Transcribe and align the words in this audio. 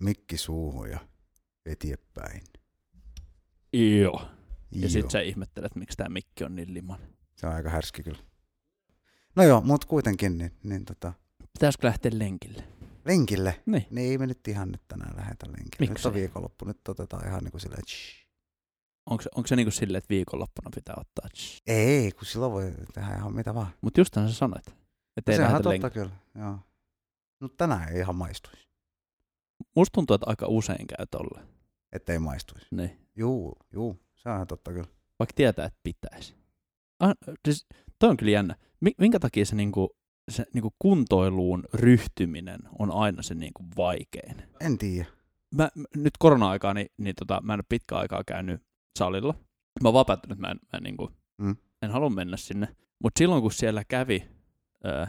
mikki 0.00 0.36
suuhun 0.36 0.90
ja 0.90 0.98
eteenpäin. 1.66 2.42
Joo. 3.72 4.28
Ja 4.72 4.88
sit 4.88 5.10
sä 5.10 5.20
ihmettelet, 5.20 5.76
miksi 5.76 5.96
tää 5.96 6.08
mikki 6.08 6.44
on 6.44 6.56
niin 6.56 6.74
liman. 6.74 6.98
Se 7.36 7.46
on 7.46 7.52
aika 7.52 7.70
härski 7.70 8.02
kyllä. 8.02 8.18
No 9.36 9.42
joo, 9.42 9.60
mutta 9.60 9.86
kuitenkin 9.86 10.38
niin, 10.38 10.52
niin 10.62 10.84
tota, 10.84 11.12
Pitäisikö 11.52 11.86
lähteä 11.86 12.10
lenkille? 12.14 12.64
lenkille. 13.04 13.62
Niin. 13.66 13.86
Niin 13.90 14.10
ei 14.10 14.18
me 14.18 14.26
nyt 14.26 14.48
ihan 14.48 14.68
nyt 14.72 14.82
tänään 14.88 15.16
lähetä 15.16 15.46
lenkille. 15.46 15.76
Nyt 15.80 15.90
Miksei? 15.90 16.08
on 16.08 16.14
viikonloppu, 16.14 16.64
nyt 16.64 16.88
otetaan 16.88 17.26
ihan 17.28 17.44
niin 17.44 17.50
kuin 17.50 17.60
silleen, 17.60 17.82
tsh. 17.84 18.26
Onko, 19.06 19.24
onko 19.34 19.46
se 19.46 19.56
niinku 19.56 19.70
silleen, 19.70 19.98
että 19.98 20.08
viikonloppuna 20.14 20.70
pitää 20.74 20.94
ottaa? 20.98 21.28
Ei, 21.66 22.12
kun 22.12 22.26
silloin 22.26 22.52
voi 22.52 22.72
tehdä 22.94 23.14
ihan 23.16 23.34
mitä 23.34 23.54
vaan. 23.54 23.68
Mutta 23.80 24.00
justhan 24.00 24.28
sä 24.28 24.34
sanoit, 24.34 24.66
että 25.16 25.32
ei 25.32 25.36
Sehän 25.36 25.52
lähdetä 25.52 25.62
totta 25.62 25.70
lenkille. 25.70 25.90
kyllä, 25.90 26.44
joo. 26.44 26.58
No 27.40 27.48
tänään 27.48 27.88
ei 27.88 27.98
ihan 28.00 28.16
maistuisi, 28.16 28.68
Musta 29.76 29.92
tuntuu, 29.94 30.14
että 30.14 30.30
aika 30.30 30.46
usein 30.48 30.86
käy 30.86 31.06
tolle. 31.10 31.40
ettei 31.92 32.18
maistuisi. 32.18 32.66
Niin. 32.70 33.06
Juu, 33.16 33.56
juu, 33.72 34.00
se 34.14 34.28
on 34.28 34.34
ihan 34.34 34.46
totta 34.46 34.70
kyllä. 34.72 34.88
Vaikka 35.18 35.32
tietää, 35.36 35.64
että 35.66 35.80
pitäisi. 35.82 36.34
Ah, 37.00 37.14
siis, 37.48 37.66
toi 37.98 38.10
on 38.10 38.16
kyllä 38.16 38.32
jännä. 38.32 38.56
Mi- 38.80 38.94
Minkä 38.98 39.18
takia 39.20 39.46
se, 39.46 39.56
niinku, 39.56 39.96
se 40.30 40.46
niinku 40.54 40.74
kuntoiluun 40.78 41.64
ryhtyminen 41.74 42.60
on 42.78 42.90
aina 42.90 43.22
se 43.22 43.34
niinku 43.34 43.64
vaikein? 43.76 44.42
En 44.60 44.78
tiedä. 44.78 45.06
Mä, 45.54 45.68
mä- 45.74 45.84
nyt 45.96 46.12
korona-aikaa, 46.18 46.74
niin, 46.74 46.86
niin 46.98 47.14
tota, 47.18 47.40
mä 47.42 47.54
en 47.54 47.58
ole 47.60 47.64
pitkä 47.68 47.96
aikaa 47.98 48.24
käynyt 48.26 48.62
salilla. 48.98 49.34
Mä 49.82 49.88
oon 49.88 49.94
vapautunut, 49.94 50.38
mä 50.38 50.48
en, 50.48 50.56
mä 50.72 50.76
en, 50.76 50.82
niinku, 50.82 51.10
Mm. 51.38 51.56
en 51.82 51.90
halua 51.90 52.10
mennä 52.10 52.36
sinne. 52.36 52.68
Mutta 53.02 53.18
silloin, 53.18 53.42
kun 53.42 53.52
siellä 53.52 53.82
kävi 53.88 54.28
ö, 54.86 55.06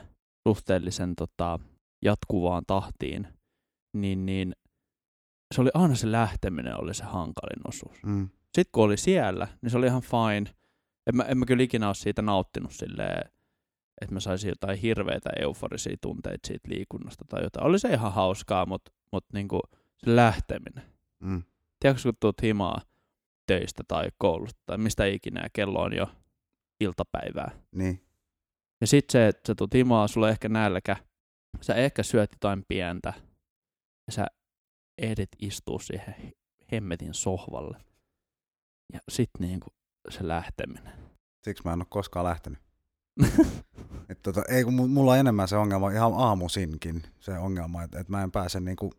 suhteellisen 0.47 1.15
tota, 1.15 1.59
jatkuvaan 2.01 2.63
tahtiin, 2.67 3.27
niin, 3.93 4.25
niin 4.25 4.55
se 5.55 5.61
oli 5.61 5.69
aina 5.73 5.95
se 5.95 6.11
lähteminen 6.11 6.81
oli 6.81 6.93
se 6.93 7.03
hankalin 7.03 7.67
osuus. 7.67 8.03
Mm. 8.03 8.29
Sitten 8.43 8.71
kun 8.71 8.83
oli 8.83 8.97
siellä, 8.97 9.47
niin 9.61 9.69
se 9.69 9.77
oli 9.77 9.85
ihan 9.85 10.01
fine. 10.01 10.55
En 11.07 11.15
mä, 11.15 11.23
en 11.23 11.37
mä 11.37 11.45
kyllä 11.45 11.63
ikinä 11.63 11.87
ole 11.87 11.95
siitä 11.95 12.21
nauttinut 12.21 12.71
silleen, 12.71 13.31
että 14.01 14.13
mä 14.13 14.19
saisin 14.19 14.49
jotain 14.49 14.77
hirveitä 14.77 15.29
euforisia 15.39 15.97
tunteita 16.01 16.47
siitä 16.47 16.69
liikunnasta 16.69 17.25
tai 17.29 17.43
jotain. 17.43 17.65
Oli 17.65 17.79
se 17.79 17.89
ihan 17.89 18.13
hauskaa, 18.13 18.65
mutta 18.65 18.91
mut 19.11 19.25
niinku 19.33 19.59
se 19.97 20.15
lähteminen. 20.15 20.83
Mm. 21.19 21.43
Tiedätkö, 21.79 22.03
kun 22.03 22.13
tuut 22.19 22.41
himaa 22.41 22.81
töistä 23.47 23.83
tai 23.87 24.09
koulusta 24.17 24.61
tai 24.65 24.77
mistä 24.77 25.05
ikinä 25.05 25.41
ja 25.43 25.49
kello 25.53 25.81
on 25.81 25.95
jo 25.95 26.07
iltapäivää. 26.79 27.51
Niin. 27.71 28.01
Ja 28.81 28.87
sitten 28.87 29.11
se, 29.11 29.27
että 29.27 29.47
sä 29.47 29.55
tuut 29.55 29.73
himaa, 29.73 30.07
sulla 30.07 30.29
ehkä 30.29 30.49
nälkä, 30.49 30.95
sä 31.61 31.75
ehkä 31.75 32.03
syöt 32.03 32.31
jotain 32.31 32.65
pientä 32.67 33.13
ja 34.11 34.15
sä 34.15 34.27
ehdit 34.97 35.29
istua 35.39 35.79
siihen 35.79 36.33
hemmetin 36.71 37.13
sohvalle. 37.13 37.77
Ja 38.93 38.99
sitten 39.09 39.47
niinku 39.47 39.69
se 40.09 40.27
lähteminen. 40.27 40.93
Siksi 41.43 41.63
mä 41.65 41.73
en 41.73 41.79
ole 41.79 41.87
koskaan 41.89 42.25
lähtenyt. 42.25 42.59
Et 44.09 44.21
tota, 44.21 44.43
ei, 44.47 44.63
kun 44.63 44.73
mu- 44.73 44.87
mulla 44.87 45.11
on 45.11 45.17
enemmän 45.17 45.47
se 45.47 45.55
ongelma 45.55 45.91
ihan 45.91 46.13
aamuisinkin, 46.15 47.03
se 47.19 47.37
ongelma, 47.37 47.83
että, 47.83 47.99
että 47.99 48.11
mä 48.11 48.23
en 48.23 48.31
pääse 48.31 48.59
niinku, 48.59 48.93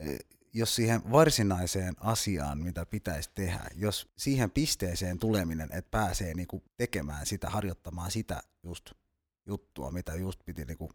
eh, 0.00 0.18
jos 0.52 0.76
siihen 0.76 1.12
varsinaiseen 1.12 1.94
asiaan, 2.00 2.58
mitä 2.58 2.86
pitäisi 2.86 3.30
tehdä, 3.34 3.66
jos 3.74 4.08
siihen 4.16 4.50
pisteeseen 4.50 5.18
tuleminen, 5.18 5.68
että 5.72 5.90
pääsee 5.90 6.34
niinku 6.34 6.62
tekemään 6.76 7.26
sitä, 7.26 7.50
harjoittamaan 7.50 8.10
sitä 8.10 8.42
just 8.62 8.90
juttua, 9.46 9.90
mitä 9.90 10.14
just 10.14 10.40
piti, 10.44 10.64
niinku, 10.64 10.90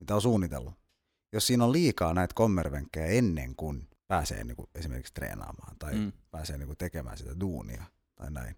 mitä 0.00 0.14
on 0.14 0.22
suunnitellut. 0.22 0.87
Jos 1.32 1.46
siinä 1.46 1.64
on 1.64 1.72
liikaa 1.72 2.14
näitä 2.14 2.34
kommervenkkejä 2.34 3.06
ennen 3.06 3.56
kuin 3.56 3.88
pääsee 4.08 4.44
niinku 4.44 4.68
esimerkiksi 4.74 5.14
treenaamaan 5.14 5.76
tai 5.78 5.94
Mm. 5.94 6.12
pääsee 6.30 6.58
niinku 6.58 6.74
tekemään 6.74 7.18
sitä 7.18 7.40
duunia 7.40 7.84
tai 8.14 8.30
näin, 8.30 8.56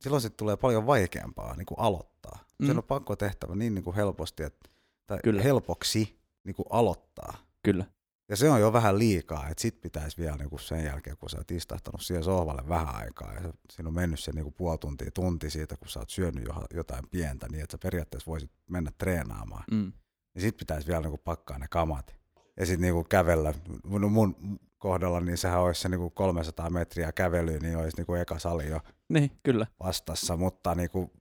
silloin 0.00 0.22
se 0.22 0.30
tulee 0.30 0.56
paljon 0.56 0.86
vaikeampaa 0.86 1.56
niin 1.56 1.66
kuin 1.66 1.78
aloittaa. 1.80 2.44
Mm. 2.58 2.66
Se 2.66 2.72
on 2.72 2.82
pakko 2.82 3.16
tehtävä 3.16 3.54
niin, 3.54 3.74
niin 3.74 3.84
kuin 3.84 3.96
helposti, 3.96 4.42
että, 4.42 4.70
tai 5.06 5.18
Kyllä. 5.24 5.42
helpoksi 5.42 6.18
niin 6.44 6.54
kuin 6.54 6.66
aloittaa. 6.70 7.36
Kyllä. 7.62 7.84
Ja 8.28 8.36
se 8.36 8.50
on 8.50 8.60
jo 8.60 8.72
vähän 8.72 8.98
liikaa, 8.98 9.48
että 9.48 9.62
sit 9.62 9.80
pitäisi 9.80 10.18
vielä 10.18 10.36
niin 10.36 10.50
kuin 10.50 10.60
sen 10.60 10.84
jälkeen, 10.84 11.16
kun 11.16 11.30
sä 11.30 11.36
oot 11.38 11.50
istahtanut 11.50 12.00
siihen 12.02 12.24
sohvalle 12.24 12.68
vähän 12.68 12.94
aikaa, 12.94 13.32
ja 13.34 13.40
siinä 13.72 13.88
on 13.88 13.94
mennyt 13.94 14.20
se 14.20 14.32
niin 14.32 14.42
kuin 14.44 14.54
puoli 14.54 14.78
tuntia, 14.78 15.10
tunti 15.10 15.50
siitä, 15.50 15.76
kun 15.76 15.88
sä 15.88 16.00
oot 16.00 16.10
syönyt 16.10 16.44
jo- 16.44 16.64
jotain 16.74 17.04
pientä, 17.10 17.48
niin 17.48 17.62
että 17.62 17.72
sä 17.74 17.78
periaatteessa 17.82 18.30
voisit 18.30 18.50
mennä 18.70 18.92
treenaamaan. 18.98 19.64
Mm. 19.70 19.92
Niin 20.38 20.48
sit 20.48 20.56
pitäisi 20.56 20.88
vielä 20.88 21.00
niin 21.00 21.10
kuin 21.10 21.20
pakkaa 21.24 21.58
ne 21.58 21.66
kamat. 21.70 22.16
Ja 22.56 22.66
sitten 22.66 22.80
niin 22.82 22.94
kuin 22.94 23.08
kävellä, 23.08 23.54
no 23.84 24.08
mun 24.08 24.58
kohdalla, 24.78 25.20
niin 25.20 25.38
sehän 25.38 25.60
olisi 25.60 25.80
se 25.80 25.88
niin 25.88 26.00
kuin 26.00 26.12
300 26.12 26.70
metriä 26.70 27.12
kävelyä, 27.12 27.58
niin 27.58 27.76
olisi 27.76 27.96
niin 27.96 28.06
kuin 28.06 28.20
eka 28.20 28.38
sali 28.38 28.68
jo 28.68 28.80
Niin, 29.08 29.30
kyllä. 29.42 29.66
vastassa, 29.80 30.36
mutta 30.36 30.74
niinku, 30.74 31.12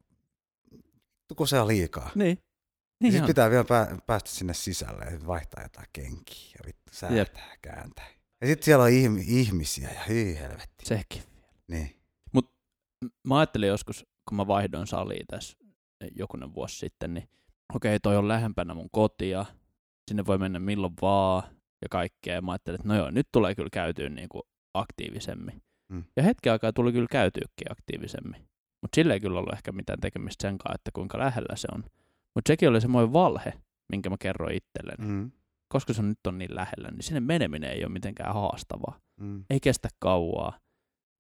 kun 1.38 1.48
se 1.48 1.60
on 1.60 1.68
liikaa. 1.68 2.12
Niin. 2.16 2.26
Niin 2.26 2.44
Niin 3.04 3.12
sitten 3.12 3.28
pitää 3.28 3.50
vielä 3.50 3.64
pää, 3.64 3.98
päästä 4.06 4.30
sinne 4.30 4.54
sisälle 4.54 5.06
ja 5.06 5.28
vaihtaa 5.28 5.64
jotain 5.64 5.88
kenkiä 5.94 6.52
ja 6.60 6.66
vittu 6.66 6.92
säätää, 6.92 7.56
kääntää. 7.62 8.08
Ja 8.42 8.48
sitten 8.48 8.66
siellä 8.66 8.84
on 8.84 8.92
ihmi, 8.92 9.24
ihmisiä 9.28 9.90
ja 9.90 10.02
hyi 10.10 10.40
helvetti. 10.40 10.86
Sekin. 10.86 11.24
Niin. 11.68 11.94
Mä 13.28 13.38
ajattelin 13.40 13.70
joskus, 13.70 14.06
kun 14.30 14.38
mä 14.38 14.48
vaihdoin 14.48 14.88
saliin 14.88 15.28
tässä 15.28 15.58
jokunen 16.16 16.54
vuosi 16.54 16.78
sitten, 16.78 17.14
niin 17.14 17.30
okei, 17.76 18.00
toi 18.00 18.18
on 18.18 18.28
lähempänä 18.28 18.74
mun 18.74 18.90
kotia, 18.92 19.46
sinne 20.08 20.26
voi 20.26 20.38
mennä 20.38 20.60
milloin 20.60 20.94
vaan 21.02 21.44
ja 21.82 21.90
kaikkea. 21.90 22.36
Ja 22.36 22.42
mä 22.42 22.52
ajattelin, 22.52 22.80
että 22.80 22.88
no 22.88 22.96
joo, 22.96 23.12
nyt 23.12 23.28
tulee 23.32 23.56
kyllä 23.56 23.70
käytyä 23.72 24.10
niinku 24.10 24.42
aktiivisemmin. 24.74 25.62
Mm. 25.90 26.04
Ja 26.16 26.24
hetken 26.24 26.52
aikaa 26.52 26.74
tuli 26.74 26.92
kyllä 26.92 27.08
käytyykin 27.12 27.72
aktiivisemmin. 27.72 28.48
Mutta 28.82 28.96
sillä 28.96 29.14
ei 29.14 29.20
kyllä 29.20 29.40
ollut 29.40 29.54
ehkä 29.54 29.72
mitään 29.72 30.00
tekemistä 30.00 30.42
sen 30.42 30.58
kanssa, 30.58 30.76
että 30.76 30.92
kuinka 30.94 31.20
lähellä 31.20 31.56
se 31.56 31.68
on. 31.74 31.84
Mutta 32.36 32.50
sekin 32.50 32.70
oli 32.70 32.82
semmoinen 32.82 33.14
valhe, 33.14 33.54
minkä 33.90 34.10
mä 34.10 34.16
kerroin 34.20 34.56
itselleni. 34.56 35.12
Mm. 35.12 35.32
Koska 35.74 35.94
se 35.94 36.02
on 36.02 36.10
nyt 36.10 36.28
on 36.28 36.38
niin 36.38 36.56
lähellä, 36.56 36.92
niin 36.92 37.04
sinne 37.04 37.20
meneminen 37.20 37.72
ei 37.72 37.86
ole 37.86 37.94
mitenkään 37.94 38.34
haastavaa. 38.34 39.00
Mm. 39.20 39.44
Ei 39.50 39.60
kestä 39.60 39.90
kauaa. 40.00 40.60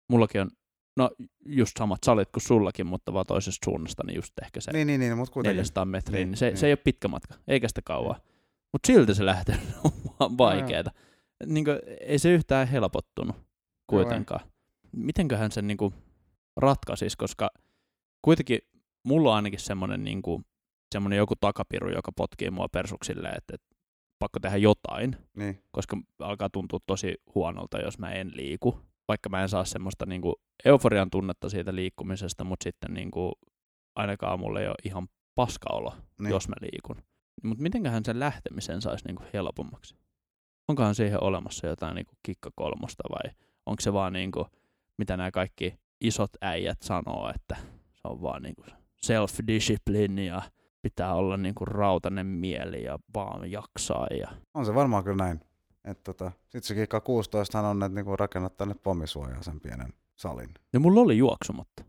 Mullakin 0.09 0.41
on, 0.41 0.49
no 0.97 1.09
just 1.45 1.71
samat 1.79 2.03
salit 2.05 2.31
kuin 2.31 2.43
sullakin, 2.43 2.87
mutta 2.87 3.13
vaan 3.13 3.25
toisesta 3.25 3.65
suunnasta, 3.65 4.03
niin 4.05 4.15
just 4.15 4.33
ehkä 4.43 4.61
se 4.61 4.71
Niin, 4.71 4.87
niin, 4.87 4.99
niin, 4.99 5.17
mutta 5.17 5.33
kuitenkin. 5.33 5.57
400 5.57 5.85
metriä, 5.85 6.19
Niin, 6.19 6.29
niin, 6.29 6.37
se, 6.37 6.45
niin. 6.47 6.57
se 6.57 6.65
ei 6.67 6.71
ole 6.71 6.77
pitkä 6.83 7.07
matka, 7.07 7.35
ei 7.47 7.59
kestä 7.59 7.81
kauaa. 7.81 8.19
Mutta 8.71 8.87
silti 8.87 9.15
se 9.15 9.25
lähtee 9.25 9.55
on 9.83 9.91
vaan 10.19 10.37
vaikeeta. 10.37 10.91
Niin 11.45 11.65
kuin, 11.65 11.79
ei 12.01 12.19
se 12.19 12.29
yhtään 12.33 12.67
helpottunut 12.67 13.35
kuitenkaan. 13.87 14.39
Mitenköhän 14.91 15.51
sen 15.51 15.67
niin 15.67 15.77
kuin, 15.77 15.93
ratkaisisi, 16.57 17.17
koska 17.17 17.49
kuitenkin 18.21 18.59
mulla 19.03 19.29
on 19.29 19.35
ainakin 19.35 19.59
semmoinen 19.59 20.03
niin 20.03 20.21
kuin, 20.21 20.45
semmoinen 20.91 21.17
joku 21.17 21.33
takapiru, 21.35 21.89
joka 21.91 22.11
potkii 22.11 22.49
mua 22.51 22.67
persuksille, 22.69 23.29
että, 23.29 23.55
että 23.55 23.75
pakko 24.19 24.39
tehdä 24.39 24.57
jotain, 24.57 25.15
Niin. 25.37 25.63
koska 25.71 25.97
alkaa 26.19 26.49
tuntua 26.49 26.79
tosi 26.87 27.15
huonolta, 27.35 27.79
jos 27.79 27.99
mä 27.99 28.11
en 28.11 28.31
liiku. 28.35 28.79
Vaikka 29.07 29.29
mä 29.29 29.41
en 29.41 29.49
saa 29.49 29.65
semmoista 29.65 30.05
niin 30.05 30.21
kuin, 30.21 30.35
euforian 30.65 31.09
tunnetta 31.09 31.49
siitä 31.49 31.75
liikkumisesta, 31.75 32.43
mutta 32.43 32.63
sitten 32.63 32.93
niin 32.93 33.11
kuin, 33.11 33.31
ainakaan 33.95 34.39
mulle 34.39 34.61
ei 34.61 34.67
ole 34.67 34.75
ihan 34.83 35.07
paskaolo, 35.35 35.89
Niin. 35.89 36.03
niin. 36.19 36.29
jos 36.31 36.49
mä 36.49 36.55
liikun. 36.61 37.03
Mutta 37.43 37.61
mitenköhän 37.61 38.05
sen 38.05 38.19
lähtemisen 38.19 38.81
saisi 38.81 39.05
niin 39.07 39.15
kuin, 39.15 39.29
helpommaksi? 39.33 39.95
Onkohan 40.67 40.95
siihen 40.95 41.23
olemassa 41.23 41.67
jotain 41.67 41.95
niin 41.95 42.05
kuin, 42.05 42.17
kikka 42.23 42.49
kolmosta 42.55 43.03
vai 43.09 43.31
onko 43.65 43.81
se 43.81 43.93
vaan 43.93 44.13
niin 44.13 44.31
kuin, 44.31 44.45
mitä 44.97 45.17
nämä 45.17 45.31
kaikki 45.31 45.79
isot 46.01 46.29
äijät 46.41 46.81
sanoo, 46.81 47.31
että 47.35 47.55
se 47.93 48.01
on 48.03 48.21
vaan 48.21 48.41
niin 48.43 48.55
kuin 48.55 48.67
self-discipline 49.05 50.19
ja 50.21 50.41
pitää 50.81 51.13
olla 51.13 51.37
niin 51.37 51.55
kuin 51.55 51.67
rautainen 51.67 52.25
mieli 52.27 52.83
ja 52.83 52.99
vaan 53.15 53.51
jaksaa 53.51 54.07
ja 54.19 54.27
On 54.53 54.65
se 54.65 54.75
varmaan 54.75 55.03
kyllä 55.03 55.23
näin. 55.23 55.41
Et 55.91 56.03
tota, 56.03 56.31
sit 56.47 56.63
se 56.63 56.75
kikka 56.75 57.01
16 57.01 57.59
on, 57.59 57.83
että 57.83 57.95
niinku 57.95 58.17
rakennat 58.17 58.57
tänne 58.57 58.75
pommisuojaan 58.83 59.43
sen 59.43 59.59
pienen 59.59 59.93
salin. 60.15 60.49
Ja 60.73 60.79
mulla 60.79 61.01
oli 61.01 61.17
juoksumatta. 61.17 61.83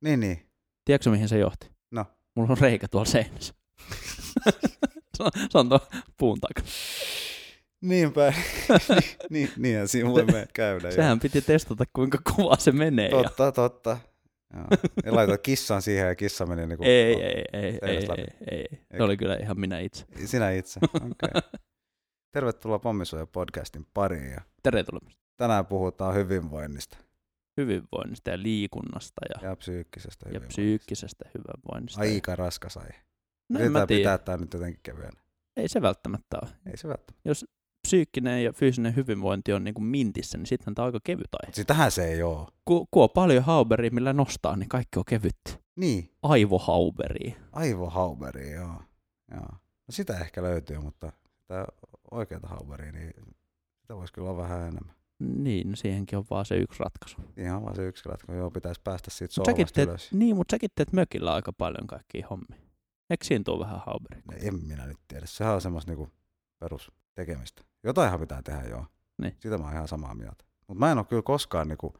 Niin, 0.00 0.20
niin. 0.20 0.46
Tiedätkö 0.84 1.10
mihin 1.10 1.28
se 1.28 1.38
johti? 1.38 1.70
No. 1.90 2.06
Mulla 2.34 2.50
on 2.50 2.58
reikä 2.58 2.88
tuolla 2.88 3.10
seinässä. 3.10 3.54
se, 5.16 5.22
on, 5.22 5.30
se 5.50 5.58
on 5.58 5.68
puun 6.16 6.40
takana. 6.40 6.66
Niinpä. 7.80 8.32
niin, 9.30 9.50
niinhän 9.56 9.88
siinä 9.88 10.10
voi 10.10 10.24
me 10.24 10.46
käydä. 10.52 10.90
Sehän 10.90 11.20
piti 11.20 11.40
testata, 11.40 11.84
kuinka 11.92 12.18
kovaa 12.36 12.56
se 12.58 12.72
menee. 12.72 13.08
Ja... 13.08 13.22
Totta, 13.22 13.52
totta. 13.52 13.98
Joo. 14.54 14.66
Ja 15.04 15.14
laitat 15.14 15.40
kissan 15.40 15.82
siihen 15.82 16.06
ja 16.06 16.14
kissa 16.14 16.46
meni 16.46 16.66
niinku... 16.66 16.84
Ei, 16.84 17.22
ei, 17.22 17.44
ei, 17.52 17.62
ei, 17.62 17.78
Seinästä 17.80 18.12
ei, 18.14 18.20
läpi. 18.20 18.36
ei, 18.50 18.58
ei. 18.58 18.68
Se 18.70 18.86
Eikä. 18.90 19.04
oli 19.04 19.16
kyllä 19.16 19.36
ihan 19.36 19.60
minä 19.60 19.78
itse. 19.78 20.04
Sinä 20.24 20.50
itse, 20.50 20.80
okei. 20.94 21.10
Okay. 21.10 21.42
Tervetuloa 22.34 22.78
Pommisuoja 22.78 23.26
podcastin 23.26 23.86
pariin. 23.94 24.30
Ja 24.30 24.40
Tervetuloa 24.62 25.00
tänään 25.36 25.66
puhutaan 25.66 26.14
hyvinvoinnista 26.14 26.98
hyvinvoinnista 27.56 28.30
ja 28.30 28.42
liikunnasta 28.42 29.20
ja, 29.28 29.48
ja 29.48 29.56
psyykkisestä 29.56 30.24
ja 30.24 30.28
hyvinvoinnista. 30.28 30.54
psyykkisestä 30.54 31.24
hyvinvoinnista. 31.34 32.00
Aika 32.00 32.36
raskas 32.36 32.76
aihe. 32.76 32.88
no, 33.48 33.60
Yritetään 33.60 33.72
mä 33.72 33.86
tiedä. 33.86 33.98
pitää 33.98 34.18
tämä 34.18 34.38
nyt 34.38 34.52
jotenkin 34.52 34.80
kevyenä. 34.82 35.22
Ei 35.56 35.68
se 35.68 35.82
välttämättä 35.82 36.38
ole. 36.42 36.50
Ei 36.66 36.76
se 36.76 36.88
välttämättä. 36.88 37.22
Jos 37.28 37.46
psyykkinen 37.88 38.44
ja 38.44 38.52
fyysinen 38.52 38.96
hyvinvointi 38.96 39.52
on 39.52 39.64
niin 39.64 39.74
kuin 39.74 39.84
mintissä, 39.84 40.38
niin 40.38 40.46
sitten 40.46 40.74
tämä 40.74 40.84
on 40.84 40.88
aika 40.88 41.00
kevyt 41.04 41.28
aihe. 41.42 41.52
Sitähän 41.52 41.90
se 41.90 42.04
ei 42.04 42.22
oo. 42.22 42.48
Ku, 42.64 42.88
kun 42.90 43.02
on 43.02 43.10
paljon 43.14 43.44
hauberia, 43.44 43.90
millä 43.90 44.12
nostaa, 44.12 44.56
niin 44.56 44.68
kaikki 44.68 44.98
on 44.98 45.04
kevyttä. 45.04 45.50
Niin, 45.76 46.10
Aivohauberia. 46.22 47.34
aivohauberi, 47.52 48.52
joo. 48.52 48.82
joo. 49.30 49.48
No 49.86 49.90
sitä 49.90 50.18
ehkä 50.18 50.42
löytyy, 50.42 50.78
mutta 50.78 51.12
sitä 51.40 51.66
oikeata 52.14 52.48
hauberia, 52.48 52.92
niin 52.92 53.12
sitä 53.80 53.96
voisi 53.96 54.12
kyllä 54.12 54.30
olla 54.30 54.42
vähän 54.42 54.60
enemmän. 54.60 54.94
Niin, 55.18 55.70
no 55.70 55.76
siihenkin 55.76 56.18
on 56.18 56.24
vaan 56.30 56.44
se 56.44 56.56
yksi 56.56 56.80
ratkaisu. 56.80 57.16
Ihan 57.36 57.62
vaan 57.62 57.76
se 57.76 57.86
yksi 57.86 58.08
ratkaisu, 58.08 58.38
joo, 58.38 58.50
pitäisi 58.50 58.80
päästä 58.84 59.10
siitä 59.10 59.34
Mut 59.40 59.46
säkin 59.46 59.56
sohvasta 59.56 59.74
teet, 59.74 59.88
ylös. 59.88 60.12
niin, 60.12 60.36
mutta 60.36 60.52
säkin 60.54 60.70
teet 60.74 60.92
mökillä 60.92 61.34
aika 61.34 61.52
paljon 61.52 61.86
kaikkia 61.86 62.26
hommia. 62.30 62.60
Eikö 63.10 63.24
siinä 63.24 63.44
tule 63.44 63.64
vähän 63.64 63.82
hauberia? 63.86 64.22
No, 64.30 64.36
en 64.40 64.54
minä 64.62 64.86
nyt 64.86 64.98
tiedä. 65.08 65.26
Sehän 65.26 65.54
on 65.54 65.60
semmoista 65.60 65.90
niinku 65.90 66.08
perustekemistä. 66.58 67.62
Jotainhan 67.82 68.20
pitää 68.20 68.42
tehdä, 68.42 68.62
joo. 68.62 68.86
Niin. 69.22 69.36
Sitä 69.40 69.58
mä 69.58 69.64
oon 69.64 69.72
ihan 69.72 69.88
samaa 69.88 70.14
mieltä. 70.14 70.44
Mutta 70.68 70.78
mä 70.78 70.92
en 70.92 70.98
ole 70.98 71.06
kyllä 71.06 71.22
koskaan 71.22 71.68
niinku, 71.68 71.94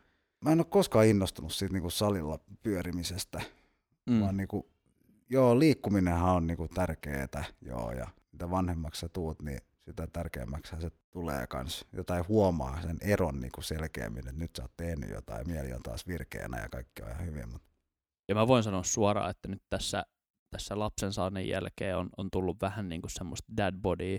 mä 0.44 0.52
en 0.52 0.60
ole 0.60 0.66
koskaan 0.70 1.06
innostunut 1.06 1.52
siitä 1.52 1.72
niinku 1.72 1.90
salilla 1.90 2.38
pyörimisestä, 2.62 3.40
mm. 4.06 4.20
vaan 4.20 4.36
niinku, 4.36 4.70
joo, 5.30 5.58
liikkuminenhan 5.58 6.34
on 6.34 6.46
niinku 6.46 6.68
tärkeetä, 6.68 7.44
joo, 7.60 7.92
ja 7.92 8.08
mitä 8.32 8.50
vanhemmaksi 8.50 9.00
sä 9.00 9.08
tuut, 9.08 9.42
niin 9.42 9.60
sitä 9.84 10.06
tärkeämmäksi 10.12 10.76
se 10.80 10.90
tulee 11.10 11.46
kans. 11.46 11.84
Jotain 11.92 12.28
huomaa 12.28 12.82
sen 12.82 12.98
eron 13.00 13.40
niinku 13.40 13.62
selkeämmin, 13.62 14.28
että 14.28 14.40
nyt 14.40 14.50
sä 14.56 14.62
oot 14.62 14.72
tehnyt 14.76 15.10
jotain, 15.10 15.48
mieli 15.48 15.72
on 15.72 15.82
taas 15.82 16.06
virkeänä 16.06 16.60
ja 16.60 16.68
kaikki 16.68 17.02
on 17.02 17.10
ihan 17.10 17.26
hyvin, 17.26 17.48
mutta 17.48 17.68
Ja 18.28 18.34
mä 18.34 18.46
voin 18.48 18.62
sanoa 18.62 18.82
suoraan, 18.82 19.30
että 19.30 19.48
nyt 19.48 19.62
tässä, 19.70 20.04
tässä 20.50 20.78
lapsen 20.78 21.12
saannin 21.12 21.48
jälkeen 21.48 21.96
on, 21.96 22.10
on 22.16 22.30
tullut 22.30 22.56
vähän 22.60 22.88
niin 22.88 23.00
kuin 23.00 23.10
semmoista 23.10 23.52
dad 23.56 23.74
body 23.82 24.18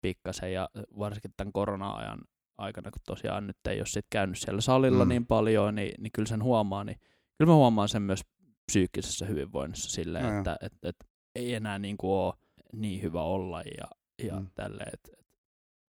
pikkasen 0.00 0.52
ja 0.52 0.68
varsinkin 0.98 1.34
tämän 1.36 1.52
korona-ajan 1.52 2.20
aikana, 2.58 2.90
kun 2.90 3.02
tosiaan 3.06 3.46
nyt 3.46 3.56
ei 3.68 3.78
ole 3.78 3.86
sit 3.86 4.06
käynyt 4.10 4.38
siellä 4.38 4.60
salilla 4.60 5.04
Mm. 5.04 5.08
niin 5.08 5.26
paljon, 5.26 5.74
niin, 5.74 5.94
niin 5.98 6.12
kyllä 6.12 6.28
sen 6.28 6.42
huomaa, 6.42 6.84
niin 6.84 6.98
kyllä 7.38 7.50
mä 7.50 7.54
huomaan 7.54 7.88
sen 7.88 8.02
myös 8.02 8.20
psyykkisessä 8.66 9.26
hyvinvoinnissa 9.26 9.90
silleen, 9.90 10.24
No 10.24 10.38
että 10.38 10.56
et, 10.60 10.72
et, 10.82 10.96
ei 11.34 11.54
enää 11.54 11.78
niin 11.78 11.96
kuin 11.96 12.10
ole 12.12 12.34
niin 12.72 13.02
hyvä 13.02 13.22
olla 13.22 13.62
ja, 13.62 13.86
ja 14.22 14.40
Mm. 14.40 14.46
tälleen, 14.54 14.90
et, 14.94 15.08
et, 15.18 15.26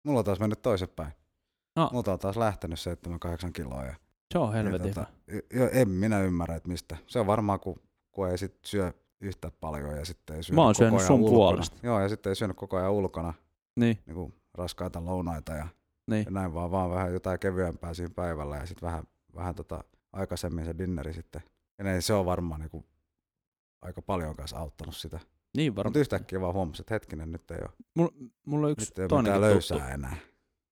mulla 0.04 0.20
on 0.20 0.26
taas 0.26 0.40
mennyt 0.40 0.62
toisinpäin. 0.62 1.14
No. 1.76 1.90
Multa 1.94 2.14
on 2.14 2.20
taas 2.20 2.38
lähtenyt 2.38 2.80
7-8 3.48 3.52
kiloa 3.52 3.86
ja 3.86 3.96
se 4.34 4.40
on 4.40 4.54
helvetin 4.54 4.94
Ja 4.96 5.06
hyvä. 5.30 5.44
Jo, 5.54 5.70
en 5.72 5.90
minä 5.90 6.20
ymmärrä, 6.22 6.56
että 6.56 6.70
mistä. 6.70 6.98
Se 7.08 7.20
on 7.20 7.28
varmaan, 7.28 7.60
kun, 7.60 7.80
kun 8.12 8.30
ei 8.30 8.38
sit 8.38 8.56
syö 8.66 8.94
yhtä 9.22 9.52
paljon 9.62 9.98
ja 9.98 10.06
sitten 10.06 10.36
ei 10.36 10.44
syö 10.44 10.56
Mä 10.56 10.62
oon 10.62 10.74
koko 10.80 10.96
ajan 10.96 11.08
sun 11.08 11.20
ulkona. 11.20 11.36
puolesta. 11.36 11.78
Joo, 11.84 12.00
ja 12.00 12.10
sitten 12.10 12.30
ei 12.32 12.36
syönyt 12.36 12.58
koko 12.58 12.78
ajan 12.78 12.92
ulkona 12.92 13.34
Niin, 13.76 14.00
niin 14.06 14.16
kuin 14.16 14.34
raskaita 14.54 15.06
lounaita 15.06 15.54
ja, 15.54 15.68
niin. 16.08 16.26
ja 16.26 16.32
näin 16.32 16.54
vaan, 16.54 16.72
vaan 16.72 16.92
vähän 16.92 17.14
jotain 17.14 17.40
kevyempää 17.40 17.94
siinä 17.94 18.14
päivällä 18.16 18.56
ja 18.58 18.66
sitten 18.66 18.88
vähän, 18.88 19.04
vähän 19.36 19.56
tota, 19.56 19.84
aikaisemmin 20.14 20.66
se 20.66 20.78
dinneri 20.78 21.14
sitten. 21.14 21.42
Ja 21.78 21.84
niin, 21.84 22.02
se 22.02 22.14
on 22.14 22.26
varmaan 22.26 22.60
niin 22.62 22.70
kuin, 22.72 22.86
aika 23.82 24.02
paljon 24.02 24.36
kanssa 24.36 24.58
auttanut 24.58 24.96
sitä. 24.96 25.20
Niin 25.58 25.72
Mutta 25.72 25.78
varmaan. 25.84 26.00
yhtäkkiä 26.02 26.42
vaan 26.42 26.54
huomasin, 26.54 26.82
että 26.84 26.94
hetkinen, 26.96 27.32
nyt 27.32 27.52
ei 27.52 27.58
ole, 27.62 27.70
Mulla, 27.96 28.12
mulla 28.46 28.68
on 28.68 28.72
yksi 28.72 28.86
nyt 28.98 29.08
toinenkin 29.10 29.42
mitään 29.42 29.54
tuttu, 29.58 29.74
löysää 29.76 29.94
enää. 29.94 30.16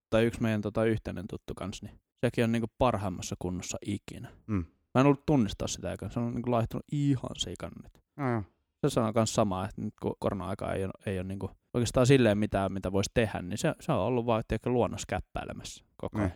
tai 0.09 0.25
yksi 0.25 0.41
meidän 0.41 0.61
tota, 0.61 0.85
yhteinen 0.85 1.25
tuttu 1.29 1.53
kans, 1.55 1.81
niin 1.81 1.99
sekin 2.21 2.43
on 2.43 2.51
niinku 2.51 2.67
parhaimmassa 2.77 3.35
kunnossa 3.39 3.77
ikinä. 3.85 4.29
Mm. 4.47 4.65
Mä 4.95 5.01
en 5.01 5.05
ollut 5.07 5.25
tunnistaa 5.25 5.67
sitä, 5.67 5.91
eikä 5.91 6.09
se 6.09 6.19
on 6.19 6.33
niinku 6.33 6.51
laihtunut 6.51 6.85
ihan 6.91 7.35
sikan 7.37 7.71
nyt. 7.83 8.03
Joo. 8.17 8.43
Se 8.81 8.89
sanoo 8.89 9.11
myös 9.15 9.33
samaa, 9.33 9.65
että 9.69 9.81
nyt 9.81 9.93
kun 10.01 10.15
korona-aika 10.19 10.73
ei 10.73 10.83
ole, 10.85 10.91
ei 11.05 11.19
ole 11.19 11.27
niinku 11.27 11.51
oikeastaan 11.73 12.07
silleen 12.07 12.37
mitään, 12.37 12.73
mitä 12.73 12.91
voisi 12.91 13.11
tehdä, 13.13 13.41
niin 13.41 13.57
se, 13.57 13.75
se 13.79 13.91
on 13.91 13.99
ollut 13.99 14.25
vaan 14.25 14.43
tiedätkö, 14.47 14.69
luonnossa 14.69 15.05
käppäilemässä 15.09 15.83
koko 15.97 16.19
ajan. 16.19 16.31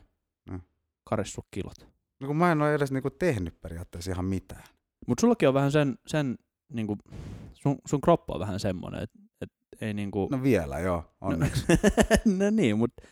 Niin. 0.49 0.63
Karissut 1.09 1.45
kilot. 1.51 1.87
No 2.19 2.27
kun 2.27 2.37
mä 2.37 2.51
en 2.51 2.61
ole 2.61 2.75
edes 2.75 2.91
niinku 2.91 3.09
tehnyt 3.09 3.61
periaatteessa 3.61 4.11
ihan 4.11 4.25
mitään. 4.25 4.63
Mutta 5.07 5.21
sullakin 5.21 5.47
on 5.47 5.53
vähän 5.53 5.71
sen, 5.71 5.95
sen 6.07 6.35
niinku, 6.73 6.97
sun, 7.65 7.77
sun 7.87 8.01
kroppa 8.01 8.33
on 8.33 8.39
vähän 8.39 8.59
semmoinen, 8.59 9.03
että 9.03 9.19
et 9.41 9.51
ei 9.81 9.93
niinku... 9.93 10.27
No 10.31 10.43
vielä, 10.43 10.79
joo, 10.79 11.03
onneksi. 11.21 11.65
no 12.39 12.49
niin, 12.51 12.77
mutta 12.77 13.03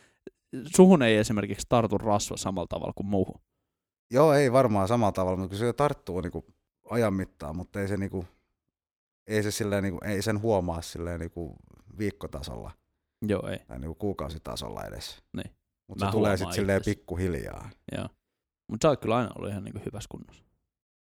suhun 0.76 1.02
ei 1.02 1.16
esimerkiksi 1.16 1.66
tartu 1.68 1.98
rasva 1.98 2.36
samalla 2.36 2.66
tavalla 2.66 2.92
kuin 2.96 3.06
muuhun. 3.06 3.40
Joo, 4.10 4.32
ei 4.32 4.52
varmaan 4.52 4.88
samalla 4.88 5.12
tavalla, 5.12 5.38
mutta 5.38 5.56
kyllä 5.56 5.66
se 5.66 5.72
tarttuu 5.72 6.20
niinku 6.20 6.44
ajan 6.90 7.14
mittaan, 7.14 7.56
mutta 7.56 7.80
ei 7.80 7.88
se, 7.88 7.96
niinku, 7.96 8.26
ei 9.26 9.42
se 9.42 9.50
silleen, 9.50 9.82
niinku, 9.82 9.98
ei 10.04 10.22
sen 10.22 10.42
huomaa 10.42 10.82
silleen 10.82 11.20
niinku 11.20 11.56
viikkotasolla 11.98 12.70
Joo, 13.28 13.48
ei. 13.48 13.58
tai 13.58 13.78
niinku 13.78 13.94
kuukausitasolla 13.94 14.84
edes. 14.84 15.22
Niin. 15.36 15.56
Mutta 15.88 16.06
se 16.06 16.12
tulee 16.12 16.36
sitten 16.36 16.54
silleen 16.54 16.82
pikkuhiljaa. 16.84 17.70
Joo. 17.96 18.08
Mutta 18.70 18.84
sä 18.84 18.88
oot 18.88 19.00
kyllä 19.00 19.16
aina 19.16 19.30
ollut 19.36 19.50
ihan 19.50 19.64
niinku 19.64 19.80
hyvässä 19.86 20.08
kunnossa. 20.10 20.44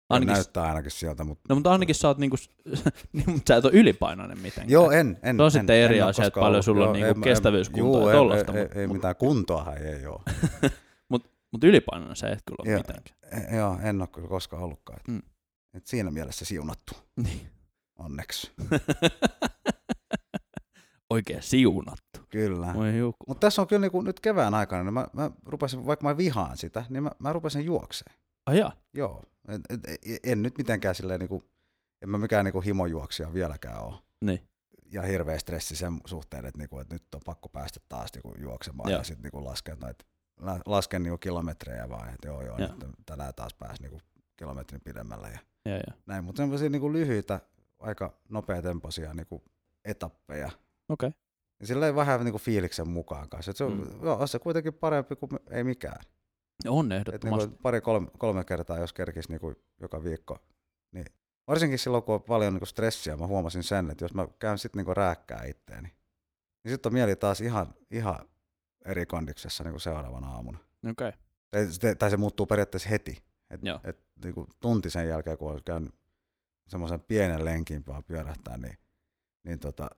Ainakin, 0.08 0.32
näyttää 0.32 0.64
ainakin 0.64 0.90
sieltä, 0.90 1.24
mutta 1.24 1.42
no 1.48 1.54
mutta 1.54 1.72
ainakin 1.72 1.94
sä 1.94 2.08
oot 2.08 2.18
niinku, 2.18 2.36
niin, 3.12 3.30
mutta 3.30 3.48
sä 3.48 3.56
et 3.56 3.64
ole 3.64 3.72
ylipainoinen 3.72 4.38
mitenkään. 4.38 4.70
Joo, 4.70 4.90
en. 4.90 5.18
en 5.22 5.36
Se 5.36 5.42
on 5.42 5.46
en, 5.46 5.50
sitten 5.50 5.76
eri 5.76 5.98
en 5.98 6.04
asia, 6.06 6.24
että 6.26 6.40
paljon 6.40 6.52
ollut. 6.54 6.64
sulla 6.64 6.86
on 6.86 6.92
niinku 6.92 7.08
en- 7.08 7.20
kestävyyskuntoa 7.20 8.00
juu, 8.00 8.08
ja 8.08 8.14
tollasta, 8.16 8.52
Ei, 8.52 8.64
mut- 8.64 8.76
ei, 8.76 8.80
ei 8.80 8.86
mitään 8.86 9.16
kuntoahan 9.16 9.78
ei 9.78 10.06
ole. 10.06 10.20
Mutta 11.52 11.66
ylipainoinen 11.66 12.16
sä 12.16 12.28
et 12.28 12.38
kyllä 12.46 12.56
ole 12.62 12.70
Joo. 12.70 12.78
mitenkään. 12.80 13.16
E- 13.52 13.56
Joo, 13.56 13.78
en 13.82 14.00
ole 14.00 14.08
kyllä 14.08 14.28
koskaan 14.28 14.62
ollutkaan. 14.62 15.00
Mm. 15.08 15.22
et 15.74 15.86
siinä 15.86 16.10
mielessä 16.10 16.44
siunattu, 16.44 16.92
Niin. 17.16 17.48
onneksi. 17.98 18.50
Oikein 21.10 21.42
siunattu. 21.42 22.20
Kyllä. 22.30 22.74
Mutta 23.28 23.40
tässä 23.46 23.62
on 23.62 23.68
kyllä 23.68 23.80
niinku, 23.80 24.02
nyt 24.02 24.20
kevään 24.20 24.54
aikana, 24.54 24.82
niin 24.82 24.94
mä, 24.94 25.06
mä 25.12 25.30
rupesin, 25.46 25.86
vaikka 25.86 26.04
mä 26.08 26.16
vihaan 26.16 26.56
sitä, 26.56 26.84
niin 26.88 27.02
mä, 27.02 27.10
mä 27.18 27.32
rupesin 27.32 27.64
juokseen. 27.64 28.14
Jaa. 28.52 28.72
Joo. 28.94 29.22
Et, 29.48 29.60
et, 29.70 29.80
et, 30.06 30.20
en 30.22 30.42
nyt 30.42 30.58
mitenkään 30.58 30.94
silleen, 30.94 31.20
niinku, 31.20 31.44
en 32.02 32.08
mä 32.10 32.18
mikään 32.18 32.44
niinku 32.44 32.60
himojuoksija 32.60 33.32
vieläkään 33.34 33.82
ole. 33.84 33.94
Niin. 34.20 34.48
Ja 34.92 35.02
hirveä 35.02 35.38
stressi 35.38 35.76
sen 35.76 35.92
suhteen, 36.04 36.46
että, 36.46 36.58
niinku, 36.58 36.78
että 36.78 36.94
nyt 36.94 37.14
on 37.14 37.20
pakko 37.24 37.48
päästä 37.48 37.80
taas 37.88 38.10
niinku, 38.14 38.34
juoksemaan 38.38 38.90
Joo. 38.90 39.00
ja 39.00 39.04
sitten 39.04 39.22
niinku, 39.22 39.44
lasken, 39.44 39.76
noit, 39.80 39.98
la- 40.40 40.60
lasken 40.66 41.02
niinku, 41.02 41.18
kilometrejä 41.18 41.88
vaan, 41.88 42.08
että 42.14 42.28
joo 42.28 42.42
joo, 42.42 42.58
Joo. 42.58 42.68
nyt 42.68 42.84
tänään 43.06 43.34
taas 43.34 43.54
pääsi 43.54 43.82
niinku, 43.82 44.00
kilometrin 44.36 44.80
pidemmälle 44.80 45.28
ja 45.30 45.38
Joo, 45.66 45.76
joo. 45.76 45.98
näin. 46.06 46.24
Mutta 46.24 46.40
semmoisia 46.42 46.68
niinku, 46.70 46.92
lyhyitä, 46.92 47.40
aika 47.78 48.12
nopeatempoisia 48.28 49.14
niinku, 49.14 49.42
etappeja. 49.84 50.50
Okei. 50.88 51.10
Ja 51.60 51.66
silleen 51.66 51.94
vähän 51.96 52.24
niinku, 52.24 52.38
fiiliksen 52.38 52.88
mukaan 52.88 53.28
kanssa. 53.28 53.50
Et 53.50 53.56
se 53.56 53.64
on, 53.64 53.72
Mm. 53.72 53.78
mm. 53.94 54.04
joo, 54.04 54.16
on 54.20 54.28
se 54.28 54.38
kuitenkin 54.38 54.74
parempi 54.74 55.16
kuin 55.16 55.30
ei 55.50 55.64
mikään. 55.64 56.00
On 56.66 56.92
Et 56.92 56.98
ehdottomasti. 56.98 57.46
niinku 57.46 57.62
pari 57.62 57.80
kolme, 57.80 58.08
kolme 58.18 58.44
kertaa, 58.44 58.78
jos 58.78 58.92
kerkisi 58.92 59.28
niinku 59.28 59.54
joka 59.80 60.04
viikko. 60.04 60.38
Niin 60.92 61.06
varsinkin 61.46 61.78
silloin, 61.78 62.02
kun 62.02 62.14
on 62.14 62.22
paljon 62.22 62.52
niinku 62.52 62.66
stressiä, 62.66 63.16
mä 63.16 63.26
huomasin 63.26 63.62
sen, 63.62 63.90
että 63.90 64.04
jos 64.04 64.14
mä 64.14 64.28
käyn 64.38 64.58
sitten 64.58 64.78
niinku 64.78 64.94
rääkkää 64.94 65.44
itteeni, 65.44 65.88
niin 66.64 66.72
sitten 66.72 66.90
on 66.90 66.94
mieli 66.94 67.16
taas 67.16 67.40
ihan, 67.40 67.74
ihan 67.90 68.28
eri 68.84 69.06
kondiksessa 69.06 69.64
niinku 69.64 69.78
seuraavana 69.78 70.28
aamuna. 70.28 70.58
Okei. 70.90 71.12
Tai, 71.50 71.66
se- 71.72 71.94
tai 71.94 72.10
se 72.10 72.16
muuttuu 72.16 72.46
periaatteessa 72.46 72.88
heti. 72.88 73.22
Et, 73.50 73.60
Joo. 73.62 73.80
et, 73.84 73.98
niinku 74.24 74.46
tunti 74.60 74.90
sen 74.90 75.08
jälkeen, 75.08 75.38
kun 75.38 75.52
on 75.52 75.60
käynyt 75.64 75.94
semmoisen 76.68 77.00
pienen 77.00 77.44
lenkin 77.44 77.84
vaan 77.86 78.04
pyörähtää, 78.04 78.56
niin, 78.56 78.78
niin, 79.44 79.58
tota, 79.58 79.90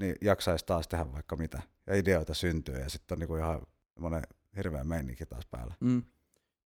niin 0.00 0.16
jaksaisi 0.20 0.66
taas 0.66 0.88
tehdä 0.88 1.12
vaikka 1.12 1.36
mitä. 1.36 1.62
Ja 1.86 1.96
ideoita 1.96 2.34
syntyy 2.34 2.74
ja 2.78 2.88
sitten 2.90 3.14
on 3.14 3.18
niinku 3.18 3.36
ihan 3.36 3.62
semmoinen 3.94 4.22
hirveä 4.56 4.84
meininki 4.84 5.26
taas 5.26 5.46
päällä. 5.50 5.74
Mm. 5.80 6.02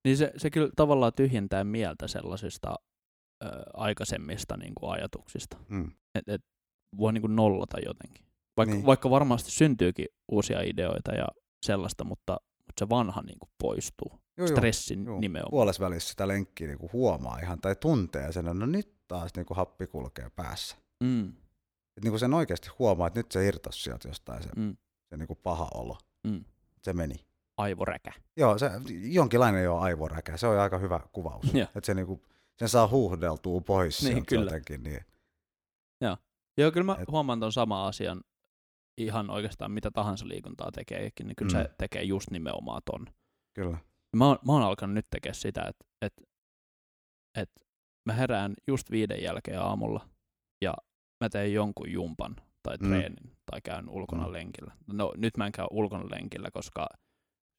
Niin 0.04 0.16
se, 0.16 0.32
se 0.36 0.50
kyllä 0.50 0.70
tavallaan 0.76 1.12
tyhjentää 1.16 1.64
mieltä 1.64 2.08
sellaisista 2.08 2.74
ö, 3.44 3.46
aikaisemmista 3.74 4.56
niin 4.56 4.72
kuin 4.74 4.92
ajatuksista. 4.92 5.56
Mm. 5.68 5.92
Et, 6.14 6.28
et 6.28 6.44
voi 6.98 7.12
niin 7.12 7.22
kuin 7.22 7.36
nollata 7.36 7.78
jotenkin. 7.86 8.26
Vaikka, 8.56 8.74
Niin. 8.74 8.86
vaikka 8.86 9.10
varmasti 9.10 9.50
syntyykin 9.50 10.06
uusia 10.32 10.60
ideoita 10.62 11.14
ja 11.14 11.26
sellaista, 11.66 12.04
mutta, 12.04 12.36
mutta 12.66 12.80
se 12.84 12.88
vanha 12.88 13.22
niin 13.22 13.38
kuin 13.38 13.50
poistuu. 13.58 14.12
Joo, 14.38 14.46
Stressin 14.48 15.04
Joo. 15.04 15.20
nimenomaan. 15.20 15.50
puolessa 15.50 15.84
välissä 15.84 16.08
sitä 16.10 16.28
lenkkiä 16.28 16.66
niinku 16.68 16.90
huomaa 16.92 17.38
ihan 17.38 17.60
tai 17.60 17.76
tuntee 17.76 18.32
sen, 18.32 18.46
että 18.46 18.54
no 18.54 18.66
nyt 18.66 18.94
taas 19.08 19.30
niinku 19.36 19.54
happi 19.54 19.86
kulkee 19.86 20.30
päässä. 20.36 20.76
Mm. 21.04 21.28
Et 21.96 22.02
niinku 22.04 22.18
sen 22.18 22.34
oikeasti 22.34 22.68
huomaa, 22.78 23.06
että 23.06 23.18
nyt 23.20 23.32
se 23.32 23.46
irtosi 23.48 23.82
sieltä 23.82 24.08
jostain 24.08 24.42
se, 24.42 24.48
Mm. 24.56 24.76
se 25.10 25.16
niinku 25.16 25.34
paha 25.34 25.68
olo. 25.74 25.98
Mm. 26.26 26.44
Se 26.82 26.92
meni. 26.92 27.14
Aivoräkä. 27.56 28.12
Joo, 28.36 28.58
se, 28.58 28.70
jonkinlainen 29.02 29.64
jo 29.64 29.76
aivoräkä. 29.78 30.36
Se 30.36 30.46
on 30.46 30.58
aika 30.60 30.78
hyvä 30.78 31.00
kuvaus. 31.12 31.54
Joo. 31.54 31.62
että 31.62 31.86
se 31.86 31.94
niinku, 31.94 32.22
sen 32.58 32.68
saa 32.68 32.88
huuhdeltua 32.88 33.60
pois 33.60 34.02
Niin, 34.04 34.26
kyllä. 34.26 34.44
jotenkin. 34.44 34.82
Niin. 34.82 35.00
Joo, 36.58 36.70
kyllä 36.72 36.84
mä 36.84 36.96
Et- 37.00 37.08
huomaan 37.10 37.40
ton 37.40 37.52
sama 37.52 37.86
asian 37.86 38.20
ihan 38.98 39.30
oikeastaan 39.30 39.70
mitä 39.70 39.90
tahansa 39.90 40.28
liikuntaa 40.28 40.72
tekeekin, 40.72 41.26
niin 41.26 41.36
kyllä 41.36 41.52
Mm. 41.52 41.62
se 41.62 41.70
tekee 41.78 42.02
just 42.02 42.30
nimenomaan 42.30 42.82
ton. 42.84 43.06
Kyllä. 43.54 43.78
Mä 44.16 44.26
oon, 44.26 44.38
mä 44.46 44.52
oon 44.52 44.62
alkanut 44.62 44.94
nyt 44.94 45.06
tekemään 45.10 45.34
sitä, 45.34 45.62
että 45.62 45.84
et, 46.02 46.12
et 47.38 47.50
mä 48.06 48.12
herään 48.12 48.54
just 48.66 48.90
viiden 48.90 49.22
jälkeen 49.22 49.60
aamulla 49.60 50.08
ja 50.62 50.74
mä 51.24 51.28
teen 51.28 51.52
jonkun 51.52 51.92
jumpan 51.92 52.36
tai 52.62 52.76
Mm. 52.76 52.88
treenin 52.88 53.32
tai 53.50 53.60
käyn 53.60 53.88
ulkona 53.88 54.26
Mm. 54.26 54.32
lenkillä. 54.32 54.72
No 54.92 55.12
nyt 55.16 55.36
mä 55.36 55.46
en 55.46 55.52
käy 55.52 55.66
ulkona 55.70 56.04
lenkillä, 56.10 56.50
koska 56.50 56.86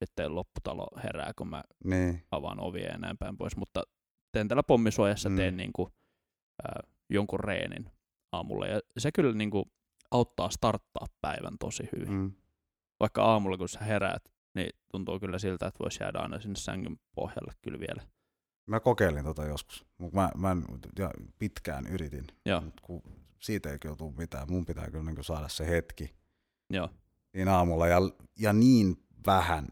sitten 0.06 0.36
lopputalo 0.36 0.88
herää, 1.04 1.32
kun 1.38 1.48
mä 1.48 1.63
Niin. 1.84 2.24
avaan 2.32 2.60
ovia 2.60 2.92
ja 2.92 2.98
näin 2.98 3.18
päin 3.18 3.38
pois, 3.38 3.58
mutta 3.58 3.84
teen 4.32 4.48
tällä 4.48 4.63
pommisuojassa 4.63 5.30
Mm. 5.30 5.36
teen 5.36 5.58
niin 5.58 5.74
kuin, 5.74 5.89
ää, 6.63 6.80
jonkun 7.10 7.39
reenin 7.39 7.92
aamulla 8.32 8.68
ja 8.68 8.80
se 8.98 9.12
kyllä 9.12 9.34
niin 9.34 9.51
kuin, 9.51 9.66
auttaa 10.12 10.50
starttaa 10.50 11.06
päivän 11.22 11.58
tosi 11.60 11.89
hyvin. 11.96 12.12
Mm. 12.13 12.32
Vaikka 13.00 13.24
aamulla 13.25 13.58
kun 13.58 13.70
sä 13.70 13.80
heräät, 13.80 14.24
niin 14.56 14.70
tuntuu 14.92 15.20
kyllä 15.20 15.39
siltä, 15.39 15.68
että 15.68 15.80
voisi 15.84 16.04
jäädä 16.04 16.20
aina 16.20 16.39
sinne 16.39 16.56
sängyn 16.56 17.00
pohjalle 17.16 17.54
kyllä 17.62 17.80
vielä. 17.80 18.01
Mä 18.66 18.80
kokeilin 18.80 19.24
tota 19.24 19.46
joskus, 19.46 19.86
mutta 19.98 20.16
mä, 20.16 20.30
mä 20.38 20.51
en, 20.51 20.63
ja 21.00 21.12
pitkään 21.39 21.88
yritin, 21.88 22.27
mut 22.62 22.82
kun 22.82 23.01
siitä 23.42 23.72
ei 23.72 23.80
kyllä 23.80 23.96
tule 23.96 24.13
mitään. 24.18 24.48
Mun 24.51 24.66
pitää 24.66 24.92
kyllä 24.92 25.04
niin 25.12 25.24
saada 25.24 25.48
se 25.48 25.68
hetki 25.68 26.16
joo, 26.70 26.89
niin 27.34 27.48
aamulla 27.48 27.88
ja, 27.88 27.98
ja 28.39 28.54
niin 28.54 28.96
vähän 29.25 29.68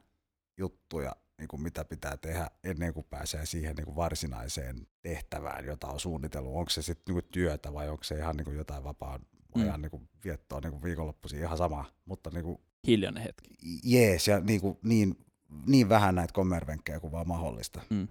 juttuja, 0.58 1.16
niin 1.38 1.48
kuin 1.48 1.62
mitä 1.62 1.86
pitää 1.86 2.18
tehdä 2.18 2.48
ennen 2.64 2.94
kuin 2.94 3.06
pääsee 3.10 3.46
siihen 3.46 3.76
niin 3.76 3.86
kuin 3.86 3.96
varsinaiseen 3.96 4.88
tehtävään, 5.02 5.66
jota 5.66 5.88
on 5.88 6.00
suunnitellut. 6.00 6.56
Onko 6.56 6.70
se 6.70 6.82
sitten 6.82 7.16
niin 7.16 7.26
työtä 7.32 7.74
vai 7.74 7.90
onko 7.90 8.04
se 8.04 8.18
ihan 8.18 8.38
niin 8.38 8.46
kuin 8.46 8.58
jotain 8.58 8.84
vapaa 8.84 9.20
ajan 9.56 9.76
Mm. 9.76 9.82
niin 9.82 9.92
kuin 9.92 10.10
viettoa 10.26 10.60
niin 10.60 10.72
kuin 10.72 10.84
viikonloppuisin, 10.84 11.40
ihan 11.40 11.58
sama. 11.58 11.86
Mutta 12.06 12.30
niin 12.30 12.44
kuin, 12.44 12.58
hiljainen 12.88 13.24
hetki. 13.24 13.50
jees, 13.84 14.28
ja 14.28 14.40
niin, 14.40 14.62
kuin, 14.62 14.78
niin, 14.84 15.26
niin 15.68 15.90
vähän 15.90 16.16
näitä 16.16 16.34
kommervenkkejä 16.34 17.00
kuin 17.00 17.12
vaan 17.12 17.28
mahdollista. 17.28 17.82
Mm. 17.90 18.08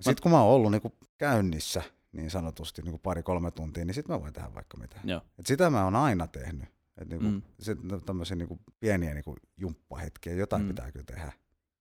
Sitten 0.00 0.22
kun 0.22 0.30
mä 0.30 0.42
oon 0.42 0.54
ollut 0.54 0.70
niin 0.70 0.82
kuin 0.82 0.94
käynnissä 1.18 1.82
niin 2.12 2.30
sanotusti 2.30 2.82
niin 2.82 3.00
pari-kolme 3.00 3.50
tuntia, 3.50 3.84
niin 3.84 3.94
sitten 3.94 4.16
mä 4.16 4.20
voin 4.22 4.32
tehdä 4.32 4.54
vaikka 4.54 4.76
mitä. 4.76 5.00
Joo. 5.04 5.20
Et 5.38 5.46
sitä 5.46 5.70
mä 5.70 5.84
oon 5.84 5.96
aina 5.96 6.26
tehnyt. 6.26 6.68
Et 6.98 7.08
niin 7.08 7.20
kuin, 7.20 7.32
Mm. 7.32 7.42
sit 7.60 7.78
tämmöisiä 8.06 8.36
niin 8.36 8.48
kuin 8.48 8.60
pieniä 8.80 9.14
niin 9.14 9.24
kuin 9.24 9.36
jumppahetkiä, 9.56 10.32
jotain 10.34 10.62
Mm. 10.62 10.66
mm. 10.66 10.68
pitää 10.68 10.92
kyllä 10.92 11.04
tehdä. 11.04 11.32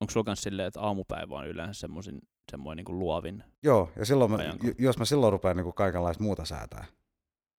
Onko 0.02 0.12
sulla 0.12 0.24
kans 0.24 0.42
silleen, 0.42 0.68
että 0.68 0.82
aamupäivä 0.82 1.36
on 1.36 1.48
yleensä 1.48 1.80
semmoisin, 1.80 2.22
semmoinen 2.52 2.78
niin 2.78 2.86
kuin 2.86 3.00
luovin? 3.00 3.44
Joo, 3.64 3.90
ja 3.96 4.06
silloin 4.06 4.32
mä, 4.32 4.38
Ajanko? 4.38 4.68
jos 4.78 4.98
mä 4.98 5.06
silloin 5.06 5.32
rupean 5.34 5.58
niin 5.58 5.64
kuin 5.64 5.74
kaikenlaista 5.74 6.24
muuta 6.24 6.46
säätää, 6.46 6.86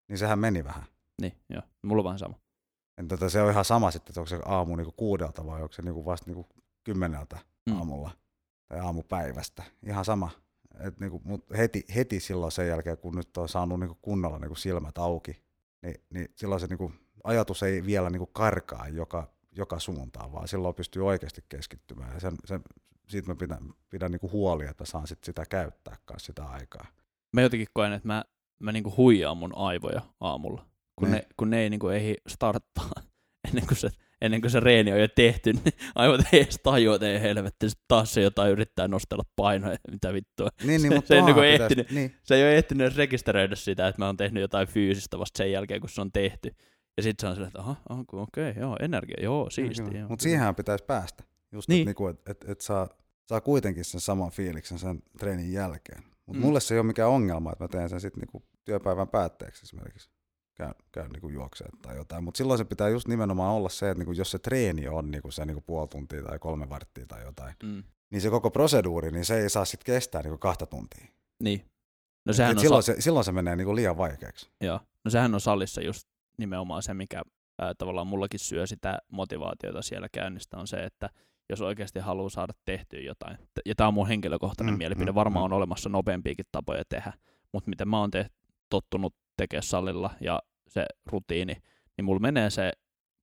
niin 0.09 0.19
sehän 0.19 0.39
meni 0.39 0.65
vähän. 0.65 0.83
Niin, 1.23 1.33
joo. 1.51 1.63
Mulla 1.83 2.01
on 2.01 2.05
vähän 2.05 2.19
sama. 2.19 2.35
Et 2.99 3.09
tota, 3.09 3.29
se 3.31 3.43
on 3.43 3.51
ihan 3.51 3.65
sama 3.65 3.91
sitten, 3.91 4.11
että 4.11 4.21
onko 4.21 4.29
se 4.29 4.41
aamu 4.45 4.77
niin 4.77 4.85
kuin 4.85 4.95
kuudelta 4.97 5.47
vai 5.47 5.63
onko 5.63 5.73
se 5.73 5.83
niin 5.83 5.95
kuin 5.95 6.05
vasta 6.07 6.27
niin 6.27 6.35
kuin 6.35 6.47
kymmeneltä 6.85 7.39
Mm. 7.71 7.77
aamulla 7.77 8.11
tai 8.69 8.81
aamupäivästä. 8.81 9.63
Ihan 9.87 10.05
sama. 10.05 10.31
Et 10.81 11.01
niinku, 11.01 11.21
mut 11.25 11.45
heti, 11.57 11.85
heti 11.95 12.21
silloin 12.21 12.53
sen 12.53 12.69
jälkeen, 12.69 12.99
kun 12.99 13.15
nyt 13.17 13.37
on 13.37 13.49
saanut 13.49 13.81
niinku 13.81 13.99
kunnolla 14.03 14.39
niinku 14.39 14.55
silmät 14.55 14.99
auki, 14.99 15.43
niin, 15.83 15.95
niin 16.11 16.29
silloin 16.37 16.61
se 16.61 16.67
niinku, 16.67 16.93
ajatus 17.25 17.63
ei 17.63 17.87
vielä 17.87 18.11
niinku 18.11 18.27
karkaa 18.27 18.89
joka, 18.89 19.29
joka 19.57 19.79
suuntaan, 19.79 20.33
vaan 20.33 20.49
silloin 20.49 20.75
pystyy 20.75 21.07
oikeasti 21.07 21.45
keskittymään. 21.49 22.15
Ja 22.15 22.21
sen, 22.21 22.33
sen, 22.45 22.61
siitä 23.09 23.29
mä 23.29 23.35
pidän, 23.35 23.59
pidän 23.91 24.11
niinku 24.11 24.31
huoli, 24.33 24.67
että 24.67 24.85
saan 24.85 25.07
sit 25.07 25.25
sitä 25.25 25.45
käyttää 25.51 25.97
kanssa 26.05 26.27
sitä 26.27 26.45
aikaa. 26.45 26.87
Mä 27.33 27.43
jotenkin 27.43 27.69
koen, 27.73 27.93
että 27.93 28.09
mä, 28.09 28.25
mä 28.59 28.73
niinku 28.73 28.95
huijaan 28.97 29.37
mun 29.37 29.57
aivoja 29.57 30.01
aamulla, 30.21 30.67
kun 30.97 31.11
Ne. 31.11 31.17
ne, 31.17 31.27
kun 31.37 31.51
ne 31.51 31.61
ei 31.61 31.71
niinku 31.71 31.89
ehdi 31.89 32.15
starttaa 32.29 32.91
ennen 33.49 33.67
kuin 33.67 33.79
se, 33.79 33.89
ennen 34.21 34.41
kuin 34.41 34.51
se 34.51 34.61
reeni 34.61 34.93
on 34.93 35.01
jo 35.01 35.09
tehty, 35.09 35.53
niin 35.53 35.63
aivot 35.95 36.21
ei 36.33 36.41
edes 36.43 36.61
tajua, 36.63 36.95
että 36.95 37.09
ei 37.09 37.21
helvetti, 37.21 37.71
sit 37.71 37.81
taas 37.89 38.15
se 38.15 38.23
jotain 38.23 38.53
yrittää 38.53 38.89
nostella 38.89 39.25
painoja, 39.37 39.77
mitä 39.93 40.13
vittua. 40.13 40.49
Niin, 40.65 40.81
Se- 40.81 40.89
niin, 40.89 40.97
mutta 40.97 41.09
se 41.09 41.15
ei 41.15 41.21
tuohan 41.21 41.37
niinku 41.37 41.41
pitäisi- 41.41 41.63
ehtinyt. 41.63 41.91
Niin, 41.91 42.15
Se 42.23 42.35
ei 42.35 42.43
ole 42.43 42.57
ehtinyt 42.57 42.85
edes 42.87 42.97
rekisteröidä 42.97 43.55
sitä, 43.57 43.89
että 43.89 44.03
mä 44.03 44.07
oon 44.07 44.17
tehnyt 44.17 44.41
jotain 44.41 44.69
fyysistä 44.69 45.19
vasta 45.19 45.39
sen 45.39 45.53
jälkeen, 45.53 45.81
kun 45.81 45.91
se 45.91 46.01
on 46.01 46.13
tehty. 46.13 46.55
Ja 46.97 47.03
sit 47.03 47.21
se 47.21 47.27
on 47.27 47.35
silleen, 47.35 47.49
että 47.49 47.61
aha, 47.61 47.77
okei, 48.13 48.55
joo, 48.61 48.77
energia, 48.81 49.17
joo, 49.23 49.51
siisti. 49.51 49.99
Joo, 49.99 50.09
Mutta 50.09 50.23
siihenhän 50.23 50.55
pitäisi 50.55 50.85
päästä. 50.85 51.25
Just, 51.53 51.69
Niin. 51.69 51.75
niin. 51.77 51.81
että 51.89 51.89
niinku, 51.89 52.07
et, 52.07 52.21
et, 52.45 52.49
et 52.51 52.61
saa, 52.61 52.89
saa 53.29 53.41
kuitenkin 53.41 53.85
sen 53.85 54.01
saman 54.01 54.31
fiiliksen 54.31 54.79
sen 54.79 55.03
treenin 55.19 55.53
jälkeen. 55.53 56.03
Mutta 56.27 56.41
Mm. 56.41 56.47
mulle 56.47 56.61
se 56.61 56.75
ei 56.75 56.79
ole 56.81 56.87
mikään 56.87 57.11
ongelma, 57.11 57.53
että 57.53 57.65
mä 57.65 57.69
teen 57.69 57.89
sen 57.89 58.01
sitten 58.01 58.21
niinku 58.21 58.43
työpäivän 58.65 59.09
päätteeksi 59.09 59.63
esimerkiksi. 59.63 60.11
Käyn, 60.55 60.75
käyn 60.93 61.11
niinku 61.11 61.29
juoksemaan 61.29 61.79
tai 61.83 61.97
jotain. 61.97 62.25
Mutta 62.25 62.39
silloin 62.39 62.59
se 62.59 62.65
pitää 62.65 62.89
just 62.89 63.09
nimenomaan 63.09 63.55
olla 63.55 63.69
se, 63.69 63.91
että 63.91 63.99
niinku, 63.99 64.13
jos 64.13 64.31
se 64.31 64.39
treeni 64.39 64.89
on 64.89 65.11
niinku 65.11 65.31
se 65.31 65.45
niinku 65.45 65.61
puoli 65.67 65.89
tuntia 65.89 66.23
tai 66.23 66.39
kolme 66.39 66.69
varttia 66.69 67.07
tai 67.07 67.23
jotain, 67.23 67.55
Mm. 67.63 67.83
niin 68.11 68.21
se 68.21 68.31
koko 68.31 68.51
proseduuri, 68.51 69.11
niin 69.11 69.25
se 69.25 69.41
ei 69.41 69.49
saa 69.51 69.65
sitten 69.65 69.95
kestää 69.95 70.23
niinku 70.23 70.39
kahta 70.39 70.67
tuntia. 70.67 71.07
Niin. 71.43 71.65
No 72.27 72.33
sehän 72.33 72.53
Et 72.53 72.57
on 72.59 72.63
silloin, 72.63 72.83
sa- 72.83 72.95
se, 72.95 73.01
silloin 73.01 73.25
se 73.25 73.33
menee 73.33 73.57
niinku 73.57 73.75
liian 73.77 73.97
vaikeaksi. 73.97 74.51
Joo. 74.61 74.81
No 75.05 75.11
sehän 75.11 75.35
on 75.35 75.41
salissa 75.41 75.81
just 75.81 76.09
nimenomaan 76.43 76.83
se, 76.83 76.95
mikä 76.95 77.23
ää, 77.59 77.75
tavallaan 77.79 78.07
mullakin 78.07 78.41
syö 78.41 78.67
sitä 78.67 78.99
motivaatiota 79.09 79.83
siellä 79.83 80.09
käynnistä, 80.13 80.57
on 80.57 80.67
se, 80.67 80.77
että 80.77 81.11
jos 81.51 81.61
oikeasti 81.61 81.99
haluaa 81.99 82.29
saada 82.31 82.53
tehtyä 82.65 83.01
jotain, 83.01 83.39
ja 83.67 83.75
tämä 83.75 83.89
on 83.89 83.95
mun 83.95 84.09
henkilökohtainen 84.09 84.75
Mm, 84.75 84.79
mielipide, 84.79 85.11
mm, 85.11 85.15
varmaan 85.15 85.43
mm. 85.43 85.45
on 85.45 85.57
olemassa 85.57 85.89
nopeampiakin 85.89 86.45
tapoja 86.53 86.83
tehdä, 86.89 87.13
mutta 87.53 87.71
miten 87.71 87.89
mä 87.89 87.99
oon 88.01 88.11
te- 88.11 88.27
tottunut 88.69 89.15
tekemään 89.37 89.63
salilla 89.63 90.11
ja 90.21 90.43
se 90.69 90.87
rutiini, 91.07 91.53
niin 91.97 92.05
mulla 92.05 92.21
menee 92.21 92.51
se 92.51 92.73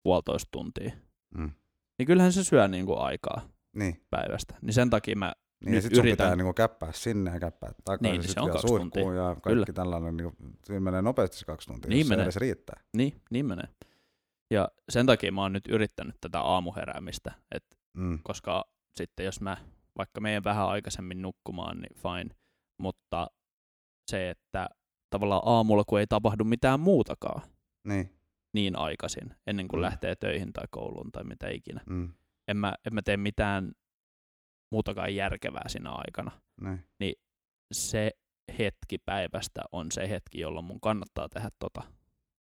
puolitoista 0.03 0.49
tuntia. 0.53 0.91
Mm. 1.39 1.51
Niin 1.99 2.07
kyllähän 2.07 2.33
se 2.33 2.45
syö 2.45 2.69
niinku 2.69 2.97
aikaa 2.99 3.49
Niin. 3.77 4.03
päivästä. 4.11 4.55
Niin 4.63 4.75
sen 4.75 4.91
takia 4.91 5.17
mä 5.17 5.33
Niin, 5.65 5.83
sitten 5.83 5.97
sun 5.97 6.05
yritän- 6.07 6.25
pitää 6.27 6.37
niinku 6.37 6.53
käppää 6.53 6.93
sinne 6.93 7.31
ja 7.35 7.41
käppää 7.41 7.73
takaisin, 7.85 8.03
Niin, 8.03 8.13
niin, 8.13 8.23
se 8.23 8.27
sitten 8.27 8.43
on 8.43 8.47
vielä 8.47 8.53
kaksi 8.55 8.69
suihkuun 8.69 8.91
tuntia. 8.91 9.23
ja 9.23 9.29
kaikki 9.29 9.49
Kyllä. 9.49 9.67
tällainen, 9.75 10.17
niinku, 10.17 10.37
siinä 10.65 10.81
menee 10.81 11.03
nopeasti 11.03 11.37
se 11.37 11.45
kaksi 11.45 11.67
tuntia, 11.69 11.89
Niin 11.89 11.99
jos 11.99 12.09
menee. 12.09 12.23
se 12.23 12.27
edes 12.27 12.37
riittää. 12.37 12.81
Niin, 12.97 13.23
niin 13.31 13.47
menee. 13.47 13.69
Ja 14.51 14.69
sen 14.89 15.07
takia 15.07 15.33
mä 15.33 15.43
oon 15.43 15.53
nyt 15.53 15.67
yrittänyt 15.69 16.17
tätä 16.21 16.41
aamuheräämistä, 16.41 17.33
että 17.55 17.77
Mm. 17.97 18.19
koska 18.23 18.65
sitten 18.97 19.27
jos 19.27 19.41
mä 19.41 19.57
vaikka 19.99 20.21
meidän 20.21 20.45
vähän 20.45 20.69
aikaisemmin 20.69 21.23
nukkumaan, 21.23 21.81
niin 21.81 21.97
fine, 21.97 22.37
mutta 22.79 23.27
se, 24.11 24.31
että 24.31 24.69
tavallaan 25.11 25.43
aamulla, 25.45 25.85
kun 25.87 26.01
ei 26.01 26.07
tapahdu 26.07 26.45
mitään 26.45 26.81
muutakaan 26.81 27.43
Niin. 27.85 28.11
niin 28.55 28.79
aikaisin, 28.79 29.35
ennen 29.47 29.69
kuin 29.69 29.79
Mm. 29.79 29.83
lähtee 29.83 30.17
töihin 30.17 30.53
tai 30.53 30.65
kouluun 30.71 31.13
tai 31.13 31.25
mitä 31.25 31.49
ikinä, 31.49 31.81
Mm. 31.87 32.13
en 32.49 32.57
mä, 32.57 32.75
en 32.87 32.95
mä 32.95 33.03
tee 33.03 33.17
mitään 33.17 33.73
muutakaan 34.75 35.15
järkevää 35.15 35.69
siinä 35.69 35.91
aikana. 35.91 36.31
Niin. 36.99 37.15
Se 37.73 38.11
hetki 38.59 38.99
päivästä 38.99 39.63
on 39.73 39.93
se 39.93 40.09
hetki, 40.09 40.41
jolloin 40.41 40.65
mun 40.65 40.81
kannattaa 40.81 41.29
tehdä 41.29 41.51
tota, 41.59 41.83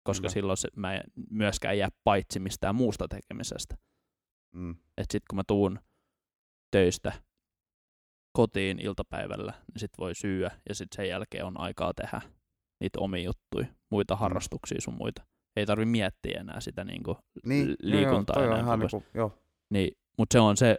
koska 0.03 0.21
Kyllä. 0.21 0.33
silloin 0.33 0.57
se, 0.57 0.67
mä 0.75 0.93
en 0.93 1.03
myöskään 1.29 1.77
jää 1.77 1.89
paitsi 2.03 2.39
mistään 2.39 2.75
muusta 2.75 3.07
tekemisestä. 3.07 3.77
Mm. 4.55 4.71
että 4.71 5.11
sitten 5.11 5.25
kun 5.29 5.35
mä 5.35 5.43
tuun 5.47 5.79
töistä 6.71 7.11
kotiin 8.33 8.79
iltapäivällä, 8.79 9.51
niin 9.51 9.79
sit 9.79 9.91
voi 9.97 10.15
syyä 10.15 10.51
ja 10.69 10.75
sitten 10.75 10.95
sen 10.95 11.09
jälkeen 11.09 11.45
on 11.45 11.59
aikaa 11.59 11.93
tehdä 11.93 12.21
niitä 12.79 12.99
omia 12.99 13.23
juttuja, 13.23 13.67
muita 13.89 14.15
harrastuksia 14.15 14.81
sun 14.81 14.93
muita. 14.93 15.23
Ei 15.55 15.65
tarvi 15.65 15.85
miettiä 15.85 16.39
enää 16.39 16.59
sitä 16.59 16.83
niinku 16.83 17.17
Niin, 17.45 17.69
li- 17.69 17.75
liikuntaa 17.81 18.35
joo, 18.35 18.43
ja 18.43 18.47
joo, 18.47 18.51
on 18.51 18.57
näin 18.57 18.65
ihan 18.65 18.79
niinku, 18.79 19.03
joo. 19.13 19.37
Niin, 19.69 19.97
mutta 20.17 20.33
se 20.33 20.39
on 20.39 20.57
se, 20.57 20.77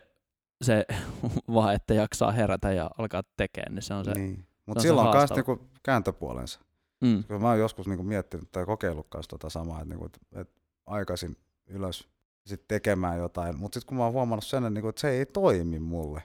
se 0.64 0.86
vaan, 1.54 1.74
että 1.74 1.94
jaksaa 1.94 2.30
herätä 2.32 2.72
ja 2.72 2.90
alkaa 2.98 3.22
tekemään, 3.36 3.74
niin 3.74 3.82
se 3.82 3.94
on 3.94 4.04
se. 4.04 4.12
Niin. 4.12 4.46
Mutta 4.66 4.82
silloin 4.82 5.08
on 5.08 5.16
myös 5.16 5.30
niinku 5.30 5.60
kääntöpuolensa. 5.82 6.60
Mm, 7.00 7.24
Kyllä 7.24 7.40
mä 7.40 7.48
oon 7.48 7.58
joskus 7.58 7.86
niinku 7.88 8.04
miettinyt 8.04 8.52
tai 8.52 8.66
kokeillut 8.66 9.06
tota 9.28 9.50
samaa, 9.50 9.80
että 9.80 9.88
niinku, 9.88 10.06
et, 10.06 10.18
et 10.40 10.50
aikaisin 10.86 11.36
ylös 11.66 12.08
sit 12.46 12.68
tekemään 12.68 13.18
jotain, 13.18 13.58
mutta 13.58 13.80
sitten 13.80 13.88
kun 13.88 13.96
mä 13.96 14.04
oon 14.04 14.12
huomannut 14.12 14.44
sen, 14.44 14.64
että, 14.64 14.70
niinku, 14.70 14.88
et 14.88 14.98
se 14.98 15.10
ei 15.10 15.26
toimi 15.26 15.78
mulle. 15.78 16.18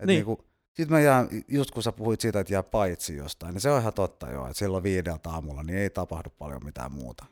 Et 0.00 0.06
Niin. 0.06 0.16
niinku, 0.16 0.44
sitten 0.72 0.92
mä 0.96 1.00
jään, 1.00 1.28
just 1.48 1.70
kun 1.70 1.82
sä 1.82 1.92
puhuit 1.92 2.20
siitä, 2.20 2.40
että 2.40 2.52
jää 2.52 2.62
paitsi 2.62 3.16
jostain, 3.16 3.52
niin 3.54 3.60
se 3.60 3.70
on 3.70 3.80
ihan 3.80 3.92
totta 3.92 4.30
joo, 4.30 4.46
että 4.46 4.58
silloin 4.58 4.82
viideltä 4.82 5.30
aamulla 5.30 5.62
niin 5.62 5.78
ei 5.78 5.90
tapahdu 5.90 6.30
paljon 6.38 6.64
mitään 6.64 6.92
muuta. 6.92 7.26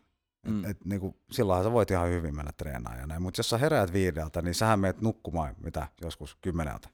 Et, 0.47 0.51
Mm. 0.53 0.65
et, 0.65 0.85
niinku, 0.85 1.17
silloinhan 1.31 1.65
sä 1.65 1.73
voit 1.73 1.91
ihan 1.91 2.09
hyvin 2.11 2.37
mennä 2.37 2.53
treenaamaan 2.57 3.01
ja 3.01 3.07
näin, 3.07 3.23
mutta 3.23 3.39
jos 3.39 3.51
sä 3.51 3.59
heräät 3.59 3.93
viideltä, 3.93 4.43
niin 4.43 4.55
sähän 4.55 4.81
meet 4.81 5.01
nukkumaan 5.01 5.55
mitä 5.65 5.89
joskus 6.01 6.37
kymmeneltä. 6.41 6.89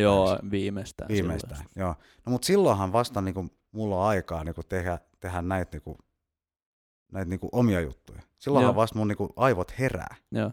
joo, 0.00 0.38
viimeistään. 0.50 1.08
Viimeistään, 1.08 1.56
silloin. 1.56 1.72
joo. 1.76 1.94
No 2.26 2.30
mutta 2.32 2.46
silloinhan 2.46 2.92
vasta 2.92 3.20
niinku, 3.20 3.46
mulla 3.72 3.96
on 3.96 4.06
aikaa 4.08 4.44
niinku, 4.44 4.62
tehdä, 4.62 4.98
tehdä 5.20 5.42
näitä, 5.42 5.70
niinku, 5.76 5.98
näitä 7.12 7.28
niinku, 7.30 7.48
omia 7.52 7.80
juttuja. 7.80 8.22
Silloinhan 8.38 8.68
Joo. 8.72 8.76
vasta 8.76 8.98
mun 8.98 9.08
niinku, 9.08 9.32
aivot 9.36 9.78
herää. 9.78 10.14
Joo. 10.32 10.52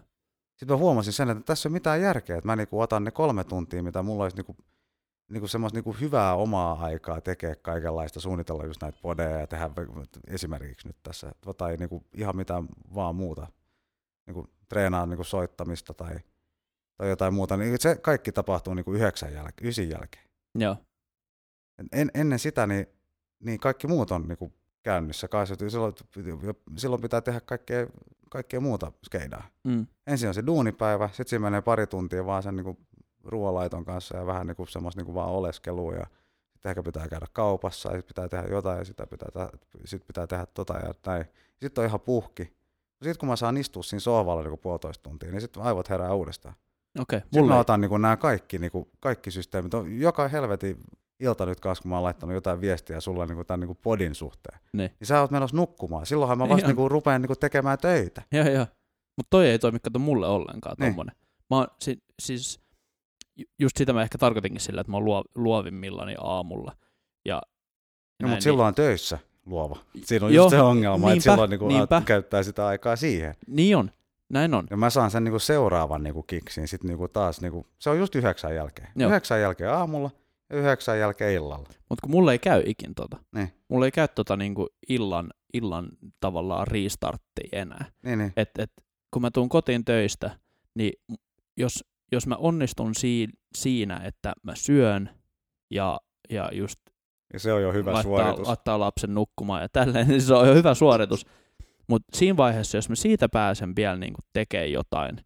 Sitten 0.56 0.74
mä 0.74 0.78
huomasin 0.78 1.12
sen, 1.12 1.30
että 1.30 1.42
tässä 1.44 1.68
ei 1.68 1.70
ole 1.70 1.72
mitään 1.76 2.00
järkeä, 2.02 2.36
että 2.36 2.46
mä 2.46 2.56
niinku, 2.56 2.80
otan 2.80 3.04
ne 3.04 3.10
kolme 3.10 3.44
tuntia, 3.44 3.82
mitä 3.82 4.02
mulla 4.02 4.22
olisi 4.22 4.36
niinku, 5.30 5.34
niinku 5.34 5.48
semmoista 5.48 5.76
niinku, 5.76 5.92
hyvää 5.92 6.34
omaa 6.34 6.84
aikaa 6.84 7.20
tekee 7.20 7.54
kaikenlaista, 7.54 8.20
suunnitella 8.20 8.64
just 8.64 8.82
näitä 8.82 8.98
podeja 9.02 9.40
ja 9.40 9.46
tehdä 9.46 9.70
esimerkiksi 10.26 10.88
nyt 10.88 10.96
tässä, 11.02 11.32
tai 11.56 11.76
niinku, 11.76 12.04
ihan 12.14 12.36
mitään 12.36 12.68
vaan 12.94 13.16
muuta. 13.16 13.46
Niinku, 14.26 14.46
treenaa 14.68 15.06
niinku, 15.06 15.24
soittamista 15.24 15.94
tai, 15.94 16.18
tai 16.96 17.08
jotain 17.08 17.34
muuta. 17.34 17.56
Niin 17.56 17.80
se 17.80 17.96
kaikki 17.96 18.32
tapahtuu 18.32 18.74
niinku, 18.74 18.92
yhdeksän 18.92 19.32
jälkeen, 19.32 19.68
ysin 19.68 19.90
jälkeen. 19.90 20.24
Joo. 20.54 20.76
En, 21.92 22.10
ennen 22.14 22.38
sitä 22.38 22.66
niin, 22.66 22.86
niin 23.44 23.60
kaikki 23.60 23.86
muut 23.86 24.10
on 24.10 24.28
niinku 24.28 24.52
käynnissä 24.82 25.28
kanssa. 25.28 25.54
Silloin, 25.68 25.94
silloin 26.76 27.02
pitää 27.02 27.20
tehdä 27.20 27.40
kaikkea 27.40 27.86
kaikkea 28.30 28.60
muuta 28.60 28.92
skeidaa. 29.06 29.48
Mm. 29.64 29.86
Ensin 30.06 30.28
on 30.28 30.34
se 30.34 30.46
duunipäivä, 30.46 31.08
sitten 31.08 31.28
siinä 31.28 31.42
menee 31.42 31.60
pari 31.60 31.86
tuntia 31.86 32.26
vaan 32.26 32.42
sen 32.42 32.56
niinku 32.56 32.78
ruoanlaiton 33.24 33.84
kanssa 33.84 34.16
ja 34.16 34.26
vähän 34.26 34.46
niinku 34.46 34.66
semmoista 34.66 35.00
niinku 35.00 35.14
vaan 35.14 35.28
oleskelua 35.30 35.94
ja 35.94 36.06
sitten 36.52 36.70
ehkä 36.70 36.82
pitää 36.82 37.08
käydä 37.08 37.26
kaupassa 37.32 37.88
ja 37.88 37.96
sitten 37.96 38.08
pitää 38.08 38.28
tehdä 38.28 38.54
jotain 38.54 38.78
ja 38.78 38.84
sitä 38.84 39.06
pitää, 39.06 39.28
tehdä, 39.32 39.48
sit 39.84 40.06
pitää 40.06 40.26
tehdä 40.26 40.46
tota 40.46 40.74
ja 40.74 40.94
näin. 41.06 41.24
Sitten 41.62 41.82
on 41.82 41.88
ihan 41.88 42.00
puhki. 42.00 42.42
Sitten 43.02 43.18
kun 43.18 43.28
mä 43.28 43.36
saan 43.36 43.56
istua 43.56 43.82
siinä 43.82 44.00
sohvalla 44.00 44.42
niinku 44.42 44.56
puolitoista 44.56 45.02
tuntia, 45.02 45.30
niin 45.30 45.40
sitten 45.40 45.62
aivot 45.62 45.90
herää 45.90 46.14
uudestaan. 46.14 46.54
Okei, 46.98 47.16
okay, 47.16 47.20
Sitten 47.20 47.40
mulla 47.40 47.52
mä 47.52 47.56
ei, 47.56 47.60
otan 47.60 47.80
niinku 47.80 47.98
nämä 47.98 48.16
kaikki, 48.16 48.58
niinku, 48.58 48.90
kaikki 49.00 49.30
systeemit. 49.30 49.74
On 49.74 49.98
joka 50.00 50.28
helvetin 50.28 50.76
ilta 51.20 51.46
nyt 51.46 51.60
kanssa, 51.60 51.82
kun 51.82 51.88
mä 51.88 51.96
oon 51.96 52.04
laittanut 52.04 52.34
jotain 52.34 52.60
viestiä 52.60 53.00
sulle 53.00 53.26
niinku 53.26 53.44
tämän 53.44 53.60
niinku 53.60 53.78
podin 53.82 54.14
suhteen. 54.14 54.58
Niin. 54.72 54.90
Niin 55.00 55.06
sä 55.06 55.20
oot 55.20 55.30
menossa 55.30 55.56
nukkumaan. 55.56 56.06
Silloinhan 56.06 56.38
mä 56.38 56.48
vasta 56.48 56.58
Ihan. 56.58 56.68
niinku 56.68 56.88
rupean 56.88 57.22
niinku 57.22 57.36
tekemään 57.36 57.78
töitä. 57.78 58.22
Joo, 58.32 58.48
joo. 58.48 58.66
Mutta 59.16 59.30
toi 59.30 59.48
ei 59.48 59.58
toimi 59.58 59.78
kato 59.78 59.98
mulle 59.98 60.26
ollenkaan 60.26 60.76
Niin. 60.78 60.88
tommonen. 60.88 61.14
Mä 61.50 61.56
oon, 61.56 61.66
si, 61.80 62.02
siis, 62.22 62.60
just 63.58 63.76
sitä 63.76 63.92
mä 63.92 64.02
ehkä 64.02 64.18
tarkoitinkin 64.18 64.60
sillä, 64.60 64.80
että 64.80 64.90
mä 64.90 64.96
oon 64.96 65.04
luo, 65.04 65.24
luovimmillani 65.34 66.14
aamulla. 66.20 66.76
Ja 67.24 67.42
No, 68.22 68.28
mutta 68.28 68.42
silloin 68.42 68.66
on 68.68 68.74
töissä 68.74 69.18
luova. 69.46 69.78
Siinä 70.04 70.26
on 70.26 70.34
Joo, 70.34 70.44
just 70.44 70.50
se 70.50 70.60
ongelma, 70.62 71.06
niinpä, 71.06 71.12
että 71.12 71.30
silloin 71.30 71.50
niinku 71.50 71.68
niinpä. 71.68 72.02
käyttää 72.06 72.42
sitä 72.42 72.66
aikaa 72.66 72.96
siihen. 72.96 73.34
Niin, 73.46 73.56
niin 73.56 73.76
on, 73.76 73.90
näin 74.28 74.54
on. 74.54 74.66
Ja 74.70 74.76
mä 74.76 74.90
saan 74.90 75.10
sen 75.10 75.24
niinku 75.24 75.38
seuraavan 75.38 76.02
niinku 76.02 76.22
kiksin 76.22 76.68
sit 76.68 76.84
niinku 76.84 77.08
taas, 77.08 77.40
niinku, 77.40 77.66
se 77.78 77.90
on 77.90 77.98
just 77.98 78.14
yhdeksän 78.14 78.54
jälkeen. 78.54 78.88
Joo. 78.96 79.10
Yhdeksän 79.10 79.40
jälkeen 79.40 79.70
aamulla 79.70 80.10
ja 80.50 80.56
yhdeksän 80.56 80.98
jälkeen 80.98 81.32
illalla. 81.32 81.68
Mutta 81.88 82.02
kun 82.02 82.10
mulle 82.10 82.32
ei 82.32 82.38
käy 82.38 82.62
ikin 82.66 82.94
tota. 82.94 83.16
Niin. 83.34 83.52
Mulle 83.68 83.86
ei 83.86 83.90
käy 83.92 84.08
tota 84.08 84.36
niinku 84.36 84.68
illan, 84.88 85.30
illan 85.54 85.88
tavallaan 86.20 86.66
restarttia 86.66 87.48
enää. 87.52 87.84
Niin, 88.02 88.18
niin. 88.18 88.32
Et, 88.36 88.50
et, 88.58 88.72
kun 89.10 89.22
mä 89.22 89.30
tuun 89.30 89.48
kotiin 89.48 89.84
töistä, 89.84 90.30
niin 90.74 90.92
jos, 91.56 91.84
jos 92.12 92.26
mä 92.26 92.36
onnistun 92.36 92.94
siin, 92.94 93.30
siinä, 93.56 93.96
että 94.04 94.32
mä 94.42 94.54
syön 94.54 95.10
ja, 95.70 96.00
ja 96.30 96.50
just 96.52 96.80
Ja 97.32 97.38
se 97.38 97.52
on 97.52 97.62
jo 97.62 97.72
hyvä 97.72 97.92
laittaa, 97.92 98.18
suoritus. 98.18 98.46
laittaa 98.46 98.80
lapsen 98.80 99.14
nukkumaan 99.14 99.62
ja 99.62 99.68
tälleen, 99.72 100.08
niin 100.08 100.22
se 100.22 100.34
on 100.34 100.48
jo 100.48 100.54
hyvä 100.54 100.74
suoritus. 100.74 101.26
Mutta 101.88 102.18
siinä 102.18 102.36
vaiheessa, 102.36 102.78
jos 102.78 102.88
mä 102.88 102.94
siitä 102.94 103.28
pääsen 103.28 103.76
vielä 103.76 103.96
niin 103.96 104.14
tekemään 104.32 104.72
jotain, 104.72 105.16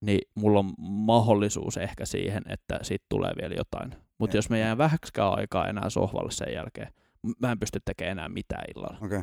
niin 0.00 0.20
mulla 0.34 0.58
on 0.58 0.72
mahdollisuus 0.78 1.76
ehkä 1.76 2.06
siihen, 2.06 2.42
että 2.48 2.78
siitä 2.82 3.04
tulee 3.08 3.32
vielä 3.40 3.54
jotain. 3.54 3.94
Mutta 4.18 4.36
jos 4.36 4.50
mä 4.50 4.58
jään 4.58 4.78
vähäksikään 4.78 5.34
aikaa 5.34 5.68
enää 5.68 5.90
sohvalle 5.90 6.30
sen 6.30 6.52
jälkeen, 6.54 6.92
mä 7.40 7.52
en 7.52 7.58
pysty 7.58 7.80
tekemään 7.84 8.12
enää 8.12 8.28
mitään 8.28 8.64
illalla. 8.76 8.98
Okei. 9.02 9.22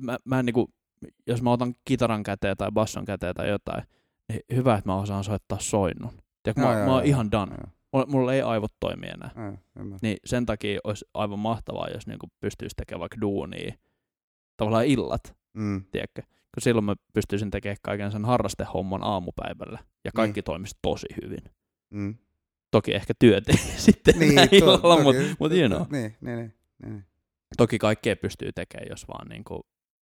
Mä, 0.00 0.16
mä 0.24 0.38
en 0.38 0.46
niinku, 0.46 0.68
jos 1.26 1.42
mä 1.42 1.52
otan 1.52 1.74
kitaran 1.84 2.22
käteen 2.22 2.56
tai 2.56 2.70
basson 2.72 3.04
käteen 3.04 3.34
tai 3.34 3.48
jotain, 3.48 3.82
hyvä, 4.54 4.74
että 4.74 4.90
mä 4.90 4.96
osaan 4.96 5.24
soittaa 5.24 5.58
soinnun. 5.58 6.12
Tiedätkö, 6.42 6.62
mä, 6.66 6.72
Joo, 6.78 6.86
mä 6.86 6.94
oon 6.94 7.04
ihan 7.04 7.30
done. 7.30 7.54
joo, 7.54 7.70
Mulla, 7.92 8.06
mulla 8.06 8.34
ei 8.34 8.42
aivot 8.42 8.72
toimi 8.80 9.06
enää. 9.06 9.30
joo. 9.36 9.98
Niin 10.02 10.16
sen 10.24 10.46
takia 10.46 10.80
olisi 10.84 11.04
aivan 11.14 11.38
mahtavaa, 11.38 11.88
jos 11.88 12.06
niinku 12.06 12.26
pystyisi 12.40 12.76
tekemään 12.76 13.00
vaikka 13.00 13.20
duunia 13.20 13.74
tavallaan 14.56 14.86
illat, 14.86 15.36
Mm. 15.54 15.84
tiedätkö? 15.90 16.22
Kun 16.22 16.62
silloin 16.62 16.84
mä 16.84 16.94
pystyisin 17.14 17.50
tekemään 17.50 17.76
kaiken 17.82 18.12
sen 18.12 18.24
harrastehomman 18.24 19.02
aamupäivällä 19.04 19.78
ja 20.04 20.10
kaikki 20.14 20.38
Niin. 20.38 20.44
toimisi 20.44 20.76
tosi 20.82 21.06
hyvin. 21.24 21.42
Mm. 21.90 22.14
Toki 22.70 22.94
ehkä 22.94 23.14
työt 23.18 23.48
ei 23.48 23.56
sitten 23.86 24.18
niin, 24.18 24.34
to- 24.34 24.48
illalla, 24.56 24.96
toki- 24.96 25.02
mutta 25.02 25.22
mut 25.38 25.52
you 25.52 25.68
know. 25.68 25.82
Niin, 25.90 26.16
niin, 26.20 26.38
niin, 26.38 26.54
niin. 26.86 27.04
Toki 27.56 27.78
kaikkea 27.78 28.16
pystyy 28.16 28.52
tekemään, 28.52 28.86
jos 28.90 29.08
vaan 29.08 29.28
niinku 29.28 29.60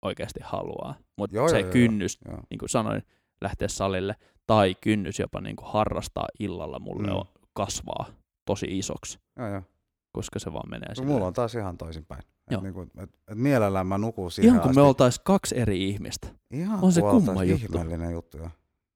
oikeasti 0.01 0.39
haluaa. 0.43 0.95
Mutta 1.17 1.47
se 1.49 1.59
joo, 1.59 1.71
kynnys, 1.71 2.17
Joo. 2.27 2.39
niin 2.49 2.57
kuin 2.59 2.69
sanoin, 2.69 3.01
lähteä 3.43 3.67
salille, 3.67 4.15
tai 4.47 4.75
kynnys 4.81 5.19
jopa 5.19 5.41
niinku 5.41 5.63
harrastaa 5.65 6.27
illalla 6.39 6.79
mulle 6.79 7.07
Mm. 7.07 7.15
on, 7.15 7.25
kasvaa 7.53 8.05
tosi 8.45 8.65
isoksi, 8.77 9.19
Joo, 9.37 9.47
joo. 9.47 9.61
koska 10.11 10.39
se 10.39 10.53
vaan 10.53 10.69
menee 10.69 10.89
No, 10.97 11.03
mulla 11.03 11.27
on 11.27 11.33
taas 11.33 11.55
ihan 11.55 11.77
toisinpäin. 11.77 12.19
Et 12.19 12.51
Joo. 12.51 12.61
niinku, 12.61 12.81
et, 12.81 13.09
et 13.27 13.37
mielellään 13.37 13.87
mä 13.87 13.97
nukun 13.97 14.31
siihen 14.31 14.49
Ihan 14.49 14.61
kuin 14.61 14.69
asti. 14.69 14.81
me 14.81 14.87
oltais 14.87 15.19
kaksi 15.19 15.57
eri 15.59 15.89
ihmistä. 15.89 16.27
Ihan 16.51 16.79
on 16.81 16.91
se 16.91 17.01
kuin 17.01 17.11
kumma 17.25 17.43
juttu. 17.43 17.65
ihmeellinen 17.65 18.11
juttu, 18.11 18.37
joo. 18.37 18.49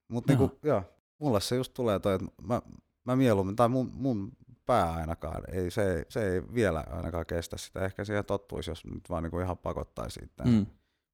Mutta 0.08 0.34
Joo. 0.34 0.40
niinku, 0.40 0.60
joo, 0.68 0.84
mulle 1.20 1.42
se 1.42 1.56
just 1.56 1.74
tulee 1.74 2.00
toi, 2.00 2.16
että 2.16 2.28
mä, 2.42 2.62
mä 3.06 3.16
mieluummin, 3.16 3.56
tai 3.56 3.70
mun, 3.70 3.92
mun 3.94 4.32
pää 4.66 4.94
ainakaan, 4.94 5.44
ei, 5.52 5.72
se, 5.72 5.94
ei, 5.96 6.06
se 6.10 6.34
ei 6.34 6.42
vielä 6.54 6.84
ainakaan 6.92 7.26
kestä 7.26 7.58
sitä. 7.58 7.86
Ehkä 7.86 8.06
siihen 8.06 8.26
tottuisi, 8.26 8.72
jos 8.72 8.86
nyt 8.86 9.10
vaan 9.10 9.24
niinku 9.24 9.40
ihan 9.40 9.58
pakottaisi 9.58 10.14
siitä 10.20 10.44
Mm. 10.44 10.66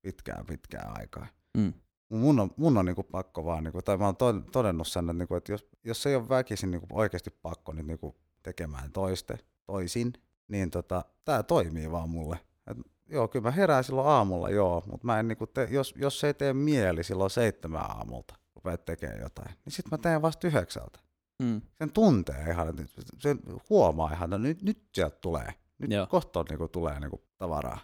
pitkään 0.02 0.46
pitkään 0.46 1.00
aikaa. 1.00 1.28
Mm. 1.58 1.74
Mun 2.18 2.40
on, 2.40 2.50
mun 2.58 2.78
on 2.78 2.86
niinku 2.86 3.04
pakko 3.04 3.46
vaan, 3.46 3.64
niinku, 3.64 3.82
tai 3.82 3.98
mä 3.98 4.06
oon 4.06 4.16
to- 4.16 4.42
todennut 4.52 4.88
sen, 4.88 5.06
että, 5.06 5.14
niinku, 5.14 5.36
että 5.36 5.52
jos, 5.52 5.68
jos 5.84 6.06
ei 6.06 6.16
ole 6.16 6.30
väkisin 6.30 6.72
niinku 6.72 6.88
oikeasti 6.92 7.30
pakko 7.42 7.74
nyt 7.74 7.88
niinku 7.88 8.16
tekemään 8.44 8.92
toiste, 8.92 9.40
toisin, 9.66 10.14
niin 10.48 10.72
tota, 10.72 11.06
tää 11.26 11.44
toimii 11.44 11.92
vaan 11.92 12.10
mulle. 12.10 12.40
Et, 12.68 12.78
joo, 13.10 13.28
kyllä 13.28 13.44
mä 13.44 13.52
herään 13.52 13.84
silloin 13.84 14.08
aamulla, 14.08 14.50
joo, 14.50 14.84
mutta 14.92 15.06
mä 15.06 15.20
en 15.20 15.28
niinku 15.28 15.48
te, 15.48 15.68
jos, 15.72 15.94
jos 15.98 16.24
ei 16.24 16.34
tee 16.34 16.54
mieli 16.54 17.04
silloin 17.04 17.30
seitsemän 17.30 17.82
aamulta, 17.82 18.36
rupeat 18.56 18.86
tekemään 18.86 19.22
jotain, 19.22 19.56
niin 19.66 19.74
sit 19.74 19.92
mä 19.92 19.98
teen 19.98 20.22
vasta 20.22 20.48
yhdeksältä. 20.48 21.00
Mm. 21.44 21.62
Sen 21.78 21.92
tuntee 21.92 22.50
ihan, 22.50 22.74
sen 23.20 23.40
huomaa 23.70 24.14
ihan, 24.14 24.34
että 24.34 24.48
nyt, 24.48 24.62
nyt 24.62 24.84
sieltä 24.94 25.18
tulee. 25.22 25.54
Nyt 25.80 26.10
kohta 26.10 26.46
niinku 26.50 26.68
tulee 26.68 27.00
niinku 27.00 27.22
tavaraa. 27.38 27.80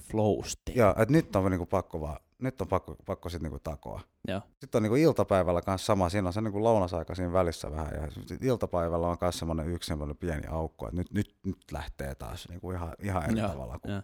Flow 0.00 0.44
state. 0.44 0.78
Joo, 0.78 0.90
että 0.90 1.12
nyt 1.12 1.36
on 1.36 1.50
niinku 1.50 1.66
pakko 1.66 2.00
vaan, 2.00 2.16
nyt 2.38 2.60
on 2.60 2.68
pakko, 2.68 2.96
pakko 3.06 3.28
sit 3.28 3.42
niinku 3.42 3.58
takoa. 3.58 4.00
Joo. 4.28 4.40
Sitten 4.60 4.78
on 4.78 4.82
niinku 4.82 4.96
iltapäivällä 4.96 5.62
kanssa 5.62 5.86
sama, 5.86 6.08
siinä 6.08 6.26
on 6.26 6.32
se 6.32 6.40
niinku 6.40 6.64
lounasaika 6.64 7.14
siinä 7.14 7.32
välissä 7.32 7.70
vähän, 7.70 7.88
ja 7.94 8.08
iltapäivällä 8.40 9.06
on 9.06 9.16
myös 9.20 9.38
semmoinen 9.38 9.68
yksi 9.68 9.88
semmoinen 9.88 10.16
pieni 10.16 10.46
aukko, 10.46 10.86
että 10.86 10.96
nyt, 10.96 11.12
nyt, 11.12 11.36
nyt 11.46 11.58
lähtee 11.72 12.14
taas 12.14 12.48
niinku 12.48 12.70
ihan, 12.70 12.92
ihan 13.02 13.24
eri 13.24 13.40
Joo, 13.40 13.48
tavalla. 13.48 13.78
Kuin. 13.78 14.02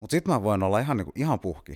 Mutta 0.00 0.10
sitten 0.10 0.34
mä 0.34 0.42
voin 0.42 0.62
olla 0.62 0.78
ihan, 0.78 0.96
niinku, 0.96 1.12
ihan 1.14 1.40
puhki, 1.40 1.74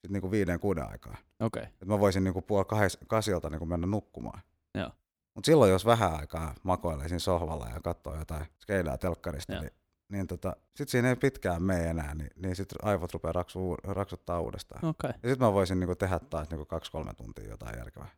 sit 0.00 0.10
niinku 0.10 0.30
viiden 0.30 0.60
kuuden 0.60 0.88
aikaa. 0.90 1.16
Okei. 1.40 1.62
Että 1.62 1.86
mä 1.86 2.00
voisin 2.00 2.24
niinku 2.24 2.42
puoli 2.42 2.64
kahes, 2.64 2.98
kasilta 3.06 3.50
niinku 3.50 3.66
mennä 3.66 3.86
nukkumaan. 3.86 4.40
Joo. 4.74 4.90
Mutta 5.34 5.46
silloin, 5.46 5.70
jos 5.70 5.86
vähän 5.86 6.14
aikaa 6.14 6.54
makoilee 6.62 7.08
siinä 7.08 7.18
sohvalla 7.18 7.68
ja 7.74 7.80
katsoo 7.80 8.16
jotain 8.18 8.46
skeidaa 8.62 8.98
telkkarista, 8.98 9.52
Joo. 9.52 9.62
niin, 9.62 9.72
niin 10.10 10.26
tota, 10.26 10.56
sit 10.76 10.88
siinä 10.88 11.08
ei 11.08 11.16
pitkään 11.16 11.62
mene 11.62 11.90
enää, 11.90 12.14
niin, 12.14 12.30
niin 12.36 12.56
sit 12.56 12.68
aivot 12.82 13.12
rupeaa 13.12 13.32
raksu, 13.32 13.74
raksuttaa 13.84 14.40
uudestaan. 14.40 14.84
Okei. 14.84 15.10
Ja 15.22 15.28
sitten 15.28 15.46
mä 15.46 15.52
voisin 15.52 15.80
niinku 15.80 15.94
tehdä 15.94 16.18
taas 16.18 16.50
niinku 16.50 16.64
kaksi-kolme 16.66 17.14
tuntia 17.14 17.48
jotain 17.48 17.78
järkevää. 17.78 18.08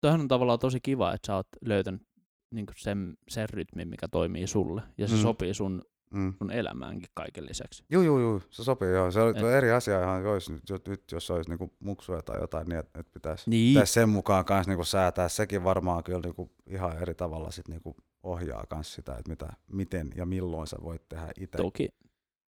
Toihan 0.00 0.20
on 0.20 0.28
tavallaan 0.28 0.58
tosi 0.58 0.80
kiva, 0.80 1.12
että 1.14 1.26
sä 1.26 1.34
oot 1.36 1.48
löytänyt 1.64 2.02
niin 2.50 2.66
sen, 2.76 3.16
sen 3.28 3.48
rytmin, 3.50 3.88
mikä 3.88 4.08
toimii 4.08 4.46
sulle. 4.46 4.82
Ja 4.98 5.08
se 5.08 5.14
Mm. 5.14 5.20
sopii 5.22 5.54
sun, 5.54 5.82
Mm. 6.10 6.34
sun 6.38 6.50
elämäänkin 6.50 7.08
kaiken 7.14 7.46
lisäksi. 7.46 7.84
Juu, 7.90 8.02
juu, 8.02 8.18
juu, 8.20 8.42
se 8.50 8.64
sopii 8.64 8.88
joo. 8.88 9.10
Se 9.10 9.20
on 9.20 9.36
Et- 9.36 9.42
eri 9.44 9.70
asia 9.72 10.02
ihan, 10.02 10.22
jos, 10.22 10.50
nyt, 10.50 10.88
nyt 10.88 11.12
jos 11.12 11.30
olisi 11.30 11.50
niinku 11.50 11.72
muksuja 11.80 12.22
tai 12.22 12.40
jotain, 12.40 12.68
niin 12.68 12.78
että 12.78 13.00
et 13.00 13.12
pitäisi 13.12 13.50
Niin, 13.50 13.74
pitäis 13.74 13.94
sen 13.94 14.08
mukaan 14.08 14.44
kanssa 14.44 14.70
niinku 14.70 14.84
säätää. 14.84 15.28
Sekin 15.28 15.64
varmaan 15.64 16.04
kyllä 16.04 16.20
niinku 16.24 16.50
ihan 16.66 16.98
eri 17.02 17.14
tavalla 17.14 17.50
sit 17.50 17.68
niinku 17.68 17.96
ohjaa 18.26 18.64
kans 18.68 18.94
sitä, 18.94 19.12
että 19.16 19.30
mitä, 19.30 19.48
miten 19.72 20.10
ja 20.16 20.26
milloin 20.26 20.66
sä 20.66 20.76
voit 20.82 21.08
tehdä 21.08 21.28
itse 21.40 21.56
toki, 21.56 21.88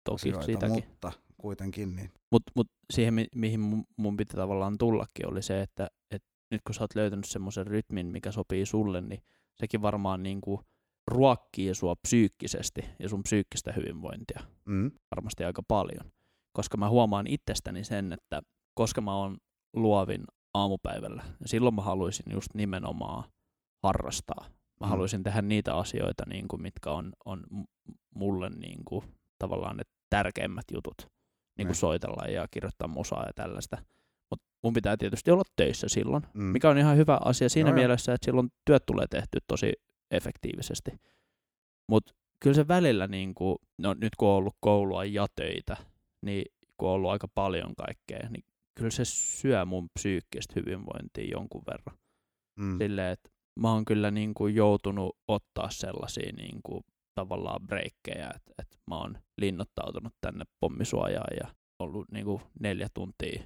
toki 0.05 0.33
asioita, 0.33 0.69
mutta 0.69 1.13
kuitenkin 1.37 1.97
niin. 1.97 2.11
Mutta 2.33 2.53
mut 2.57 2.67
siihen, 2.93 3.15
mi- 3.15 3.29
mihin 3.35 3.61
mun, 3.61 3.85
mun 3.97 4.17
piti 4.17 4.37
tavallaan 4.37 4.79
tullakin, 4.79 5.29
oli 5.29 5.43
se, 5.43 5.61
että 5.63 5.89
et 6.11 6.23
nyt 6.51 6.61
kun 6.67 6.75
sä 6.75 6.85
oot 6.85 6.95
löytänyt 6.95 7.25
semmoisen 7.25 7.67
rytmin, 7.67 8.07
mikä 8.07 8.33
sopii 8.33 8.67
sulle, 8.67 9.01
niin 9.01 9.23
sekin 9.57 9.83
varmaan 9.83 10.23
niinku 10.23 10.61
ruokkii 11.11 11.75
sua 11.75 11.95
psyykkisesti 11.97 12.81
ja 12.99 13.09
sun 13.09 13.23
psyykkistä 13.23 13.73
hyvinvointia 13.73 14.41
Mm. 14.65 14.91
varmasti 15.17 15.45
aika 15.45 15.63
paljon. 15.69 16.13
Koska 16.53 16.77
mä 16.77 16.89
huomaan 16.89 17.27
itsestäni 17.27 17.85
sen, 17.85 18.13
että 18.13 18.43
koska 18.75 19.01
mä 19.01 19.15
oon 19.17 19.37
luovin 19.77 20.25
aamupäivällä, 20.55 21.23
niin 21.23 21.49
silloin 21.49 21.75
mä 21.75 21.83
haluaisin 21.83 22.27
just 22.33 22.55
nimenomaan 22.55 23.25
harrastaa. 23.83 24.47
Mä 24.81 24.87
Mm. 24.87 24.91
haluaisin 24.91 25.23
tehdä 25.23 25.43
niitä 25.43 25.75
asioita, 25.75 26.25
niin 26.29 26.49
kuin, 26.49 26.63
mitkä 26.63 26.91
on, 26.91 27.13
on 27.25 27.45
mulle 28.15 28.51
niin 28.51 28.85
kuin, 28.85 29.05
tavallaan 29.39 29.77
ne 29.77 29.83
tärkeimmät 30.11 30.65
jutut. 30.73 30.97
Niin 30.99 31.09
Niin. 31.59 31.67
kuin 31.67 31.77
soitella 31.77 32.25
ja 32.31 32.47
kirjoittaa 32.51 32.89
musaa 32.89 33.27
ja 33.27 33.33
tällaista. 33.35 33.79
Mutta 34.31 34.47
mun 34.63 34.73
pitää 34.73 34.97
tietysti 34.97 35.31
olla 35.31 35.43
töissä 35.57 35.89
silloin, 35.89 36.23
Mm. 36.35 36.43
mikä 36.43 36.71
on 36.71 36.79
ihan 36.79 36.97
hyvä 36.97 37.19
asia 37.25 37.49
siinä 37.49 37.69
joo. 37.71 37.75
mielessä, 37.75 38.15
että 38.15 38.25
silloin 38.25 38.49
työt 38.65 38.83
tulee 38.87 39.07
tehty 39.11 39.39
tosi 39.47 39.73
efektiivisesti. 40.11 40.91
Mutta 41.91 42.15
kyllä 42.41 42.55
se 42.55 42.69
välillä, 42.69 43.07
niin 43.07 43.35
kuin, 43.35 43.59
no 43.79 43.95
nyt 43.95 44.17
kun 44.17 44.29
on 44.29 44.35
ollut 44.35 44.57
koulua 44.61 45.05
ja 45.05 45.27
töitä, 45.37 45.77
niin 46.23 46.45
kun 46.77 46.89
on 46.89 46.95
ollut 46.95 47.11
aika 47.11 47.29
paljon 47.35 47.75
kaikkea, 47.77 48.29
niin 48.31 48.45
kyllä 48.75 48.91
se 48.91 49.05
syö 49.05 49.65
mun 49.65 49.89
psyykkistä 49.99 50.53
hyvinvointia 50.57 51.29
jonkun 51.31 51.63
verran. 51.71 51.99
Mm. 52.59 52.79
Silleen, 52.79 53.13
että 53.13 53.31
mä 53.59 53.73
oon 53.73 53.85
kyllä 53.85 54.11
niin 54.11 54.35
kuin 54.35 54.55
joutunut 54.55 55.17
ottaa 55.29 55.71
sellaisia 55.71 56.33
niin 56.33 56.61
kuin 56.63 56.85
tavallaan 57.15 57.67
breikkejä, 57.67 58.31
että, 58.37 58.53
että 58.59 58.77
mä 58.87 58.99
oon 58.99 59.19
linnoittautunut 59.41 60.13
tänne 60.21 60.45
pommisuojaan 60.61 61.37
ja 61.41 61.55
ollut 61.79 62.07
niin 62.13 62.25
kuin 62.25 62.43
neljä 62.61 62.89
tuntia 62.95 63.43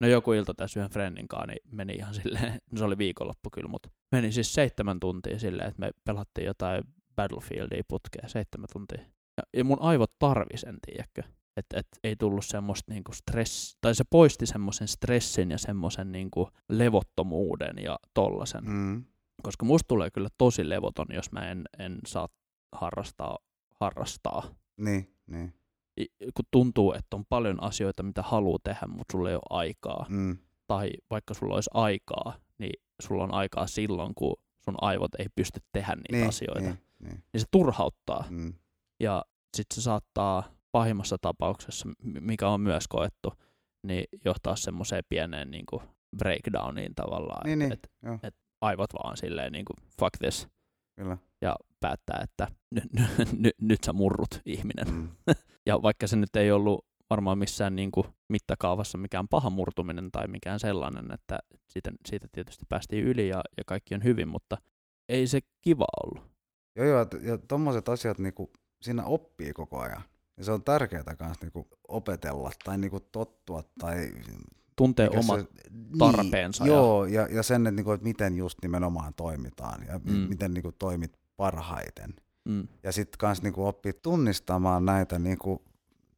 No 0.00 0.08
joku 0.08 0.32
ilta 0.32 0.54
tässä 0.54 0.80
yhden 0.80 0.90
friendin 0.90 1.28
kanssa, 1.28 1.46
niin 1.46 1.60
meni 1.70 1.94
ihan 1.94 2.14
silleen, 2.14 2.52
no 2.72 2.78
se 2.78 2.84
oli 2.84 2.98
viikonloppu 2.98 3.50
kyllä, 3.50 3.68
mutta 3.68 3.88
meni 4.12 4.32
siis 4.32 4.54
seitsemän 4.54 5.00
tuntia 5.00 5.38
silleen, 5.38 5.68
että 5.68 5.80
me 5.80 5.90
pelattiin 6.04 6.46
jotain 6.46 6.84
Battlefieldia 7.16 7.82
putkea 7.88 8.28
seitsemän 8.28 8.68
tuntia. 8.72 9.00
Ja, 9.36 9.42
ja 9.56 9.64
mun 9.64 9.82
aivot 9.82 10.12
tarvi 10.18 10.56
sen, 10.56 10.78
tiedätkö? 10.86 11.22
Että 11.56 11.78
et 11.78 11.86
ei 12.04 12.16
tullut 12.16 12.44
semmoista 12.44 12.92
niinku 12.92 13.12
stress, 13.12 13.76
tai 13.80 13.94
se 13.94 14.04
poisti 14.10 14.46
semmoisen 14.46 14.88
stressin 14.88 15.50
ja 15.50 15.58
semmoisen 15.58 16.12
niinku 16.12 16.48
levottomuuden 16.68 17.76
ja 17.82 17.98
tollasen. 18.14 18.64
Mm. 18.64 19.04
Koska 19.42 19.66
musta 19.66 19.88
tulee 19.88 20.10
kyllä 20.10 20.28
tosi 20.38 20.68
levoton, 20.68 21.06
jos 21.10 21.32
mä 21.32 21.50
en, 21.50 21.64
en 21.78 21.98
saa 22.06 22.28
harrastaa, 22.72 23.38
harrastaa. 23.80 24.42
Niin, 24.76 25.14
niin. 25.26 25.54
I- 26.00 26.30
Kun 26.34 26.44
tuntuu, 26.50 26.92
että 26.92 27.16
on 27.16 27.24
paljon 27.28 27.62
asioita, 27.62 28.02
mitä 28.02 28.22
haluaa 28.22 28.58
tehdä, 28.64 28.86
mutta 28.86 29.12
sulla 29.12 29.28
ei 29.30 29.34
ole 29.34 29.42
aikaa. 29.50 30.06
Mm. 30.08 30.38
Tai 30.66 30.90
vaikka 31.10 31.34
sulla 31.34 31.54
olisi 31.54 31.70
aikaa, 31.74 32.34
niin 32.58 32.82
sulla 33.02 33.24
on 33.24 33.34
aikaa 33.34 33.66
silloin, 33.66 34.14
kun 34.14 34.36
sun 34.64 34.74
aivot 34.80 35.14
ei 35.14 35.26
pysty 35.34 35.60
tehdä 35.72 35.94
niitä 35.96 36.12
niin, 36.16 36.28
asioita. 36.28 36.60
Niin. 36.60 36.78
Niin, 36.98 37.10
niin. 37.10 37.22
se 37.40 37.46
turhauttaa. 37.50 38.24
Mm. 38.30 38.54
Ja 39.00 39.24
sitten 39.56 39.74
se 39.74 39.80
saattaa 39.82 40.42
pahimmassa 40.72 41.16
tapauksessa, 41.20 41.88
mikä 42.20 42.48
on 42.48 42.60
myös 42.60 42.88
koettu, 42.88 43.32
niin 43.86 44.04
johtaa 44.24 44.56
semmoiseen 44.56 45.04
pieneen 45.08 45.50
niin 45.50 45.64
kuin 45.70 45.82
breakdowniin 46.18 46.94
tavallaan. 46.94 47.46
Niin, 47.46 47.58
niin, 47.58 47.78
joo. 48.02 48.18
et 48.22 48.34
aivot 48.60 48.90
vaan 48.94 49.16
silleen 49.16 49.52
niin 49.52 49.64
kuin 49.64 49.76
fuck 50.00 50.18
this 50.18 50.48
Kyllä. 50.96 51.18
ja 51.42 51.56
päättää, 51.80 52.20
että 52.22 52.48
nyt, 52.70 52.84
nyt, 53.38 53.54
nyt 53.60 53.84
sä 53.84 53.92
murrut 53.92 54.40
ihminen. 54.44 54.88
Mm. 54.94 55.08
Ja 55.68 55.82
vaikka 55.82 56.06
se 56.06 56.16
nyt 56.16 56.36
ei 56.36 56.52
ollut 56.52 56.86
varmaan 57.10 57.38
missään 57.38 57.76
niin 57.76 57.90
kuin 57.90 58.06
mittakaavassa 58.28 58.98
mikään 58.98 59.28
paha 59.28 59.50
murtuminen 59.50 60.10
tai 60.12 60.28
mikään 60.28 60.60
sellainen, 60.60 61.12
että 61.12 61.38
siitä, 61.68 61.90
siitä 62.08 62.28
tietysti 62.32 62.64
päästiin 62.68 63.04
yli 63.04 63.28
ja, 63.28 63.42
ja 63.56 63.64
kaikki 63.66 63.94
on 63.94 64.04
hyvin, 64.04 64.28
mutta 64.28 64.56
ei 65.08 65.26
se 65.26 65.40
kiva 65.60 65.86
ollut. 66.04 66.30
Joo, 66.76 66.86
joo, 66.86 67.06
ja 67.22 67.38
tommoset 67.38 67.88
asiat 67.88 68.18
niinku, 68.18 68.50
siinä 68.82 69.04
oppii 69.04 69.52
koko 69.52 69.80
ajan. 69.80 70.02
Ja 70.36 70.44
se 70.44 70.52
on 70.52 70.62
tärkeää 70.62 71.16
kans 71.18 71.40
niinku 71.40 71.68
opetella 71.88 72.50
tai 72.64 72.78
niinku 72.78 73.00
tottua 73.00 73.62
tai 73.78 74.12
Tuntee 74.76 75.08
mikä 75.08 75.18
omat 75.20 75.40
se- 75.40 75.48
tarpeensa 75.98 76.64
Niin, 76.64 76.70
ja- 76.72 76.76
joo, 76.78 77.04
ja, 77.04 77.28
ja 77.30 77.42
sen, 77.42 77.66
että, 77.66 77.70
niinku, 77.76 77.92
että 77.92 78.04
miten 78.04 78.36
just 78.36 78.58
nimenomaan 78.62 79.14
toimitaan 79.14 79.86
ja 79.86 80.00
Mm. 80.04 80.12
miten 80.12 80.54
niinku, 80.54 80.72
toimit 80.72 81.12
parhaiten. 81.36 82.14
Mm, 82.48 82.68
Ja 82.82 82.92
sitten 82.92 83.18
kans 83.18 83.42
niinku, 83.42 83.66
oppii 83.66 83.92
tunnistamaan 84.02 84.84
näitä 84.84 85.18
niinku, 85.18 85.62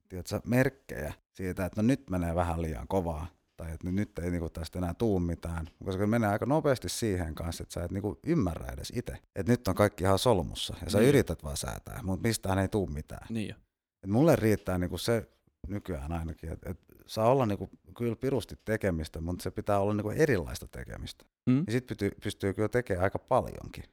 tiedätkö, 0.09 0.41
merkkejä 0.47 1.13
siitä, 1.33 1.67
että 1.67 1.83
no 1.83 1.87
nyt 1.87 2.11
menee 2.11 2.35
vähän 2.35 2.63
liian 2.63 2.89
kovaa. 2.89 3.27
Tai 3.57 3.73
että 3.73 3.91
nyt 3.91 4.19
ei 4.19 4.31
niinku 4.31 4.51
tästä 4.51 4.79
enää 4.79 4.95
tuu 4.95 5.21
mitään. 5.21 5.67
Koska 5.85 6.01
se 6.03 6.07
menee 6.07 6.29
aika 6.31 6.47
nopeasti 6.47 6.89
siihen 6.89 7.35
kanssa, 7.35 7.63
että 7.63 7.73
sä 7.73 7.85
et 7.85 7.91
niinku 7.91 8.19
ymmärrä 8.27 8.73
edes 8.73 8.93
itse. 8.97 9.13
Että 9.37 9.53
nyt 9.53 9.69
on 9.69 9.75
kaikki 9.75 10.05
ihan 10.05 10.19
solmussa 10.19 10.75
ja 10.85 10.91
sä 10.91 10.99
Niin. 10.99 11.09
yrität 11.09 11.45
vaan 11.45 11.57
säätää, 11.57 12.01
mutta 12.03 12.29
mistään 12.29 12.59
ei 12.59 12.69
tuu 12.69 12.87
mitään. 12.87 13.27
niin 13.31 13.49
jo. 13.49 13.55
Et 14.03 14.11
mulle 14.11 14.37
riittää 14.37 14.79
niinku 14.79 14.99
se 14.99 15.29
nykyään 15.69 16.13
ainakin, 16.13 16.53
että 16.53 16.71
et 16.71 16.81
saa 17.09 17.31
olla 17.31 17.47
niinku 17.47 17.71
kyllä 17.97 18.17
pirusti 18.17 18.55
tekemistä, 18.65 19.21
mutta 19.21 19.43
se 19.43 19.51
pitää 19.51 19.81
olla 19.81 19.95
niinku 19.95 20.11
erilaista 20.11 20.69
tekemistä. 20.69 21.25
Mm? 21.47 21.65
Ja 21.67 21.73
sitten 21.73 21.97
pystyy, 21.97 22.11
pystyy 22.23 22.55
kyllä 22.55 22.69
tekemään 22.69 23.05
aika 23.05 23.19
paljonkin. 23.19 23.85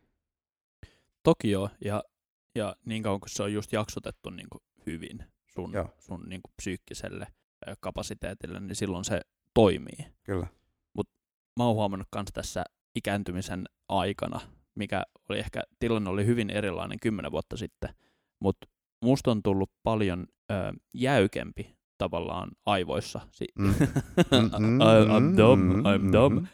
Toki 1.23 1.51
joo, 1.51 1.69
ja, 1.85 2.03
ja 2.55 2.75
niin 2.85 3.03
kauan 3.03 3.19
kuin 3.19 3.29
se 3.29 3.43
on 3.43 3.53
just 3.53 3.73
jaksotettu 3.73 4.29
niin 4.29 4.47
kuin 4.51 4.61
hyvin 4.85 5.23
sun, 5.47 5.73
Joo. 5.73 5.89
sun 5.99 6.29
niin 6.29 6.41
kuin 6.41 6.53
psyykkiselle 6.57 7.27
kapasiteetille, 7.79 8.59
niin 8.59 8.75
silloin 8.75 9.05
se 9.05 9.21
toimii. 9.53 10.05
Kyllä. 10.23 10.47
Mä 11.59 11.65
oon 11.65 11.75
huomannut 11.75 12.07
myös 12.15 12.25
tässä 12.33 12.63
ikääntymisen 12.95 13.65
aikana, 13.89 14.39
mikä 14.75 15.03
oli 15.29 15.39
ehkä, 15.39 15.61
tilanne 15.79 16.09
oli 16.09 16.25
hyvin 16.25 16.49
erilainen 16.49 16.99
kymmenen 16.99 17.31
vuotta 17.31 17.57
sitten, 17.57 17.89
mutta 18.39 18.67
musta 19.01 19.31
on 19.31 19.43
tullut 19.43 19.71
paljon 19.83 20.27
ö, 20.51 20.53
jäykempi 20.93 21.77
tavallaan 21.97 22.51
aivoissa. 22.65 23.19
Si- 23.31 23.45
Mm. 23.59 23.67
Mm, 24.59 24.81
I, 24.81 25.05
I'm 25.17 25.37
dumb, 25.37 25.63
mm, 25.63 25.81
I'm 25.85 26.01
mm, 26.01 26.11
dumb. 26.13 26.45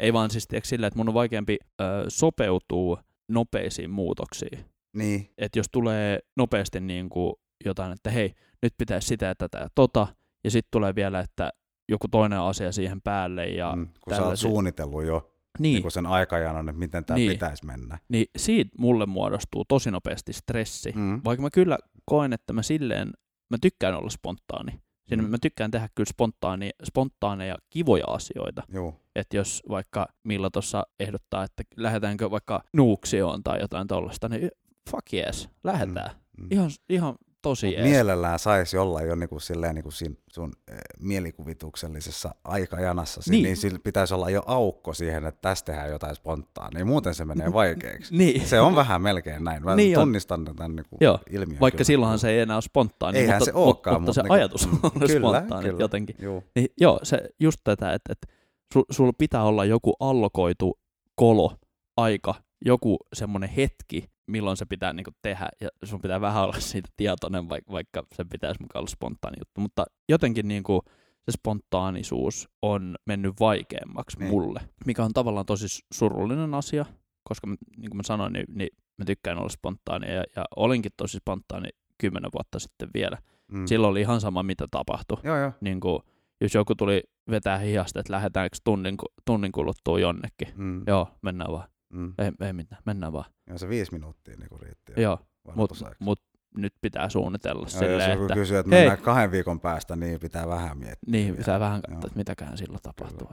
Ei 0.00 0.12
vaan 0.12 0.30
siis 0.30 0.48
tiedätkö, 0.48 0.68
sillä, 0.68 0.86
että 0.86 0.98
mun 0.98 1.08
on 1.08 1.14
vaikeampi 1.14 1.58
ö, 1.80 1.84
sopeutua 2.08 3.02
nopeisiin 3.28 3.90
muutoksiin. 3.90 4.64
Niin, 4.96 5.30
Että 5.38 5.58
jos 5.58 5.66
tulee 5.72 6.18
nopeasti 6.36 6.80
niin 6.80 7.08
kuin 7.08 7.34
jotain, 7.64 7.92
että 7.92 8.10
hei, 8.10 8.34
nyt 8.62 8.74
pitäisi 8.78 9.08
sitä 9.08 9.26
ja 9.26 9.34
tätä 9.34 9.58
ja 9.58 9.68
tota, 9.74 10.06
ja 10.44 10.50
sitten 10.50 10.68
tulee 10.70 10.94
vielä, 10.94 11.20
että 11.20 11.52
joku 11.88 12.08
toinen 12.08 12.40
asia 12.40 12.72
siihen 12.72 13.00
päälle. 13.02 13.46
Ja 13.46 13.76
mm, 13.76 13.88
kun 14.00 14.16
sä 14.16 14.24
oot 14.26 14.38
suunnitellut 14.38 15.04
jo 15.04 15.30
niin, 15.58 15.82
niin. 15.82 15.90
sen 15.90 16.06
aikajanan, 16.06 16.68
että 16.68 16.78
miten 16.78 17.04
tämä 17.04 17.16
niin. 17.16 17.32
pitäisi 17.32 17.66
mennä. 17.66 17.98
niin 18.08 18.26
siitä 18.36 18.70
mulle 18.78 19.06
muodostuu 19.06 19.64
tosi 19.64 19.90
nopeasti 19.90 20.32
stressi. 20.32 20.92
Mm. 20.96 21.20
Vaikka 21.24 21.42
mä 21.42 21.50
kyllä 21.50 21.78
koen, 22.04 22.32
että 22.32 22.52
mä 22.52 22.62
silleen, 22.62 23.12
mä 23.50 23.56
tykkään 23.60 23.94
olla 23.94 24.10
spontaani. 24.10 24.80
Siinä 25.10 25.22
Mm. 25.22 25.28
mä 25.30 25.36
tykkään 25.42 25.70
tehdä 25.70 25.88
kyllä 25.94 26.08
spontaani, 26.08 26.70
spontaaneja 26.84 27.56
kivoja 27.70 28.04
asioita. 28.08 28.62
Joo, 28.72 28.94
Että 29.16 29.36
jos 29.36 29.62
vaikka 29.68 30.06
Milla 30.24 30.50
tuossa 30.50 30.86
ehdottaa, 31.00 31.44
että 31.44 31.62
lähdetäänkö 31.76 32.30
vaikka 32.30 32.62
Nuuksioon 32.72 33.42
tai 33.42 33.60
jotain 33.60 33.86
tollasta, 33.88 34.28
niin 34.28 34.50
fuck 34.90 35.14
yes, 35.14 35.48
lähdetään. 35.64 36.10
Mm. 36.40 36.46
Ihan, 36.50 36.70
ihan 36.88 37.14
tosi 37.42 37.72
jees. 37.72 37.84
mielellään 37.84 38.38
saisi 38.38 38.78
olla 38.78 39.02
jo 39.02 39.14
niinku 39.14 39.40
silleen 39.40 39.74
niinku 39.74 39.90
siinä 39.90 40.14
sun 40.32 40.52
eh, 40.72 40.78
mielikuvituksellisessa 41.00 42.34
aikajanassa, 42.44 43.20
Niin. 43.26 43.32
niin, 43.32 43.42
niin 43.42 43.56
sillä 43.56 43.78
pitäisi 43.84 44.14
olla 44.14 44.30
jo 44.30 44.42
aukko 44.46 44.94
siihen, 44.94 45.26
että 45.26 45.40
tästä 45.40 45.66
tehdään 45.72 45.90
jotain 45.90 46.14
spontaania, 46.14 46.84
muuten 46.84 47.14
se 47.14 47.24
menee 47.24 47.52
vaikeaksi. 47.62 48.16
Niin. 48.16 48.46
Se 48.46 48.60
on 48.60 48.74
vähän 48.76 49.02
melkein 49.02 49.44
näin. 49.44 49.64
Mä 49.64 49.74
Niin 49.76 49.86
niin 49.86 49.98
on. 49.98 50.04
tunnistan 50.04 50.44
tämän 50.44 50.76
niinku 50.76 50.96
Joo, 51.00 51.18
ilmiön. 51.30 51.60
Vaikka 51.60 51.76
kyllä. 51.76 51.86
silloinhan 51.86 52.18
se 52.18 52.30
ei 52.30 52.40
enää 52.40 52.56
ole 52.56 52.62
spontaani, 52.62 53.18
Eihän 53.18 53.34
mutta, 53.36 53.44
se 53.44 53.52
olekaan, 53.54 53.94
mutta, 53.94 54.00
mutta 54.00 54.12
se 54.12 54.22
niinku- 54.22 54.34
ajatus 54.34 54.66
on 54.82 54.90
kyllä, 55.00 55.18
spontaani 55.18 55.68
kyllä. 55.68 55.80
jotenkin. 55.80 56.16
Joo. 56.18 56.42
Niin, 56.56 56.68
joo, 56.80 57.00
se 57.02 57.28
just 57.40 57.60
tätä, 57.64 57.92
että, 57.92 58.12
että 58.12 58.26
sul, 58.72 58.82
sulla 58.90 59.12
pitää 59.18 59.42
olla 59.44 59.64
joku 59.64 59.94
allokoitu 60.00 60.78
kolo, 61.14 61.56
aika, 61.96 62.34
joku 62.64 62.96
semmoinen 63.12 63.48
hetki, 63.50 64.10
milloin 64.26 64.56
se 64.56 64.66
pitää 64.66 64.92
niinku 64.92 65.10
tehdä, 65.22 65.48
ja 65.60 65.68
sun 65.84 66.00
pitää 66.00 66.20
vähän 66.20 66.42
olla 66.42 66.60
siitä 66.60 66.88
tietoinen, 66.96 67.48
vaikka, 67.48 67.72
vaikka 67.72 68.02
se 68.14 68.24
pitäisi 68.24 68.60
mukaan 68.62 68.80
olla 68.80 68.90
spontaani 68.90 69.36
juttu. 69.40 69.60
Mutta 69.60 69.84
jotenkin 70.08 70.48
niinku 70.48 70.82
se 71.30 71.32
spontaanisuus 71.32 72.48
on 72.62 72.96
mennyt 73.06 73.34
vaikeammaksi 73.40 74.18
niin. 74.18 74.30
Niin. 74.30 74.42
mulle, 74.42 74.60
mikä 74.86 75.04
on 75.04 75.12
tavallaan 75.12 75.46
tosi 75.46 75.66
surullinen 75.94 76.54
asia, 76.54 76.84
koska 77.24 77.46
mä- 77.46 77.56
niin 77.76 77.90
kuin 77.90 77.96
mä 77.96 78.02
sanoin, 78.02 78.32
niin, 78.32 78.46
niin 78.48 78.68
mä 78.98 79.04
tykkään 79.04 79.38
olla 79.38 79.48
spontaani, 79.48 80.14
ja, 80.14 80.24
ja 80.36 80.44
olinkin 80.56 80.92
tosi 80.96 81.18
spontaani 81.18 81.68
kymmenen 81.98 82.30
vuotta 82.34 82.58
sitten 82.58 82.88
vielä. 82.94 83.18
Mm. 83.52 83.66
Silloin 83.66 83.90
oli 83.90 84.00
ihan 84.00 84.20
sama, 84.20 84.42
mitä 84.42 84.66
tapahtui 84.70 85.18
Joo, 85.24 85.36
joo. 85.36 85.52
niin 85.60 85.80
kuin, 85.80 86.02
jos 86.40 86.54
joku 86.54 86.74
tuli 86.74 87.02
vetää 87.30 87.58
hihasta, 87.58 88.00
että 88.00 88.12
lähdetäänkö 88.12 88.56
tunnin, 88.64 88.96
tunnin 89.26 89.52
kuluttua 89.52 90.00
jonnekin. 90.00 90.48
Mm. 90.56 90.82
Joo, 90.86 91.08
mennään 91.22 91.52
vaan. 91.52 91.68
Mm. 91.92 92.14
Ei, 92.18 92.32
ei 92.46 92.52
mitään, 92.52 92.82
mennään 92.86 93.12
vaan. 93.12 93.24
Joo, 93.46 93.58
se 93.58 93.68
viisi 93.68 93.92
minuuttia 93.92 94.36
niinku 94.36 94.58
riitti. 94.58 94.92
Joo, 94.96 95.18
mutta 95.54 95.74
mut 95.98 96.22
nyt 96.56 96.74
pitää 96.80 97.08
suunnitella 97.08 97.62
jos 97.62 97.72
silleen, 97.72 98.10
joku 98.10 98.22
että 98.22 98.34
kysyy, 98.34 98.58
että 98.58 98.74
hei. 98.74 98.80
mennään 98.80 99.04
kahden 99.04 99.30
viikon 99.30 99.60
päästä, 99.60 99.96
niin 99.96 100.20
pitää 100.20 100.48
vähän 100.48 100.78
miettiä. 100.78 101.12
niin, 101.12 101.26
vielä. 101.26 101.38
pitää 101.38 101.60
vähän 101.60 101.82
katsoa, 101.82 102.06
että 102.06 102.18
mitäköhän 102.18 102.58
silloin 102.58 102.82
tapahtuu. 102.82 103.28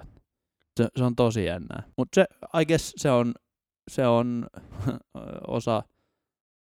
Se, 0.77 0.87
se 0.97 1.03
on 1.03 1.15
tosi 1.15 1.45
jännää. 1.45 1.83
Mutta 1.97 2.15
se, 2.15 2.25
I 2.61 2.65
guess 2.65 2.93
se 2.97 3.11
on, 3.11 3.33
se 3.91 4.07
on 4.07 4.47
osa, 5.47 5.83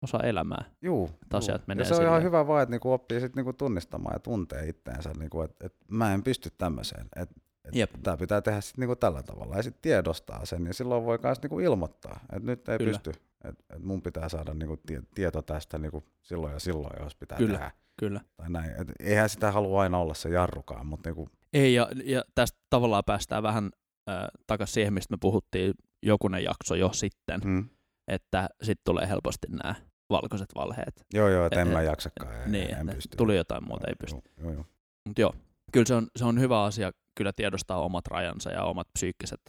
osa 0.02 0.20
elämää. 0.24 0.66
Juu, 0.82 1.10
että 1.24 1.38
juu. 1.38 1.60
menee 1.68 1.82
ja 1.82 1.86
se 1.86 1.96
on 1.96 2.04
ihan 2.04 2.24
hyvä 2.24 2.48
vaan, 2.48 2.64
että 2.64 2.72
niinku 2.72 2.92
oppii 2.92 3.20
sit 3.22 3.36
niinku 3.36 3.54
tunnistamaan 3.54 4.16
ja 4.16 4.20
tuntee 4.20 4.68
itteensä, 4.68 5.12
niinku, 5.20 5.42
että 5.42 5.66
et 5.66 5.76
mä 5.92 6.14
en 6.14 6.24
pysty 6.24 6.50
tämmöiseen. 6.58 7.08
Et, 7.16 7.30
et 7.30 7.43
Jep. 7.72 7.92
Tämä 8.04 8.18
pitää 8.18 8.42
tehdä 8.42 8.62
sit 8.62 8.78
niinku 8.78 8.96
tällä 8.96 9.24
tavalla 9.24 9.56
ja 9.58 9.64
sitten 9.64 9.82
tiedostaa 9.82 10.46
sen 10.46 10.66
ja 10.68 10.74
silloin 10.74 11.06
voi 11.06 11.20
myös 11.24 11.42
niinku 11.42 11.60
ilmoittaa, 11.60 12.20
että 12.34 12.46
nyt 12.46 12.70
ei 12.70 12.78
Kyllä. 12.78 12.92
pysty, 12.92 13.10
että 13.44 13.64
et 13.76 13.84
mun 13.84 14.02
pitää 14.02 14.30
saada 14.30 14.54
niinku 14.54 14.78
tie, 14.78 15.02
tieto 15.16 15.42
tästä 15.42 15.78
niinku 15.78 16.04
silloin 16.22 16.54
ja 16.54 16.60
silloin, 16.60 17.04
jos 17.04 17.16
pitää 17.16 17.38
Kyllä. 17.38 17.58
tehdä. 17.58 17.72
Kyllä. 18.00 18.22
Tai 18.38 18.50
näin. 18.50 18.72
Et 18.82 18.88
eihän 19.00 19.30
sitä 19.30 19.52
halua 19.52 19.82
aina 19.82 19.98
olla 19.98 20.14
se 20.14 20.30
jarrukaan, 20.30 20.86
mutta 20.86 21.10
niinku, 21.10 21.30
Ei, 21.54 21.74
ja, 21.74 21.88
ja 22.04 22.24
tästä 22.36 22.60
tavallaan 22.70 23.04
päästään 23.06 23.44
vähän 23.44 23.70
äh, 24.10 24.28
takaisin 24.48 24.74
siihen, 24.74 24.94
mistä 24.94 25.14
me 25.14 25.18
puhuttiin 25.22 25.74
jokunen 26.06 26.44
jakso 26.44 26.76
jo 26.76 26.90
sitten, 26.94 27.42
mm, 27.46 27.70
että 28.08 28.50
sitten 28.64 28.82
tulee 28.86 29.08
helposti 29.10 29.48
nämä 29.50 29.76
valkoiset 30.10 30.50
valheet. 30.56 31.06
joo 31.14 31.30
joo, 31.30 31.46
että 31.46 31.62
en 31.62 31.68
Et- 31.68 31.74
mä 31.74 31.82
jaksakaan, 31.82 32.42
ei, 32.42 32.50
niin, 32.50 32.76
en 32.76 32.88
pysty. 32.96 33.18
tuli 33.18 33.36
jotain 33.38 33.64
muuta, 33.68 33.88
ei 33.88 33.96
pysty. 33.96 34.16
Joo, 34.38 34.44
joo, 34.50 34.54
joo. 34.54 34.66
Mutta 35.08 35.22
joo, 35.22 35.36
kyllä 35.72 35.86
se 35.86 35.94
on, 35.96 36.08
se 36.16 36.26
on 36.26 36.40
hyvä 36.40 36.64
asia 36.64 36.92
kyllä 37.16 37.32
tiedostaa 37.36 37.84
omat 37.84 38.08
rajansa 38.08 38.52
ja 38.52 38.64
omat 38.64 38.88
psyykkiset, 38.94 39.42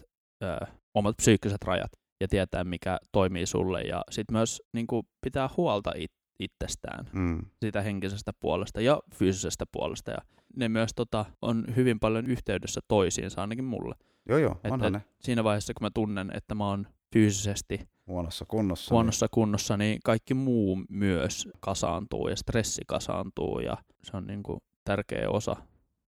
ö, 0.42 0.66
omat 0.94 1.16
psyykkiset 1.16 1.62
rajat 1.64 1.92
ja 2.20 2.28
tietää, 2.28 2.64
mikä 2.64 2.98
toimii 3.12 3.46
sulle. 3.46 3.82
Ja 3.82 4.02
sitten 4.10 4.34
myös 4.36 4.62
niin 4.72 4.86
kuin, 4.86 5.06
pitää 5.20 5.48
huolta 5.56 5.92
it, 5.96 6.12
itsestään, 6.40 7.06
Mm. 7.12 7.42
siitä 7.60 7.82
henkisestä 7.82 8.32
puolesta 8.40 8.80
ja 8.80 9.00
fyysisestä 9.14 9.64
puolesta. 9.72 10.10
Ja 10.10 10.18
ne 10.56 10.68
myös 10.68 10.90
tota, 10.96 11.24
on 11.42 11.64
hyvin 11.76 12.00
paljon 12.00 12.26
yhteydessä 12.26 12.80
toisiinsa, 12.88 13.40
ainakin 13.40 13.64
mulle. 13.64 13.94
Joo, 14.28 14.38
joo, 14.38 14.60
Et- 14.64 14.72
onhan 14.72 14.96
et- 14.96 15.02
ne 15.02 15.08
Siinä 15.20 15.44
vaiheessa, 15.44 15.74
kun 15.74 15.84
mä 15.84 15.90
tunnen, 15.94 16.30
että 16.34 16.54
mä 16.54 16.68
oon 16.68 16.86
fyysisesti 17.12 17.80
huonossa 18.06 18.44
kunnossa. 18.48 18.94
huonossa 18.94 19.26
kunnossa, 19.30 19.76
niin 19.76 19.98
kaikki 20.04 20.34
muu 20.34 20.78
myös 20.88 21.48
kasaantuu 21.60 22.28
ja 22.28 22.36
stressi 22.36 22.82
kasaantuu 22.86 23.60
ja 23.60 23.76
se 24.02 24.16
on 24.16 24.26
niin 24.26 24.42
kuin 24.42 24.60
tärkeä 24.84 25.30
osa. 25.30 25.56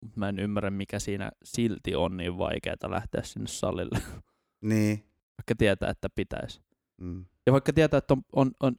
Mut 0.02 0.16
Mä 0.16 0.30
en 0.30 0.40
ymmärrä, 0.40 0.70
mikä 0.70 1.00
siinä 1.00 1.32
silti 1.44 1.96
on 1.96 2.18
niin 2.18 2.38
vaikeaa 2.38 2.76
lähteä 2.88 3.22
sinne 3.24 3.48
salille, 3.48 4.00
Niin. 4.62 4.98
vaikka 5.38 5.56
tietää, 5.58 5.90
että 5.90 6.10
pitäisi. 6.16 6.62
Mm. 7.02 7.26
Ja 7.46 7.54
vaikka 7.54 7.74
tietää, 7.74 7.98
että 7.98 8.14
on, 8.14 8.22
on, 8.34 8.52
on 8.64 8.76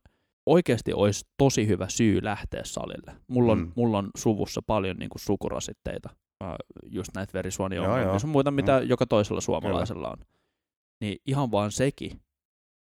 oikeasti 0.46 0.92
olisi 0.92 1.24
tosi 1.36 1.66
hyvä 1.66 1.88
syy 1.88 2.24
lähteä 2.24 2.60
salille. 2.64 3.20
Mulla 3.28 3.52
on, 3.52 3.58
Mm. 3.58 3.64
mm. 3.64 3.72
mulla 3.76 3.98
on 3.98 4.10
suvussa 4.16 4.62
paljon 4.62 4.96
niin 4.96 5.08
kuin 5.10 5.20
sukurasitteita, 5.22 6.08
äh, 6.44 6.54
just 6.84 7.10
näitä 7.14 7.32
verisuoniongelmia, 7.32 8.02
joo. 8.02 8.18
sun 8.18 8.30
muita, 8.30 8.50
mitä 8.50 8.80
joka 8.84 9.06
toisella 9.06 9.40
suomalaisella 9.40 10.08
on. 10.10 10.18
Niin 11.00 11.18
ihan 11.26 11.50
vaan 11.50 11.72
sekin, 11.72 12.20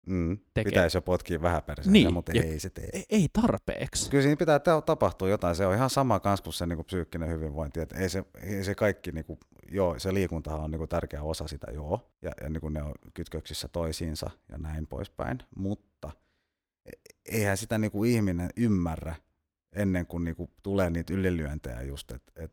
Mm. 0.07 0.39
Tekee. 0.55 0.71
Pitäisi 0.71 0.97
jo 0.97 1.03
potkia 1.03 1.43
vähän 1.43 1.63
perseelle, 1.63 1.93
Niin, 1.93 2.13
mutta 2.13 2.33
ja- 2.33 2.43
ei 2.43 2.61
se 2.61 2.71
tee. 2.71 2.89
ei, 2.93 3.05
ei 3.11 3.29
tarpeeksi. 3.33 4.11
Kyllä 4.11 4.23
siinä 4.23 4.37
pitää 4.37 4.59
ta- 4.59 4.81
tapahtua 4.81 5.29
jotain. 5.29 5.57
Se 5.57 5.67
on 5.67 5.75
ihan 5.75 5.91
sama 5.91 6.21
kans 6.21 6.41
kuin 6.41 6.53
se 6.55 6.67
niinku 6.67 6.85
psyykkinen 6.85 7.29
hyvinvointi. 7.29 7.81
Et 7.81 7.93
ei, 7.93 8.09
se, 8.09 8.25
ei 8.43 8.65
se 8.65 8.75
kaikki, 8.75 9.13
niinku, 9.13 9.39
joo, 9.71 9.99
se 9.99 10.15
liikuntahan 10.15 10.61
on 10.61 10.71
niinku 10.71 10.87
tärkeä 10.87 11.23
osa 11.23 11.47
sitä, 11.49 11.67
joo. 11.73 12.11
Ja, 12.23 12.31
ja 12.43 12.49
niinku 12.51 12.69
ne 12.69 12.83
on 12.83 12.93
kytköksissä 13.15 13.69
toisiinsa 13.69 14.31
ja 14.49 14.59
näin 14.59 14.87
poispäin. 14.87 15.39
Mutta 15.57 16.11
e- 16.87 16.91
eihän 17.37 17.57
sitä 17.57 17.79
niinku 17.79 18.05
ihminen 18.05 18.51
ymmärrä 18.57 19.15
ennen 19.73 20.07
kuin 20.07 20.25
niinku 20.25 20.51
tulee 20.63 20.91
niitä 20.91 21.15
ylilyöntejä 21.15 21.83
just, 21.83 22.11
että 22.11 22.33
et, 22.45 22.53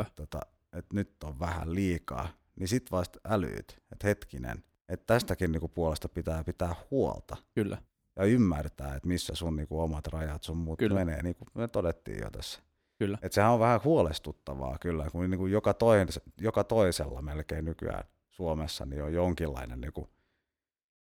et, 0.00 0.06
tota, 0.16 0.40
et 0.72 0.92
nyt 0.92 1.24
on 1.24 1.40
vähän 1.40 1.74
liikaa. 1.74 2.28
Niin 2.56 2.68
sit 2.68 2.90
vasta 2.90 3.18
älyyt, 3.28 3.78
että 3.92 4.06
hetkinen, 4.08 4.64
että 4.90 5.06
tästäkin 5.06 5.52
niinku 5.52 5.68
puolesta 5.68 6.08
pitää 6.08 6.44
pitää 6.44 6.74
huolta 6.90 7.36
Kyllä. 7.54 7.78
ja 8.16 8.24
ymmärtää, 8.24 8.94
että 8.94 9.08
missä 9.08 9.34
sun 9.34 9.56
niinku 9.56 9.80
omat 9.80 10.06
rajat 10.06 10.42
sun 10.42 10.56
muut 10.56 10.78
Kyllä. 10.78 10.94
menee, 10.94 11.22
niin 11.22 11.34
kuin 11.34 11.48
me 11.54 11.68
todettiin 11.68 12.18
jo 12.22 12.30
tässä. 12.30 12.60
Kyllä. 12.98 13.18
Et 13.22 13.32
sehän 13.32 13.50
on 13.50 13.60
vähän 13.60 13.80
huolestuttavaa 13.84 14.78
kyllä, 14.80 15.10
kun 15.12 15.30
niinku 15.30 15.46
joka, 15.46 15.74
tois, 15.74 16.20
joka 16.40 16.64
toisella 16.64 17.22
melkein 17.22 17.64
nykyään 17.64 18.04
Suomessa 18.30 18.86
niin 18.86 19.02
on 19.02 19.12
jonkinlainen, 19.12 19.80
niinku, 19.80 20.08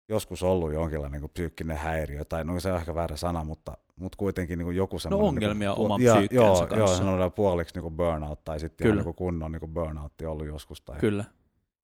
joskus 0.08 0.42
ollut 0.42 0.72
jonkinlainen 0.72 1.12
niinku 1.12 1.28
psyykkinen 1.28 1.76
häiriö, 1.76 2.24
tai 2.24 2.44
no 2.44 2.60
se 2.60 2.72
on 2.72 2.78
ehkä 2.78 2.94
väärä 2.94 3.16
sana, 3.16 3.44
mutta, 3.44 3.76
mutta 3.96 4.16
kuitenkin 4.16 4.58
niinku 4.58 4.70
joku 4.70 4.98
semmoinen... 4.98 5.24
No 5.24 5.28
ongelmia 5.28 5.68
niinku, 5.68 5.84
oman 5.84 6.02
ja- 6.02 6.14
psyykkensä 6.14 6.44
joo, 6.44 6.56
kanssa. 6.56 6.76
Joo, 6.76 6.86
sanotaan 6.86 7.32
puoliksi 7.32 7.74
niinku 7.74 7.90
burnout, 7.90 8.44
tai 8.44 8.60
sitten 8.60 8.94
niinku 8.94 9.12
kunnon 9.12 9.52
niinku 9.52 9.68
burnoutti 9.68 10.26
ollut 10.26 10.46
joskus. 10.46 10.80
Tai 10.80 10.98
Kyllä. 10.98 11.24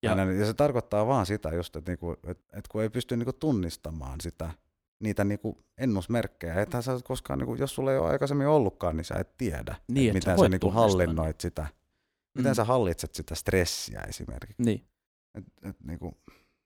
Ja- 0.03 0.11
ja, 0.17 0.31
ja 0.33 0.45
se 0.45 0.53
tarkoittaa 0.53 1.07
vaan 1.07 1.25
sitä 1.25 1.49
just, 1.49 1.75
että 1.75 1.91
niinku, 1.91 2.15
et, 2.27 2.39
et 2.53 2.67
kun 2.67 2.81
ei 2.83 2.89
pysty 2.89 3.17
niinku 3.17 3.33
tunnistamaan 3.33 4.21
sitä, 4.21 4.49
niitä 5.03 5.23
niinku 5.23 5.57
ennusmerkkejä. 5.77 6.61
Ethän 6.61 6.83
sä 6.83 6.99
koskaan, 7.03 7.39
niinku, 7.39 7.55
jos 7.55 7.75
sulla 7.75 7.91
ei 7.91 7.97
ole 7.97 8.09
aikaisemmin 8.09 8.47
ollutkaan, 8.47 8.97
niin 8.97 9.05
sä 9.05 9.15
et 9.15 9.37
tiedä, 9.37 9.75
Niin, 9.91 10.07
et 10.17 10.23
sä 10.23 10.29
miten 10.29 10.37
voit 10.37 10.45
sä 10.45 10.49
niinku 10.49 10.71
hallinnoit 10.71 11.41
sitä. 11.41 11.67
Miten 12.37 12.51
Mm. 12.51 12.55
sä 12.55 12.63
hallitset 12.63 13.15
sitä 13.15 13.35
stressiä 13.35 14.01
esimerkiksi. 14.01 14.63
Niin. 14.63 14.85
Et, 15.37 15.43
et, 15.63 15.75
niinku, 15.83 16.17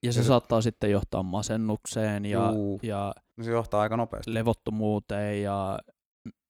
Ja 0.04 0.13
se 0.13 0.20
Ja 0.20 0.24
se- 0.24 0.28
saattaa 0.28 0.62
sitten 0.62 0.92
johtaa 0.92 1.24
masennukseen 1.24 2.26
ja, 2.26 2.52
Juu. 2.52 2.80
ja 2.84 3.13
no 3.38 3.44
se 3.44 3.52
johtaa 3.52 3.82
aika 3.82 3.98
nopeasti. 3.98 4.34
levottomuuteen 4.34 5.44
ja 5.44 5.80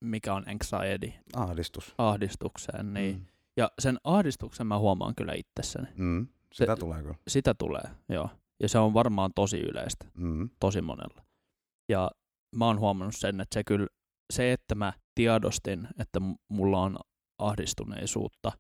mikä 0.04 0.34
on 0.34 0.44
anxiety, 0.50 1.14
Ahdistus. 1.36 1.94
ahdistukseen. 1.98 2.94
Niin. 2.94 3.16
Mm. 3.16 3.26
Ja 3.58 3.72
sen 3.80 3.98
ahdistuksen 4.04 4.68
mä 4.68 4.80
huomaan 4.80 5.16
kyllä 5.16 5.34
itsessäni. 5.34 5.88
Mm. 5.96 6.28
Sitä 6.54 6.76
Se- 6.76 6.80
tulee 6.80 7.02
kyllä. 7.02 7.16
Sitä 7.28 7.54
tulee, 7.54 7.84
joo. 8.10 8.30
Ja 8.60 8.70
se 8.70 8.80
on 8.80 8.94
varmaan 8.94 9.32
tosi 9.36 9.58
yleistä, 9.60 10.06
Mm. 10.18 10.50
tosi 10.60 10.82
monella. 10.82 11.26
Ja 11.90 12.12
mä 12.56 12.66
oon 12.66 12.80
huomannut 12.80 13.16
sen, 13.16 13.42
että 13.42 13.54
se 13.54 13.64
kyllä, 13.64 13.88
se, 14.34 14.54
että 14.54 14.76
mä 14.76 14.94
tiedostin, 15.16 15.88
että 16.00 16.20
mulla 16.50 16.80
on 16.82 16.98
ahdistuneisuutta, 17.60 18.52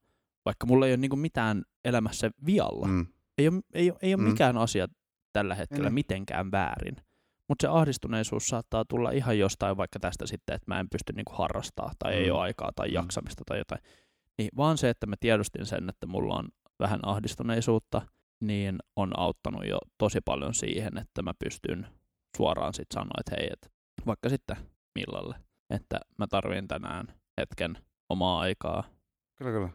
vaikka 0.45 0.65
mulla 0.67 0.85
ei 0.85 0.91
ole 0.91 0.97
niinku 0.97 1.15
mitään 1.15 1.63
elämässä 1.85 2.31
vialla, 2.45 2.87
Mm. 2.87 3.07
ei 3.37 3.47
ole, 3.47 3.61
ei 3.73 3.91
ole, 3.91 3.99
ei 4.01 4.13
ole 4.13 4.21
Mm. 4.23 4.29
mikään 4.29 4.57
asia 4.57 4.87
tällä 5.33 5.55
hetkellä 5.55 5.83
Niin. 5.89 5.93
mitenkään 5.93 6.51
väärin. 6.51 6.95
Mutta 7.47 7.63
se 7.63 7.67
ahdistuneisuus 7.67 8.47
saattaa 8.47 8.85
tulla 8.85 9.11
ihan 9.11 9.39
jostain 9.39 9.77
vaikka 9.77 9.99
tästä 9.99 10.27
sitten, 10.27 10.55
että 10.55 10.65
mä 10.71 10.79
en 10.79 10.89
pysty 10.89 11.13
niinku 11.13 11.31
harrastaa 11.35 11.91
tai 11.99 12.13
ei 12.13 12.25
Mm. 12.29 12.31
ole 12.35 12.41
aikaa 12.41 12.71
tai 12.75 12.87
Mm. 12.87 12.93
jaksamista 12.93 13.43
tai 13.45 13.57
jotain. 13.57 13.81
Niin 14.37 14.49
vaan 14.57 14.77
se, 14.77 14.89
että 14.89 15.05
mä 15.07 15.15
tiedostin 15.19 15.65
sen, 15.65 15.89
että 15.89 16.07
mulla 16.07 16.35
on 16.35 16.49
vähän 16.79 16.99
ahdistuneisuutta, 17.03 18.01
niin 18.43 18.79
on 18.95 19.19
auttanut 19.19 19.67
jo 19.67 19.77
tosi 19.97 20.21
paljon 20.25 20.53
siihen, 20.53 20.97
että 20.97 21.21
mä 21.21 21.33
pystyn 21.43 21.87
suoraan 22.37 22.73
sitten 22.73 22.93
sanoa, 23.01 23.19
että 23.19 23.35
hei, 23.39 23.49
et 23.53 23.71
vaikka 24.05 24.29
sitten 24.29 24.57
millalle, 24.95 25.35
että 25.69 25.99
mä 26.17 26.27
tarvin 26.27 26.67
tänään 26.67 27.07
hetken 27.41 27.77
omaa 28.09 28.39
aikaa 28.39 28.83
Kyllä, 29.35 29.51
kyllä. 29.51 29.69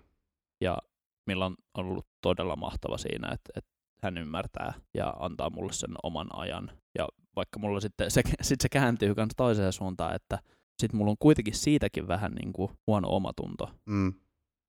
ja 0.60 0.78
Milla 1.26 1.46
on 1.46 1.56
ollut 1.74 2.06
todella 2.20 2.56
mahtava 2.56 2.98
siinä, 2.98 3.28
että, 3.28 3.52
että 3.56 3.70
hän 4.02 4.18
ymmärtää 4.18 4.74
ja 4.94 5.14
antaa 5.18 5.50
mulle 5.50 5.72
sen 5.72 5.94
oman 6.02 6.26
ajan. 6.32 6.70
Ja 6.98 7.08
vaikka 7.36 7.58
mulla 7.58 7.80
sitten 7.80 8.10
se, 8.10 8.22
sit 8.42 8.60
se 8.60 8.68
kääntyy 8.68 9.14
myös 9.16 9.28
toiseen 9.36 9.72
suuntaan, 9.72 10.14
että 10.14 10.38
sitten 10.78 10.98
mulla 10.98 11.10
on 11.10 11.16
kuitenkin 11.18 11.54
siitäkin 11.54 12.08
vähän 12.08 12.32
niin 12.32 12.52
kuin 12.52 12.72
huono 12.86 13.08
omatunto, 13.10 13.70
Mm. 13.86 14.14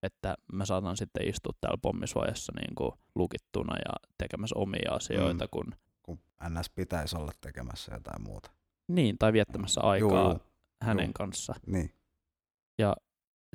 Että 0.05 0.35
mä 0.53 0.65
saatan 0.65 0.97
sitten 0.97 1.27
istua 1.27 1.53
täällä 1.61 1.77
pommisuojassa 1.81 2.53
niin 2.59 2.75
kuin 2.75 2.91
lukittuna 3.15 3.75
ja 3.77 3.93
tekemässä 4.17 4.55
omia 4.59 4.91
asioita, 4.91 5.45
Mm. 5.45 5.49
kun 5.51 5.65
Kun 6.03 6.19
NS 6.49 6.69
pitäisi 6.69 7.17
olla 7.17 7.31
tekemässä 7.41 7.93
jotain 7.93 8.21
muuta. 8.21 8.51
niin, 8.87 9.17
tai 9.19 9.33
viettämässä 9.33 9.81
aikaa 9.81 10.23
Juu, 10.23 10.29
juu. 10.31 10.39
hänen 10.81 11.05
juu. 11.05 11.13
kanssa. 11.13 11.53
Niin. 11.67 11.91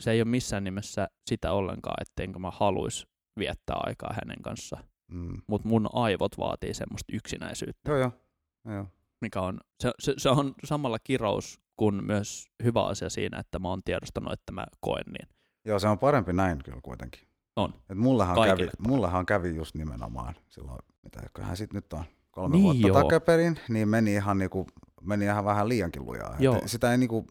Se 0.01 0.11
ei 0.11 0.21
ole 0.23 0.29
missään 0.31 0.65
nimessä 0.65 1.09
sitä 1.27 1.53
ollenkaan, 1.53 1.97
etteinkö 2.03 2.39
mä 2.39 2.51
haluaisi 2.51 3.07
viettää 3.39 3.77
aikaa 3.87 4.13
hänen 4.13 4.43
kanssa. 4.43 4.85
Mm. 5.13 5.37
Mutta 5.47 5.69
mun 5.69 5.89
aivot 5.93 6.39
vaatii 6.39 6.75
semmoista 6.75 7.13
yksinäisyyttä. 7.17 7.91
Joo, 7.91 7.99
joo. 7.99 8.13
joo. 8.65 8.87
mikä 9.21 9.41
on, 9.41 9.61
se, 9.81 9.91
se, 9.99 10.15
se 10.19 10.29
on 10.29 10.55
samalla 10.65 10.99
kirous 11.05 11.61
kuin 11.77 12.05
myös 12.05 12.47
hyvä 12.65 12.87
asia 12.87 13.11
siinä, 13.11 13.39
että 13.39 13.59
mä 13.59 13.69
oon 13.69 13.83
tiedostanut, 13.85 14.33
että 14.33 14.53
mä 14.53 14.65
koen 14.81 15.05
niin. 15.19 15.29
Joo, 15.65 15.79
se 15.79 15.89
on 15.89 15.99
parempi 15.99 16.33
näin 16.33 16.59
kyllä 16.65 16.81
kuitenkin. 16.83 17.21
On. 17.57 17.75
Et 17.91 17.99
mullahan, 17.99 18.35
Kaikille 18.35 18.57
kävi, 18.57 18.67
parempi. 18.67 18.89
mullahan 18.89 19.27
kävi 19.27 19.57
just 19.57 19.75
nimenomaan 19.75 20.35
silloin, 20.49 20.79
mitä 21.03 21.21
hän 21.43 21.57
sitten 21.57 21.77
nyt 21.77 21.93
on, 21.93 22.05
kolme 22.31 22.53
Niin 22.57 22.63
vuotta 22.65 22.87
joo. 22.89 23.03
takaperin, 23.03 23.61
niin 23.69 23.89
meni 23.89 24.15
ihan, 24.15 24.39
niinku, 24.39 24.67
meni 25.01 25.25
ihan 25.25 25.45
vähän 25.45 25.69
liiankin 25.69 26.07
lujaa. 26.07 26.37
Joo. 26.39 26.63
Sitä 26.67 26.91
ei 26.93 26.99
niinku, 26.99 27.27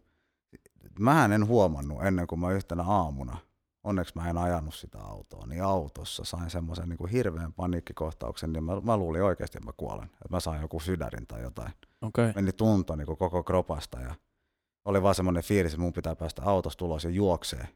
mähän 0.99 1.31
en 1.31 1.47
huomannut 1.47 2.05
ennen 2.05 2.27
kuin 2.27 2.39
mä 2.39 2.51
yhtenä 2.51 2.83
aamuna, 2.83 3.37
onneksi 3.83 4.13
mä 4.15 4.29
en 4.29 4.37
ajanut 4.37 4.73
sitä 4.73 4.99
autoa, 4.99 5.45
niin 5.47 5.63
autossa 5.63 6.23
sain 6.25 6.49
semmoisen 6.49 6.89
niinku 6.89 7.05
hirveän 7.05 7.53
paniikkikohtauksen, 7.53 8.53
niin 8.53 8.63
mä, 8.63 8.81
mä 8.81 8.97
luulin 8.97 9.23
oikeasti, 9.23 9.57
että 9.57 9.69
mä 9.69 9.73
kuolen. 9.77 10.05
Että 10.05 10.27
mä 10.29 10.39
sain 10.39 10.61
joku 10.61 10.79
sydärin 10.79 11.27
tai 11.27 11.41
jotain. 11.41 11.73
Okay. 12.01 12.31
Meni 12.35 12.51
tunto 12.51 12.95
niinku 12.95 13.15
koko 13.15 13.43
kropasta 13.43 13.99
ja 13.99 14.15
oli 14.85 15.03
vaan 15.03 15.15
semmoinen 15.15 15.43
fiilis, 15.43 15.73
että 15.73 15.81
mun 15.81 15.93
pitää 15.93 16.15
päästä 16.15 16.41
autosta 16.45 16.85
ulos 16.85 17.03
ja 17.03 17.09
juoksee. 17.09 17.67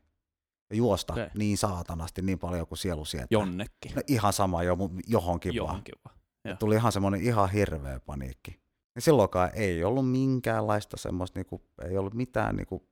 Juosta 0.73 1.13
okay. 1.13 1.29
niin 1.37 1.57
saatanasti, 1.57 2.21
niin 2.21 2.39
paljon 2.39 2.67
kuin 2.67 2.77
sielu 2.77 3.05
sietää. 3.05 3.27
Jonnekin. 3.31 3.91
No 3.95 4.01
ihan 4.07 4.33
sama 4.33 4.63
jo, 4.63 4.77
johonkin 5.07 5.49
vaan. 5.49 5.55
Johonkin 5.55 5.95
vaan. 6.05 6.17
Joo. 6.45 6.55
Tuli 6.59 6.75
ihan 6.75 6.91
semmoinen 6.91 7.21
ihan 7.21 7.49
hirveä 7.49 7.99
paniikki. 7.99 8.59
Ja 8.95 9.01
silloinkaan 9.01 9.49
ei 9.53 9.83
ollut 9.83 10.11
minkäänlaista 10.11 10.97
semmoista, 10.97 11.39
niinku, 11.39 11.61
ei 11.89 11.97
ollut 11.97 12.13
mitään, 12.13 12.55
niinku, 12.55 12.87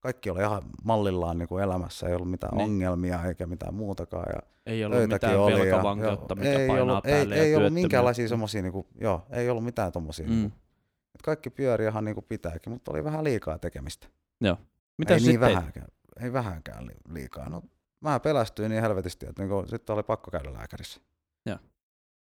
kaikki 0.00 0.30
oli 0.30 0.40
ihan 0.40 0.62
mallillaan 0.84 1.38
niinku 1.38 1.58
elämässä, 1.58 2.08
ei 2.08 2.14
ollut 2.14 2.30
mitään 2.30 2.56
Niin. 2.56 2.58
niin. 2.58 2.72
ongelmia 2.88 3.24
eikä 3.24 3.46
mitään 3.46 3.74
muutakaan. 3.74 4.26
Ja 4.34 4.40
Ei 4.66 4.84
ollut 4.84 5.08
mitään 5.08 5.38
oli. 5.38 5.60
velkavankeutta, 5.60 6.34
joo, 6.34 6.44
mikä 6.44 6.58
ei 6.58 6.68
painaa 6.68 6.84
ollut, 6.84 7.02
päälle 7.04 7.34
ei, 7.34 7.40
ja 7.40 7.46
ei 7.46 7.56
ollut 7.56 7.72
minkäänlaisia 7.72 8.28
semmoisia, 8.28 8.62
niinku, 8.62 8.86
joo, 9.00 9.26
ei 9.30 9.50
ollut 9.50 9.64
mitään 9.64 9.92
tommosia. 9.92 10.26
Mm. 10.26 10.32
Niinku, 10.32 10.56
kaikki 11.24 11.50
pyöri 11.50 11.84
ihan 11.84 12.04
niinku 12.04 12.22
pitääkin, 12.22 12.72
mutta 12.72 12.90
oli 12.90 13.04
vähän 13.04 13.24
liikaa 13.24 13.58
tekemistä. 13.58 14.06
Mitä 14.98 15.14
ei 15.14 15.20
niin 15.20 15.24
sitten 15.24 15.40
teit? 15.40 15.56
vähänkään, 15.56 15.88
ei 16.20 16.32
vähänkään 16.32 16.86
li- 16.86 17.12
liikaa. 17.14 17.48
No, 17.48 17.62
mä 18.00 18.20
pelästyin 18.20 18.70
niin 18.70 18.82
helvetisti, 18.82 19.26
että 19.26 19.42
niinku, 19.42 19.64
sitten 19.68 19.94
oli 19.94 20.02
pakko 20.02 20.30
käydä 20.30 20.52
lääkärissä. 20.52 21.00
Joo. 21.46 21.58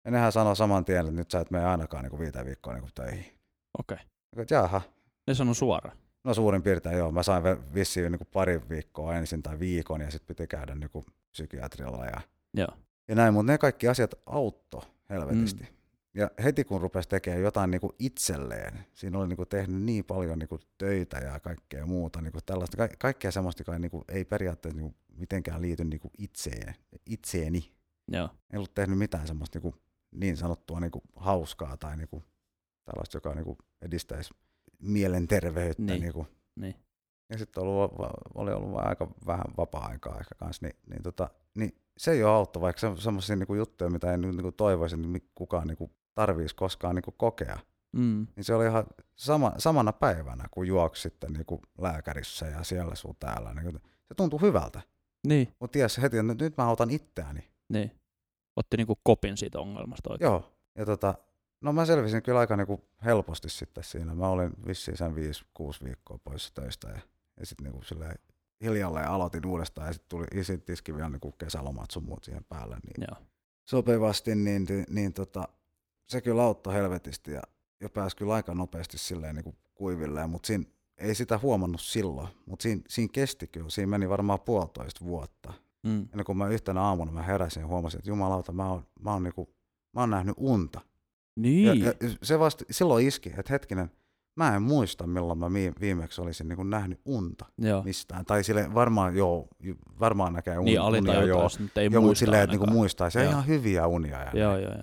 Ja 0.04 0.10
nehän 0.10 0.32
sanoi 0.32 0.56
saman 0.56 0.84
tien, 0.84 1.00
että 1.00 1.12
nyt 1.12 1.30
sä 1.30 1.40
et 1.40 1.50
mene 1.50 1.64
ainakaan 1.64 2.02
niinku 2.04 2.18
viiteen 2.18 2.46
viikkoa 2.46 2.72
niinku 2.74 2.88
töihin. 2.94 3.24
Okei. 3.78 3.96
Niinku, 3.96 4.40
että 4.42 4.54
jaha. 4.54 4.82
Ne 5.26 5.34
sanoi 5.34 5.54
suoraan. 5.54 5.96
No 6.24 6.34
suurin 6.34 6.62
piirtein 6.62 6.98
joo. 6.98 7.12
Mä 7.12 7.22
sain 7.22 7.42
ve- 7.42 7.74
vissiin 7.74 8.12
niinku 8.12 8.24
pari 8.32 8.68
viikkoa 8.68 9.14
ensin 9.14 9.42
tai 9.42 9.58
viikon 9.58 10.00
ja 10.00 10.10
sitten 10.10 10.36
piti 10.36 10.46
käydä 10.46 10.74
niinku 10.74 11.04
psykiatrilla 11.30 12.04
ja, 12.06 12.20
Joo. 12.54 12.68
ja 13.08 13.14
näin, 13.14 13.34
mutta 13.34 13.52
ne 13.52 13.58
kaikki 13.58 13.88
asiat 13.88 14.14
autto 14.26 14.84
helvetisti. 15.10 15.62
Mm. 15.62 15.76
Ja 16.14 16.30
heti 16.44 16.64
kun 16.64 16.80
rupesi 16.80 17.08
tekemään 17.08 17.42
jotain 17.42 17.70
niin 17.70 17.80
kuin 17.80 17.92
itselleen, 17.98 18.86
siinä 18.94 19.18
oli 19.18 19.28
niin 19.28 19.36
kuin 19.36 19.48
tehnyt 19.48 19.82
niin 19.82 20.04
paljon 20.04 20.38
niin 20.38 20.48
kuin 20.48 20.60
töitä 20.78 21.18
ja 21.18 21.40
kaikkea 21.40 21.86
muuta, 21.86 22.20
niin 22.20 22.32
kuin 22.32 22.44
tällaista, 22.46 22.76
ka- 22.76 22.96
kaikkea 22.98 23.30
semmoista, 23.30 23.60
joka 23.60 23.78
niin 23.78 23.90
kuin 23.90 24.04
ei 24.08 24.24
periaatteessa 24.24 24.80
niin 24.80 24.90
kuin 24.90 24.96
mitenkään 25.16 25.62
liity 25.62 25.84
niin 25.84 26.00
kuin 26.00 26.12
itseen, 26.18 26.74
itseeni. 27.06 27.72
Joo. 28.08 28.28
Ei 28.52 28.56
ollut 28.56 28.74
tehnyt 28.74 28.98
mitään 28.98 29.26
semmoista 29.26 29.58
niin, 29.58 29.62
kuin 29.62 29.74
niin 30.14 30.36
sanottua 30.36 30.80
niin 30.80 30.90
kuin 30.90 31.02
hauskaa 31.16 31.76
tai 31.76 31.96
niin 31.96 32.08
kuin 32.08 32.24
tällaista, 32.84 33.16
joka 33.16 33.34
niin 33.34 33.44
kuin 33.44 33.58
edistäisi 33.82 34.34
mielenterveyttä. 34.78 35.82
Niin. 35.82 36.00
Niin 36.00 36.12
kuin. 36.12 36.26
Niin. 36.56 36.74
Ja 37.30 37.38
sitten 37.38 37.62
ollut, 37.62 37.92
oli 38.34 38.52
ollut 38.52 38.72
vaan 38.72 38.88
aika 38.88 39.14
vähän 39.26 39.46
vapaa-aikaa 39.56 40.20
ehkä 40.20 40.34
kanssa, 40.34 40.66
niin, 40.66 40.76
niin, 40.86 41.02
tota, 41.02 41.28
niin 41.54 41.72
se 41.96 42.16
jo 42.16 42.32
auttoi, 42.32 42.60
vaikka 42.60 42.80
se, 42.80 43.02
semmoisia 43.02 43.36
niin 43.36 43.56
juttuja, 43.56 43.90
mitä 43.90 44.14
en 44.14 44.20
niin 44.20 44.42
kuin 44.42 44.54
toivoisi, 44.54 44.96
että 44.96 45.28
kukaan 45.34 45.66
niin 45.66 45.76
kuin 45.76 45.90
tarvitsisi 46.14 46.54
koskaan 46.56 46.94
niin 46.94 47.02
kuin 47.02 47.14
kokea. 47.18 47.58
Mm. 47.92 48.26
Niin 48.36 48.44
se 48.44 48.54
oli 48.54 48.66
ihan 48.66 48.84
sama, 49.16 49.52
samana 49.58 49.92
päivänä, 49.92 50.44
kun 50.50 50.66
juoksi 50.66 51.02
sitten 51.02 51.32
niin 51.32 51.46
kuin 51.46 51.60
lääkärissä 51.78 52.46
ja 52.46 52.62
siellä 52.64 52.94
sun 52.94 53.16
täällä. 53.20 53.54
Niin 53.54 53.64
kuin, 53.64 53.82
se 53.82 54.14
tuntui 54.16 54.40
hyvältä. 54.40 54.80
Niin, 55.26 55.54
Mutta 55.60 55.72
tiesi 55.72 56.02
heti, 56.02 56.18
että 56.18 56.34
nyt 56.44 56.56
mä 56.56 56.64
autan 56.64 56.90
itseäni. 56.90 57.50
niin. 57.68 57.90
Otti 58.56 58.76
niinku 58.76 58.98
kopin 59.02 59.36
siitä 59.36 59.60
ongelmasta 59.60 60.12
oikein. 60.12 60.28
Joo. 60.28 60.52
Ja 60.78 60.86
tota, 60.86 61.14
no 61.60 61.72
mä 61.72 61.86
selvisin 61.86 62.22
kyllä 62.22 62.38
aika 62.38 62.56
niin 62.56 62.66
kuin 62.66 62.82
helposti 63.04 63.48
sitten 63.48 63.84
siinä. 63.84 64.14
Mä 64.14 64.28
olin 64.28 64.50
vissiin 64.66 64.96
sen 64.96 65.12
5-6 65.12 65.14
viikkoa 65.84 66.18
poissa 66.24 66.54
töistä 66.54 66.88
ja, 66.88 66.98
ja 67.40 67.46
sitten 67.46 67.72
niin 67.72 67.84
silleen 67.84 68.18
hiljalleen 68.60 69.08
aloitin 69.08 69.46
uudestaan 69.46 69.86
ja 69.86 69.92
sitten 69.92 70.08
tuli 70.08 70.26
isin 70.34 70.62
tiski 70.62 70.96
vielä 70.96 71.08
niin 71.08 71.20
kuin 71.20 71.34
kesälomat 71.38 71.90
sun 71.90 72.04
muut 72.04 72.24
siihen 72.24 72.44
päälle. 72.44 72.76
Niin 72.86 73.06
Joo. 73.10 73.26
sopivasti, 73.68 74.34
niin, 74.34 74.66
niin, 74.68 74.86
niin 74.88 75.12
tota, 75.12 75.48
se 76.08 76.20
kyllä 76.20 76.42
auttoi 76.42 76.74
helvetisti 76.74 77.32
ja, 77.32 77.42
ja 77.80 77.88
pääsi 77.88 78.16
kyllä 78.16 78.34
aika 78.34 78.54
nopeasti 78.54 78.98
silleen 78.98 79.34
niin 79.34 79.44
kuin 79.44 79.56
kuivilleen, 79.74 80.30
mutta 80.30 80.46
siinä 80.46 80.64
ei 80.98 81.14
sitä 81.14 81.38
huomannut 81.38 81.80
silloin, 81.80 82.28
mutta 82.46 82.62
siinä, 82.62 82.82
siinä 82.88 83.10
kesti 83.12 83.46
kyllä, 83.46 83.70
siinä 83.70 83.90
meni 83.90 84.08
varmaan 84.08 84.40
puolitoista 84.40 85.04
vuotta. 85.04 85.52
Mm. 85.86 86.00
Ennen 86.12 86.24
kuin 86.24 86.38
mä 86.38 86.48
yhtenä 86.48 86.80
aamuna 86.80 87.12
mä 87.12 87.22
heräsin 87.22 87.60
ja 87.60 87.66
huomasin, 87.66 87.98
että 87.98 88.10
jumalauta, 88.10 88.52
mä 88.52 88.70
oon, 88.70 88.86
mä 89.00 89.12
oon, 89.12 89.22
niinku, 89.22 89.54
mä 89.92 90.00
oon 90.00 90.10
nähnyt 90.10 90.34
unta. 90.38 90.80
Niin. 91.36 91.66
Ja, 91.66 91.74
ja 91.74 91.92
se 92.22 92.38
vasta 92.38 92.64
silloin 92.70 93.06
iski, 93.06 93.28
että 93.28 93.52
hetkinen, 93.52 93.90
mä 94.36 94.56
en 94.56 94.62
muista 94.62 95.06
milloin 95.06 95.38
mä 95.38 95.52
vi- 95.52 95.72
viimeksi 95.80 96.20
olisin 96.20 96.48
niinku 96.48 96.62
nähnyt 96.62 97.00
unta 97.04 97.44
Joo. 97.58 97.82
mistään. 97.82 98.24
Tai 98.24 98.44
sille 98.44 98.74
varmaan 98.74 99.16
joo, 99.16 99.48
varmaan 100.00 100.32
näkee 100.32 100.58
un, 100.58 100.64
Niin 100.64 100.80
unia 100.80 100.80
joo, 100.80 100.86
alitajuntaisesti, 100.86 101.62
mutta 101.62 101.80
ei 101.80 101.88
joo 101.92 102.02
muista 102.02 102.18
silleen, 102.18 102.42
että 102.42 102.52
niinku 102.52 102.64
ainakaan. 102.64 102.78
muistaisi. 102.78 103.18
Ja 103.18 103.24
Joo. 103.24 103.30
ihan 103.32 103.46
hyviä 103.46 103.86
unia. 103.86 104.22
Ja 104.22 104.30
Joo, 104.40 104.58
joo, 104.58 104.72
joo. 104.72 104.82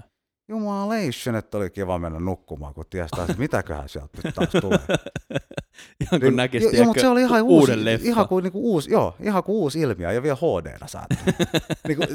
Jumalation, 0.51 1.35
että 1.35 1.57
oli 1.57 1.69
kiva 1.69 1.99
mennä 1.99 2.19
nukkumaan, 2.19 2.73
kun 2.73 2.85
ties 2.89 3.11
taas, 3.11 3.29
että 3.29 3.41
mitäköhän 3.41 3.89
sieltä 3.89 4.17
nyt 4.23 4.35
taas 4.35 4.49
tulee. 4.61 4.79
Ihan 6.01 6.19
kun 6.19 6.19
Niin, 6.19 6.35
näkisi, 6.35 6.65
joo, 6.65 6.71
joo, 6.71 6.85
mutta 6.85 7.01
se 7.01 7.07
oli 7.07 7.21
ihan 7.21 7.41
uusi, 7.41 7.85
leffa. 7.85 8.07
ihan 8.07 8.27
kuin, 8.27 8.43
niinku 8.43 8.71
uusi, 8.73 8.91
joo, 8.91 9.15
ihan 9.19 9.43
kuin 9.43 9.55
uusi 9.55 9.79
ilmiö 9.79 10.11
ja 10.11 10.23
vielä 10.23 10.35
HD-nä 10.35 10.87
saattaa. 10.87 11.17
niinku, 11.87 12.05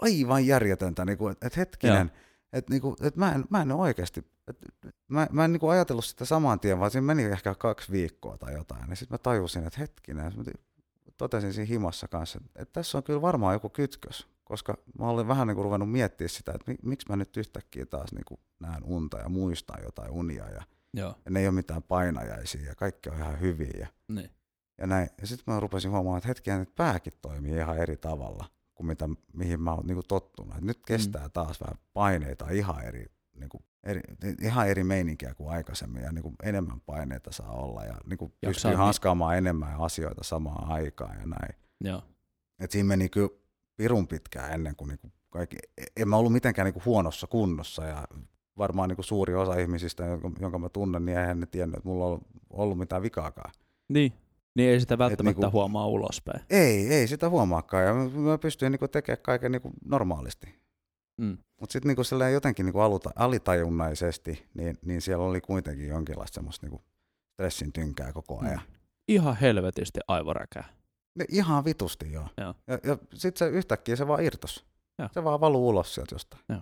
aivan 0.00 0.46
järjetöntä, 0.46 1.04
niinku, 1.04 1.28
että 1.28 1.46
et 1.46 1.56
hetkinen, 1.56 2.12
että 2.52 2.70
niinku, 2.70 2.96
et 3.02 3.16
mä, 3.16 3.32
en, 3.32 3.44
mä 3.50 3.62
en 3.62 3.72
ole 3.72 3.80
oikeasti, 3.80 4.24
et, 4.48 4.56
mä, 5.08 5.26
mä 5.32 5.44
en 5.44 5.52
niinku 5.52 5.68
ajatellut 5.68 6.04
sitä 6.04 6.24
saman 6.24 6.60
tien, 6.60 6.78
vaan 6.78 6.90
siinä 6.90 7.04
meni 7.04 7.24
ehkä 7.24 7.54
kaksi 7.54 7.92
viikkoa 7.92 8.38
tai 8.38 8.52
jotain, 8.52 8.90
ja 8.90 8.96
sitten 8.96 9.14
mä 9.14 9.18
tajusin, 9.18 9.66
että 9.66 9.80
hetkinen, 9.80 10.32
totesin 11.16 11.52
siinä 11.52 11.68
himassa 11.68 12.08
kanssa, 12.08 12.38
että, 12.44 12.62
että 12.62 12.72
tässä 12.72 12.98
on 12.98 13.04
kyllä 13.04 13.22
varmaan 13.22 13.54
joku 13.54 13.68
kytkös, 13.68 14.26
koska 14.52 14.78
mä 14.98 15.08
olin 15.08 15.28
vähän 15.28 15.46
niinku 15.46 15.62
ruvennut 15.62 15.90
miettimään 15.90 16.28
sitä, 16.28 16.52
että 16.52 16.70
mi, 16.70 16.76
miksi 16.82 17.08
mä 17.08 17.16
nyt 17.16 17.36
yhtäkkiä 17.36 17.86
taas 17.86 18.12
niinku 18.12 18.40
näen 18.60 18.84
unta 18.84 19.18
ja 19.18 19.28
muistan 19.28 19.82
jotain 19.82 20.10
unia, 20.10 20.48
ja, 20.48 20.62
Joo, 20.94 21.14
ja 21.24 21.30
ne 21.30 21.40
ei 21.40 21.46
ole 21.46 21.54
mitään 21.54 21.82
painajaisia, 21.82 22.66
ja 22.66 22.74
kaikki 22.74 23.10
on 23.10 23.16
ihan 23.16 23.40
hyviä, 23.40 23.72
ja 23.80 23.86
niin. 24.08 24.30
ja 24.78 24.86
näin. 24.86 25.08
Ja 25.20 25.26
sitten 25.26 25.54
mä 25.54 25.60
rupesin 25.60 25.90
huomaamaan, 25.90 26.18
että 26.18 26.28
hetkiä 26.28 26.56
että 26.56 26.74
pääkin 26.76 27.12
toimii 27.22 27.56
ihan 27.56 27.78
eri 27.78 27.96
tavalla 27.96 28.44
kuin 28.74 28.86
mitä, 28.86 29.08
mihin 29.32 29.60
mä 29.60 29.72
oon 29.72 29.86
niinku 29.86 30.02
tottunut. 30.02 30.56
Et 30.56 30.64
nyt 30.64 30.80
kestää 30.86 31.28
taas 31.28 31.60
vähän 31.60 31.78
paineita 31.92 32.50
ihan 32.50 32.84
eri, 32.84 33.06
niinku, 33.34 33.62
eri, 33.84 34.00
ihan 34.40 34.68
eri 34.68 34.84
meininkiä 34.84 35.34
kuin 35.34 35.50
aikaisemmin 35.50 36.02
ja 36.02 36.12
niinku 36.12 36.34
enemmän 36.42 36.80
paineita 36.80 37.32
saa 37.32 37.52
olla 37.52 37.84
ja 37.84 37.96
niinku 38.06 38.24
Jaksaa 38.24 38.50
pystyy 38.50 38.74
hanskaamaan 38.74 39.36
enemmän 39.36 39.80
asioita 39.80 40.24
samaan 40.24 40.70
aikaan 40.70 41.20
ja 41.20 41.26
näin. 41.26 41.54
Joo. 41.80 42.02
Et 42.58 42.70
siinä 42.70 42.88
meni 42.88 43.08
kyllä 43.08 43.41
pirun 43.76 44.08
pitkään 44.08 44.52
ennen 44.52 44.76
kuin 44.76 44.88
niinku 44.88 45.12
kaikki, 45.30 45.56
en 45.96 46.08
mä 46.08 46.16
ollut 46.16 46.32
mitenkään 46.32 46.66
niinku 46.66 46.82
huonossa 46.84 47.26
kunnossa 47.26 47.84
ja 47.84 48.08
varmaan 48.58 48.88
niinku 48.88 49.02
suuri 49.02 49.34
osa 49.34 49.54
ihmisistä, 49.54 50.04
jonka, 50.04 50.30
jonka 50.40 50.58
mä 50.58 50.68
tunnen, 50.68 51.04
niin 51.04 51.18
eihän 51.18 51.40
ne 51.40 51.46
tiennyt, 51.46 51.76
että 51.76 51.88
mulla 51.88 52.04
on 52.04 52.10
ollut, 52.10 52.26
ollut 52.50 52.78
mitään 52.78 53.02
vikaakaan. 53.02 53.52
Niin. 53.88 54.12
Niin 54.54 54.70
ei 54.70 54.80
sitä 54.80 54.98
välttämättä 54.98 55.40
niinku- 55.40 55.58
huomaa 55.58 55.86
ulospäin. 55.86 56.40
Ei, 56.50 56.94
ei 56.94 57.06
sitä 57.08 57.28
huomaakaan. 57.28 57.84
Ja 57.84 57.94
mä, 57.94 58.08
mä 58.08 58.38
pystyin 58.38 58.72
niinku 58.72 58.88
tekemään 58.88 59.22
kaiken 59.22 59.52
niinku 59.52 59.70
normaalisti. 59.84 60.54
Mm. 61.16 61.38
Mutta 61.60 61.72
sitten 61.72 61.88
niinku 61.88 62.02
jotenkin 62.32 62.66
niinku 62.66 62.80
aluta, 62.80 63.10
alitajunnaisesti, 63.16 64.46
niin, 64.54 64.78
niin 64.84 65.00
siellä 65.00 65.24
oli 65.24 65.40
kuitenkin 65.40 65.88
jonkinlaista 65.88 66.34
semmoista 66.34 66.66
niinku 66.66 66.82
stressin 67.32 67.72
tynkää 67.72 68.12
koko 68.12 68.38
ajan. 68.40 68.60
Mm. 68.68 68.74
Ihan 69.08 69.36
helvetisti 69.36 70.00
aivoräkää. 70.08 70.64
Ne 71.14 71.24
ihan 71.28 71.64
vitusti 71.64 72.12
joo. 72.12 72.28
Joo. 72.40 72.54
Ja, 72.66 72.78
ja 72.84 72.98
sitten 73.14 73.38
se 73.48 73.54
yhtäkkiä 73.56 73.96
se 73.96 74.08
vaan 74.08 74.24
irtos. 74.24 74.64
Joo. 74.98 75.08
Se 75.12 75.24
vaan 75.24 75.40
valuu 75.40 75.68
ulos 75.68 75.94
sieltä 75.94 76.14
jostain. 76.14 76.42
Joo. 76.48 76.58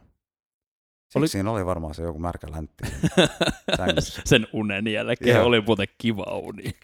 Siksi 1.04 1.18
Oli- 1.18 1.28
siinä 1.28 1.50
oli 1.50 1.66
varmaan 1.66 1.94
se 1.94 2.02
joku 2.02 2.18
märkä 2.18 2.46
läntti. 2.50 2.84
Sen 4.24 4.46
unen 4.52 4.86
jälkeen 4.86 5.36
Joo. 5.36 5.46
oli 5.46 5.60
muuten 5.60 5.86
kiva 5.98 6.24
uni. 6.38 6.62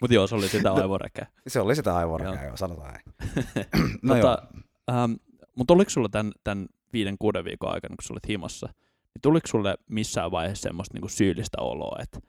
Mutta 0.00 0.14
joo, 0.14 0.26
se 0.26 0.34
oli 0.34 0.48
sitä 0.48 0.68
No, 0.68 0.74
aivoräkää. 0.74 1.26
se 1.48 1.60
oli 1.60 1.76
sitä 1.76 1.96
aivorakää, 1.96 2.34
Joo. 2.34 2.44
joo, 2.44 2.56
sanotaan 2.56 2.92
näin. 2.92 3.02
no 4.02 4.14
tota, 4.14 4.42
joo. 4.88 4.98
ähm, 5.04 5.12
mutta 5.56 5.74
oliko 5.74 5.90
sulla 5.90 6.08
tämän, 6.08 6.32
tämän 6.44 6.66
viiden, 6.92 7.16
kuuden 7.18 7.44
viikon 7.44 7.74
aikana, 7.74 7.96
kun 7.96 8.04
sä 8.04 8.12
olit 8.14 8.28
himassa, 8.28 8.66
niin 8.66 9.22
tuliko 9.22 9.46
sulle 9.46 9.78
missään 9.88 10.30
vaiheessa 10.30 10.62
semmoista 10.62 10.94
niinku 10.94 11.08
syyllistä 11.08 11.58
oloa, 11.60 11.98
että 12.02 12.20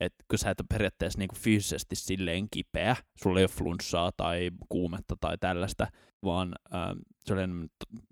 et 0.00 0.14
kun 0.30 0.38
sä 0.38 0.50
et 0.50 0.60
ole 0.60 0.66
periaatteessa 0.70 1.18
niinku 1.18 1.34
fyysisesti 1.36 1.96
silleen 1.96 2.46
kipeä, 2.50 2.96
sulla 3.22 3.38
ei 3.38 3.42
ole 3.42 3.48
flunssaa 3.48 4.12
tai 4.16 4.50
kuumetta 4.68 5.16
tai 5.20 5.38
tällaista, 5.38 5.86
vaan 6.24 6.54
ähm, 6.74 6.98
se 7.24 7.32
oli 7.34 7.40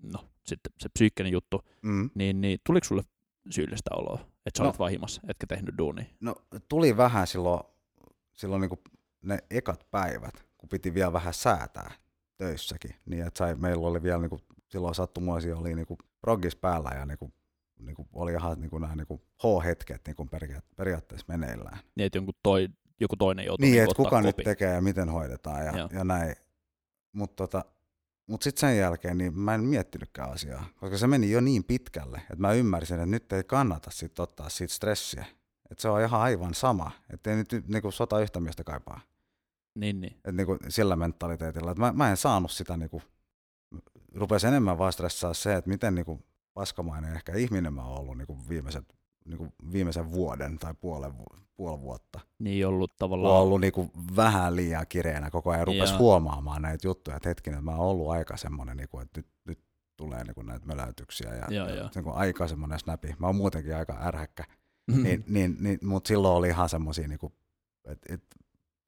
no, 0.03 0.19
sitten 0.45 0.71
se 0.79 0.89
psyykkinen 0.89 1.31
juttu, 1.31 1.61
Mm. 1.81 2.09
niin, 2.15 2.41
niin 2.41 2.59
tuliko 2.65 2.83
sulle 2.85 3.03
syyllistä 3.49 3.89
oloa, 3.95 4.19
että 4.45 4.57
sä 4.57 4.63
No. 4.63 4.69
olet 4.69 4.79
vaan 4.79 4.91
himassa, 4.91 5.21
etkä 5.27 5.47
tehnyt 5.47 5.77
duunia? 5.77 6.05
No 6.19 6.35
tuli 6.69 6.97
vähän 6.97 7.27
silloin, 7.27 7.63
silloin 8.33 8.61
niin 8.61 8.79
ne 9.23 9.39
ekat 9.49 9.87
päivät, 9.91 10.45
kun 10.57 10.69
piti 10.69 10.93
vielä 10.93 11.13
vähän 11.13 11.33
säätää 11.33 11.91
töissäkin. 12.37 12.95
Niin 13.05 13.27
että 13.27 13.37
sai, 13.37 13.55
meillä 13.55 13.87
oli 13.87 14.03
vielä 14.03 14.19
niin 14.21 14.29
kuin, 14.29 14.41
silloin 14.67 14.95
sattumoisia 14.95 15.57
oli 15.57 15.75
niin 15.75 15.87
kuin 15.87 15.97
proggis 16.21 16.55
päällä 16.55 16.89
ja 16.95 17.05
niin 17.05 17.17
kuin, 17.17 17.33
niin 17.79 17.95
kuin 17.95 18.07
oli 18.13 18.31
ihan 18.31 18.61
niin 18.61 18.69
kuin 18.69 18.81
nämä 18.81 18.95
niin 18.95 19.07
kuin 19.07 19.21
H-hetket 19.43 20.01
niin 20.07 20.15
kuin 20.15 20.29
peria- 20.29 20.61
periaatteessa 20.75 21.25
meneillään. 21.29 21.79
Niin, 21.95 22.05
että 22.05 22.17
jonkun 22.17 22.33
toi, 22.43 22.69
joku 22.99 23.15
toinen 23.15 23.45
joutuu 23.45 23.63
Niin, 23.65 23.71
niinku 23.73 23.91
että 23.91 24.03
kuka 24.03 24.21
nyt 24.21 24.35
kopin. 24.35 24.45
tekee 24.45 24.73
ja 24.73 24.81
miten 24.81 25.09
hoidetaan 25.09 25.65
Joo. 25.65 25.75
ja, 25.75 25.89
ja 25.93 26.03
näin. 26.03 26.35
Mutta 27.11 27.35
tota, 27.35 27.65
mut 28.27 28.41
sitten 28.41 28.59
sen 28.69 28.77
jälkeen 28.77 29.17
niin 29.17 29.39
mä 29.39 29.55
en 29.55 29.61
miettinytkään 29.63 30.31
asiaa, 30.31 30.65
koska 30.79 30.97
se 30.97 31.07
meni 31.07 31.31
jo 31.31 31.41
niin 31.41 31.63
pitkälle, 31.63 32.17
että 32.17 32.37
mä 32.37 32.53
ymmärsin, 32.53 32.95
että 32.95 33.05
nyt 33.05 33.33
ei 33.33 33.43
kannata 33.43 33.91
sit 33.91 34.19
ottaa 34.19 34.49
siitä 34.49 34.73
stressiä. 34.73 35.25
Että 35.71 35.81
se 35.81 35.89
on 35.89 36.01
ihan 36.01 36.21
aivan 36.21 36.53
sama, 36.53 36.91
että 37.13 37.29
ei 37.31 37.35
nyt 37.35 37.49
niinku 37.67 37.91
sota 37.91 38.19
yhtä 38.19 38.39
miestä 38.39 38.63
kaipaa. 38.63 39.01
Niin, 39.75 40.01
niin. 40.01 40.17
Et 40.25 40.35
niinku 40.35 40.57
sillä 40.69 40.95
mentaliteetilla, 40.95 41.71
että 41.71 41.81
mä, 41.81 41.91
mä 41.91 42.09
en 42.09 42.17
saanut 42.17 42.51
sitä, 42.51 42.77
niinku, 42.77 43.01
rupesi 44.15 44.47
enemmän 44.47 44.77
vaan 44.77 44.93
stressaa 44.93 45.33
se, 45.33 45.55
että 45.55 45.69
miten 45.69 45.95
niinku 45.95 46.19
paskamainen 46.57 47.13
ehkä 47.13 47.33
ihminen 47.35 47.73
mä 47.73 47.85
oon 47.85 47.99
ollut 47.99 48.17
niinku 48.17 48.37
viimeiset, 48.49 48.95
niinku 49.25 49.47
viimeisen 49.71 50.11
vuoden 50.11 50.59
tai 50.59 50.73
puolen, 50.81 51.13
puoli 51.55 51.81
vuotta. 51.81 52.19
Niin 52.39 52.67
ollut 52.67 52.91
Mä 52.91 52.95
tavallaan... 52.99 53.33
oon 53.33 53.43
ollut 53.43 53.61
niinku 53.61 53.91
vähän 54.15 54.55
liian 54.55 54.85
kireänä 54.89 55.29
koko 55.29 55.51
ajan, 55.51 55.67
rupesi 55.67 55.93
Joo. 55.93 55.99
huomaamaan 55.99 56.61
näitä 56.61 56.87
juttuja, 56.87 57.17
että 57.17 57.29
hetkinen, 57.29 57.63
mä 57.63 57.71
oon 57.71 57.79
ollut 57.87 58.09
aika 58.09 58.37
semmoinen, 58.37 58.77
niinku, 58.77 58.99
että 58.99 59.19
nyt, 59.19 59.27
nyt 59.47 59.59
tulee 59.97 60.23
niinku 60.23 60.41
näitä 60.41 60.65
möläytyksiä 60.65 61.35
ja, 61.35 61.45
Joo, 61.49 61.67
ja 61.67 61.75
joo. 61.75 61.89
niinku 61.95 62.11
aika 62.13 62.47
semmoinen 62.47 62.79
snapi. 62.79 63.15
Mä 63.19 63.27
oon 63.27 63.35
muutenkin 63.35 63.75
aika 63.75 63.99
ärhäkkä, 64.05 64.43
Mm. 64.91 65.03
niin, 65.03 65.23
niin, 65.27 65.57
niin, 65.59 65.79
mutta 65.83 66.07
silloin 66.07 66.35
oli 66.37 66.47
ihan 66.47 66.69
semmoisia, 66.69 67.07
niinku, 67.07 67.33
että 67.85 68.13
et, 68.13 68.23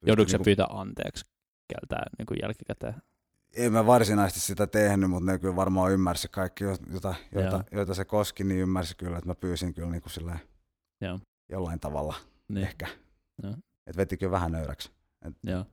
Jouduiko 0.06 0.28
se 0.28 0.36
niinku- 0.36 0.44
pyytää 0.44 0.66
anteeksi 0.70 1.24
keltään 1.72 2.06
niin 2.18 2.26
kuin 2.26 2.38
jälkikäteen? 2.42 2.94
En 3.56 3.72
mä 3.72 3.86
varsinaisesti 3.86 4.40
sitä 4.40 4.66
tehnyt, 4.66 5.10
mutta 5.10 5.32
ne 5.32 5.38
kyllä 5.38 5.56
varmaan 5.56 5.92
ymmärsi 5.92 6.28
kaikki, 6.28 6.64
joita, 6.64 7.14
Joo. 7.32 7.62
joita 7.72 7.94
se 7.94 8.04
koski, 8.04 8.44
niin 8.44 8.60
ymmärsi 8.60 8.96
kyllä, 8.96 9.18
että 9.18 9.28
mä 9.30 9.34
pyysin 9.34 9.74
kyllä 9.74 9.90
niin 9.90 10.02
kuin 10.02 10.12
silleen 10.12 10.40
Joo. 11.00 11.18
jollain 11.48 11.80
tavalla 11.80 12.14
Niin. 12.48 12.66
ehkä. 12.66 12.86
Että 13.86 13.96
veti 13.96 14.16
kyllä 14.16 14.30
vähän 14.32 14.52
nöyräksi. 14.52 14.90
Joo. 15.42 15.64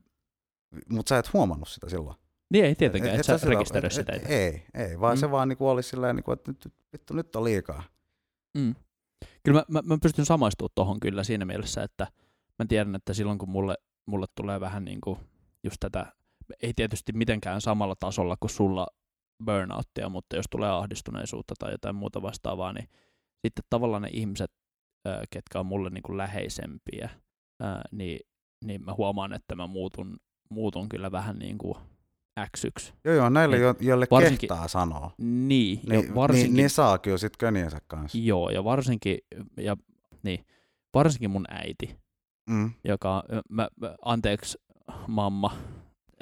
Mutta 0.89 1.09
sä 1.09 1.17
et 1.17 1.33
huomannut 1.33 1.67
sitä 1.69 1.89
silloin. 1.89 2.17
Niin 2.53 2.65
ei 2.65 2.75
tietenkään, 2.75 3.15
Et- 3.15 3.19
et, 3.19 3.29
et 3.29 3.41
sä 3.41 3.49
rekisteröi 3.49 3.87
et- 3.87 3.93
sitä 3.93 4.13
et-. 4.13 4.29
Ei, 4.31 4.65
ei, 4.73 4.99
vaan 4.99 5.17
Mm. 5.17 5.19
se 5.19 5.31
vaan 5.31 5.49
niinku 5.49 5.69
olisi 5.69 5.89
silleen, 5.89 6.15
niinku, 6.15 6.31
että 6.31 6.51
nyt, 6.51 6.73
vittu, 6.93 7.13
nyt 7.13 7.35
on 7.35 7.43
liikaa. 7.43 7.83
Mm. 8.57 8.75
Kyllä 9.43 9.63
mä, 9.69 9.81
mä, 9.81 9.87
mä 9.87 9.97
pystyn 10.01 10.25
samaistumaan 10.25 10.71
tohon 10.75 10.99
kyllä 10.99 11.23
siinä 11.23 11.45
mielessä, 11.45 11.83
että 11.83 12.07
mä 12.59 12.65
tiedän, 12.65 12.95
että 12.95 13.13
silloin 13.13 13.37
kun 13.37 13.49
mulle, 13.49 13.77
mulle 14.05 14.25
tulee 14.35 14.59
vähän 14.59 14.85
niin 14.85 15.01
kuin 15.01 15.19
just 15.63 15.77
tätä, 15.79 16.13
ei 16.61 16.73
tietysti 16.73 17.13
mitenkään 17.13 17.61
samalla 17.61 17.95
tasolla 17.99 18.37
kuin 18.39 18.49
sulla 18.49 18.87
burnouttia, 19.45 20.09
mutta 20.09 20.35
jos 20.35 20.45
tulee 20.51 20.69
ahdistuneisuutta 20.69 21.53
tai 21.59 21.71
jotain 21.71 21.95
muuta 21.95 22.21
vastaavaa, 22.21 22.73
niin 22.73 22.89
sitten 23.45 23.65
tavallaan 23.69 24.01
ne 24.01 24.09
ihmiset, 24.13 24.51
ketkä 25.29 25.59
on 25.59 25.65
mulle 25.65 25.89
niin 25.89 26.03
kuin 26.03 26.17
läheisempiä, 26.17 27.09
niin, 27.91 28.19
niin 28.65 28.85
mä 28.85 28.93
huomaan, 28.93 29.33
että 29.33 29.55
mä 29.55 29.67
muutun, 29.67 30.17
muutun 30.49 30.89
kyllä 30.89 31.11
vähän 31.11 31.39
niin 31.39 31.57
kuin 31.57 31.75
X1. 32.39 32.93
Joo, 33.05 33.15
joo, 33.15 33.29
näille, 33.29 33.57
jo, 33.57 33.75
joille 33.79 34.07
varsinkin- 34.11 34.49
kehtaa 34.49 34.67
sanoa, 34.67 35.11
Niin, 35.17 35.79
niin, 35.89 36.07
ja 36.07 36.15
varsinkin, 36.15 36.49
niin, 36.53 36.57
niin 36.57 36.69
saa 36.69 36.97
kyllä 36.97 37.17
sit 37.17 37.37
köniensä 37.37 37.77
kanssa. 37.87 38.17
joo, 38.17 38.49
ja 38.49 38.63
varsinkin, 38.63 39.17
ja, 39.57 39.77
niin, 40.23 40.45
varsinkin 40.93 41.29
mun 41.29 41.45
äiti, 41.49 41.97
Mm. 42.49 42.71
joka, 42.83 43.23
mä, 43.49 43.67
mä, 43.81 43.95
anteeksi 44.05 44.57
mamma, 45.07 45.51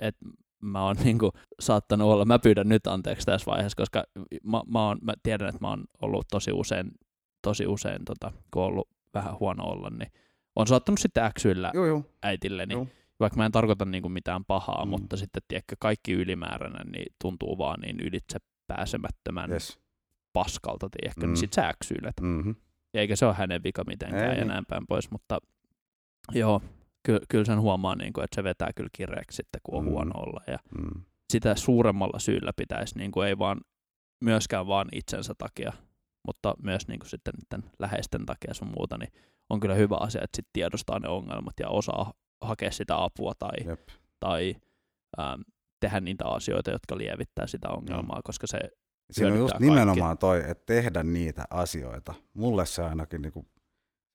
että 0.01 0.25
mä 0.61 0.83
oon 0.83 0.95
niinku 1.03 1.31
saattanut 1.59 2.07
olla, 2.11 2.25
mä 2.25 2.39
pyydän 2.39 2.69
nyt 2.69 2.87
anteeksi 2.87 3.25
tässä 3.25 3.51
vaiheessa, 3.51 3.75
koska 3.75 4.03
mä, 4.43 4.61
mä, 4.67 4.87
oon, 4.87 4.97
mä 5.01 5.13
tiedän, 5.23 5.49
että 5.49 5.61
mä 5.61 5.69
oon 5.69 5.83
ollut 6.01 6.25
tosi 6.31 6.51
usein, 6.51 6.91
tosi 7.41 7.67
usein 7.67 8.05
tota, 8.05 8.31
kun 8.51 8.61
on 8.63 8.67
ollut 8.67 8.89
vähän 9.13 9.39
huono 9.39 9.63
olla, 9.63 9.89
niin 9.89 10.11
on 10.55 10.67
saattanut 10.67 10.99
sitten 10.99 11.23
äksyillä 11.23 11.71
Joo, 11.73 11.85
joo. 11.85 12.03
äitilleni, 12.23 12.73
Joo. 12.73 12.87
vaikka 13.19 13.37
mä 13.37 13.45
en 13.45 13.51
tarkoita 13.51 13.85
niinku 13.85 14.09
mitään 14.09 14.45
pahaa, 14.45 14.85
Mm. 14.85 14.89
mutta 14.89 15.17
sitten 15.17 15.41
tiedätkö, 15.47 15.75
kaikki 15.79 16.13
ylimääräinen 16.13 16.87
niin 16.91 17.13
tuntuu 17.21 17.57
vaan 17.57 17.79
niin 17.79 17.99
ylitse 17.99 18.39
pääsemättömän 18.67 19.51
Yes. 19.51 19.79
paskalta, 20.33 20.89
tiedätkö, 20.89 21.21
Mm. 21.21 21.27
niin 21.27 21.37
sit 21.37 21.53
sä 21.53 21.67
äksyilet. 21.67 22.13
Mm-hmm. 22.21 22.55
Eikä 22.93 23.15
se 23.15 23.25
ole 23.25 23.33
hänen 23.33 23.63
vika 23.63 23.83
mitenkään 23.87 24.23
Ei 24.23 24.29
ja 24.29 24.35
niin. 24.35 24.47
näin 24.47 24.65
päin 24.65 24.87
pois, 24.87 25.11
mutta 25.11 25.39
joo, 26.31 26.61
ky- 27.05 27.19
kyllä 27.29 27.45
sen 27.45 27.61
huomaa, 27.61 27.95
niin 27.95 28.13
kuin, 28.13 28.23
että 28.23 28.35
se 28.35 28.43
vetää 28.43 28.69
kyllä 28.75 28.89
kireeksi 28.91 29.35
sitten, 29.35 29.61
kun 29.63 29.77
on 29.77 29.85
Mm. 29.85 29.89
huono 29.91 30.11
olla. 30.19 30.41
Ja 30.47 30.57
Mm. 30.77 31.01
sitä 31.33 31.55
suuremmalla 31.55 32.19
syyllä 32.19 32.51
pitäisi, 32.57 32.97
niin 32.97 33.11
kuin, 33.11 33.27
ei 33.27 33.37
vaan 33.37 33.61
myöskään 34.23 34.67
vaan 34.67 34.87
itsensä 34.91 35.33
takia, 35.37 35.73
mutta 36.27 36.53
myös 36.63 36.87
niin 36.87 36.99
kuin 36.99 37.09
sitten 37.09 37.33
niiden 37.37 37.71
läheisten 37.79 38.25
takia 38.25 38.53
sun 38.53 38.71
muuta, 38.77 38.97
niin 38.97 39.11
on 39.49 39.59
kyllä 39.59 39.75
hyvä 39.75 39.95
asia, 39.99 40.21
että 40.23 40.35
sit 40.35 40.47
tiedostaa 40.53 40.99
ne 40.99 41.07
ongelmat 41.07 41.53
ja 41.59 41.69
osaa 41.69 42.13
hakea 42.41 42.71
sitä 42.71 43.03
apua 43.03 43.33
tai, 43.39 43.53
Jep. 43.65 43.87
tai 44.19 44.55
ähm, 45.19 45.41
tehdä 45.79 45.99
niitä 45.99 46.25
asioita, 46.25 46.71
jotka 46.71 46.97
lievittää 46.97 47.47
sitä 47.47 47.69
ongelmaa, 47.69 48.21
koska 48.23 48.47
se 48.47 48.59
Siinä 49.11 49.31
on 49.33 49.37
just 49.39 49.53
hyödyttää 49.53 49.75
nimenomaan 49.75 50.17
toi, 50.17 50.37
että 50.49 50.63
tehdä 50.65 51.03
niitä 51.03 51.45
asioita. 51.49 52.13
Mulle 52.33 52.65
se 52.65 52.83
ainakin, 52.83 53.21
niinku, 53.21 53.45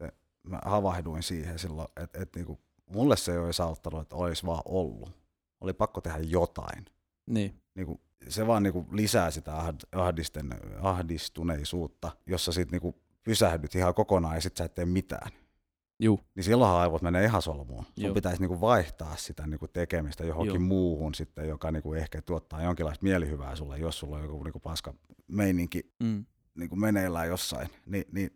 se, 0.02 0.08
mä 0.42 0.58
havahduin 0.64 1.22
siihen 1.22 1.58
silloin, 1.58 1.88
että 1.96 2.22
et, 2.22 2.28
niinku, 2.36 2.60
mulle 2.90 3.16
se 3.16 3.32
ei 3.32 3.38
olisi 3.38 3.62
auttanut, 3.62 4.00
että 4.00 4.16
olisi 4.16 4.46
vaan 4.46 4.62
ollut. 4.64 5.12
Oli 5.60 5.72
pakko 5.72 6.00
tehdä 6.00 6.18
jotain. 6.18 6.84
niin, 7.26 7.54
Niinku, 7.74 8.00
se 8.28 8.46
vaan 8.46 8.62
niinku, 8.62 8.86
lisää 8.92 9.30
sitä 9.30 9.52
ahd- 9.52 9.98
ahdisten, 10.00 10.50
ahdistuneisuutta, 10.80 12.10
jossa 12.26 12.52
sit 12.52 12.70
niinku, 12.70 12.94
pysähdyt 13.22 13.74
ihan 13.74 13.94
kokonaan 13.94 14.34
ja 14.34 14.40
sit 14.40 14.56
sä 14.56 14.64
et 14.64 14.74
tee 14.74 14.84
mitään. 14.84 15.30
juu, 16.00 16.20
Niin 16.34 16.44
silloinhan 16.44 16.78
aivot 16.80 17.02
menee 17.02 17.24
ihan 17.24 17.42
solmuun. 17.42 17.84
Sun 18.00 18.14
pitäisi 18.14 18.40
niinku 18.42 18.60
vaihtaa 18.60 19.16
sitä 19.16 19.46
niinku 19.46 19.68
tekemistä 19.68 20.24
johonkin 20.24 20.54
Joo. 20.54 20.64
muuhun 20.68 21.14
sitten, 21.14 21.48
joka 21.48 21.70
niinku 21.72 21.94
ehkä 21.94 22.22
tuottaa 22.22 22.62
jonkinlaista 22.62 23.02
mielihyvää 23.02 23.56
sulle, 23.56 23.78
jos 23.78 23.98
sulla 23.98 24.16
on 24.16 24.22
joku 24.22 24.42
niinku 24.44 24.60
paska 24.60 24.94
meininki 25.28 25.92
mm, 26.02 26.24
niin 26.54 26.68
kuin 26.68 26.80
meneillään 26.80 27.28
jossain, 27.28 27.68
niin, 27.86 28.04
niin, 28.12 28.30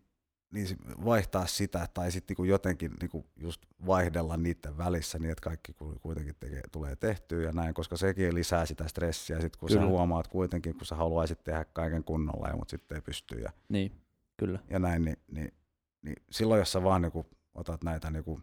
niin 0.55 0.79
vaihtaa 1.05 1.47
sitä 1.47 1.89
tai 1.95 2.11
sitten 2.13 2.37
niin 2.39 2.49
jotenkin 2.49 2.93
niin 3.01 3.11
kuin 3.11 3.27
just 3.37 3.63
vaihdella 3.87 4.37
niiden 4.37 4.79
välissä 4.79 5.19
niin, 5.19 5.31
että 5.31 5.43
kaikki 5.43 5.73
ku- 5.73 5.99
kuitenkin 6.03 6.35
tekee, 6.41 6.63
tulee 6.73 6.97
tehtyä 6.97 7.43
ja 7.43 7.53
näin, 7.53 7.75
koska 7.75 7.97
sekin 7.97 8.35
lisää 8.35 8.67
sitä 8.67 8.89
stressiä, 8.89 9.41
sit 9.41 9.57
kun 9.57 9.69
Kyllä. 9.69 9.81
sä 9.81 9.87
huomaat 9.87 10.29
kuitenkin, 10.29 10.75
kun 10.75 10.87
sä 10.87 10.95
haluaisit 10.95 11.45
tehdä 11.45 11.65
kaiken 11.65 12.05
kunnolla, 12.05 12.49
ja, 12.49 12.57
mutta 12.57 12.71
sitten 12.71 12.97
ei 12.97 13.03
pysty 13.03 13.41
ja, 13.41 13.53
niin, 13.69 13.93
kyllä. 14.37 14.59
ja 14.71 14.79
näin, 14.79 15.05
niin, 15.05 15.17
niin, 15.29 15.55
niin 16.03 16.17
silloin 16.31 16.59
jos 16.59 16.73
sä 16.73 16.83
vaan 16.83 17.03
niin 17.03 17.13
kuin 17.13 17.27
otat 17.55 17.85
näitä 17.85 18.11
niin 18.11 18.25
kuin 18.25 18.43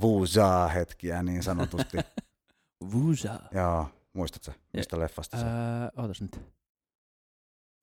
vuusaa-hetkiä 0.00 1.22
niin 1.22 1.42
sanotusti, 1.42 1.96
Vusa. 2.92 3.40
joo, 3.52 3.88
muistatko, 4.12 4.52
mistä 4.72 4.98
leffasta 4.98 5.36
se, 5.36 5.44
Ää, 5.46 5.90
ootas 5.96 6.22
nyt. 6.22 6.40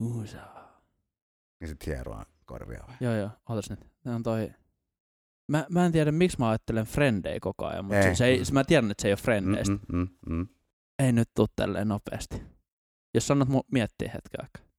Vusa. 0.00 0.61
Niin 1.62 1.68
sit 1.68 1.86
hieroa 1.86 2.26
korvia 2.46 2.84
vai? 2.88 2.96
Joo, 3.00 3.14
joo, 3.14 3.30
ootas 3.48 3.70
nyt. 3.70 3.80
Ne 4.04 4.14
on 4.14 4.22
toi... 4.22 4.50
Mä, 5.48 5.66
mä 5.70 5.86
en 5.86 5.92
tiedä, 5.92 6.12
miksi 6.12 6.38
mä 6.38 6.48
ajattelen 6.48 6.84
Frendei 6.86 7.40
koko 7.40 7.66
ajan, 7.66 7.84
mutta 7.84 7.98
Ei. 7.98 8.16
se, 8.16 8.24
ei, 8.24 8.44
se, 8.44 8.52
mä 8.52 8.64
tiedän, 8.64 8.90
että 8.90 9.02
se 9.02 9.08
ei 9.08 9.12
ole 9.12 9.18
Frendeistä. 9.18 9.74
Mm, 9.74 9.80
mm, 9.92 10.08
mm, 10.26 10.34
mm. 10.36 10.48
Ei 10.98 11.12
nyt 11.12 11.30
tuu 11.34 11.46
tälleen 11.56 11.88
nopeasti. 11.88 12.42
Jos 13.14 13.26
sanot 13.26 13.48
mu- 13.48 13.66
miettiä 13.72 14.10
hetken 14.14 14.40
aikaa. 14.44 14.72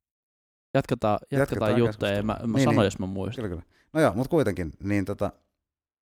Jatketaan, 0.74 1.20
jatketaan, 1.22 1.40
Jatketaan 1.42 1.78
juttuja 1.78 2.12
ja 2.12 2.24
mä, 2.24 2.38
mä 2.48 2.58
niin, 2.58 2.64
sanon, 2.64 2.76
niin. 2.76 2.84
jos 2.84 3.00
mä 3.00 3.06
muistan. 3.06 3.44
Kyllä, 3.44 3.50
kyllä. 3.56 3.74
No 3.94 4.02
joo, 4.02 4.14
mutta 4.14 4.30
kuitenkin, 4.30 4.72
niin 4.84 5.06
tota, 5.06 5.32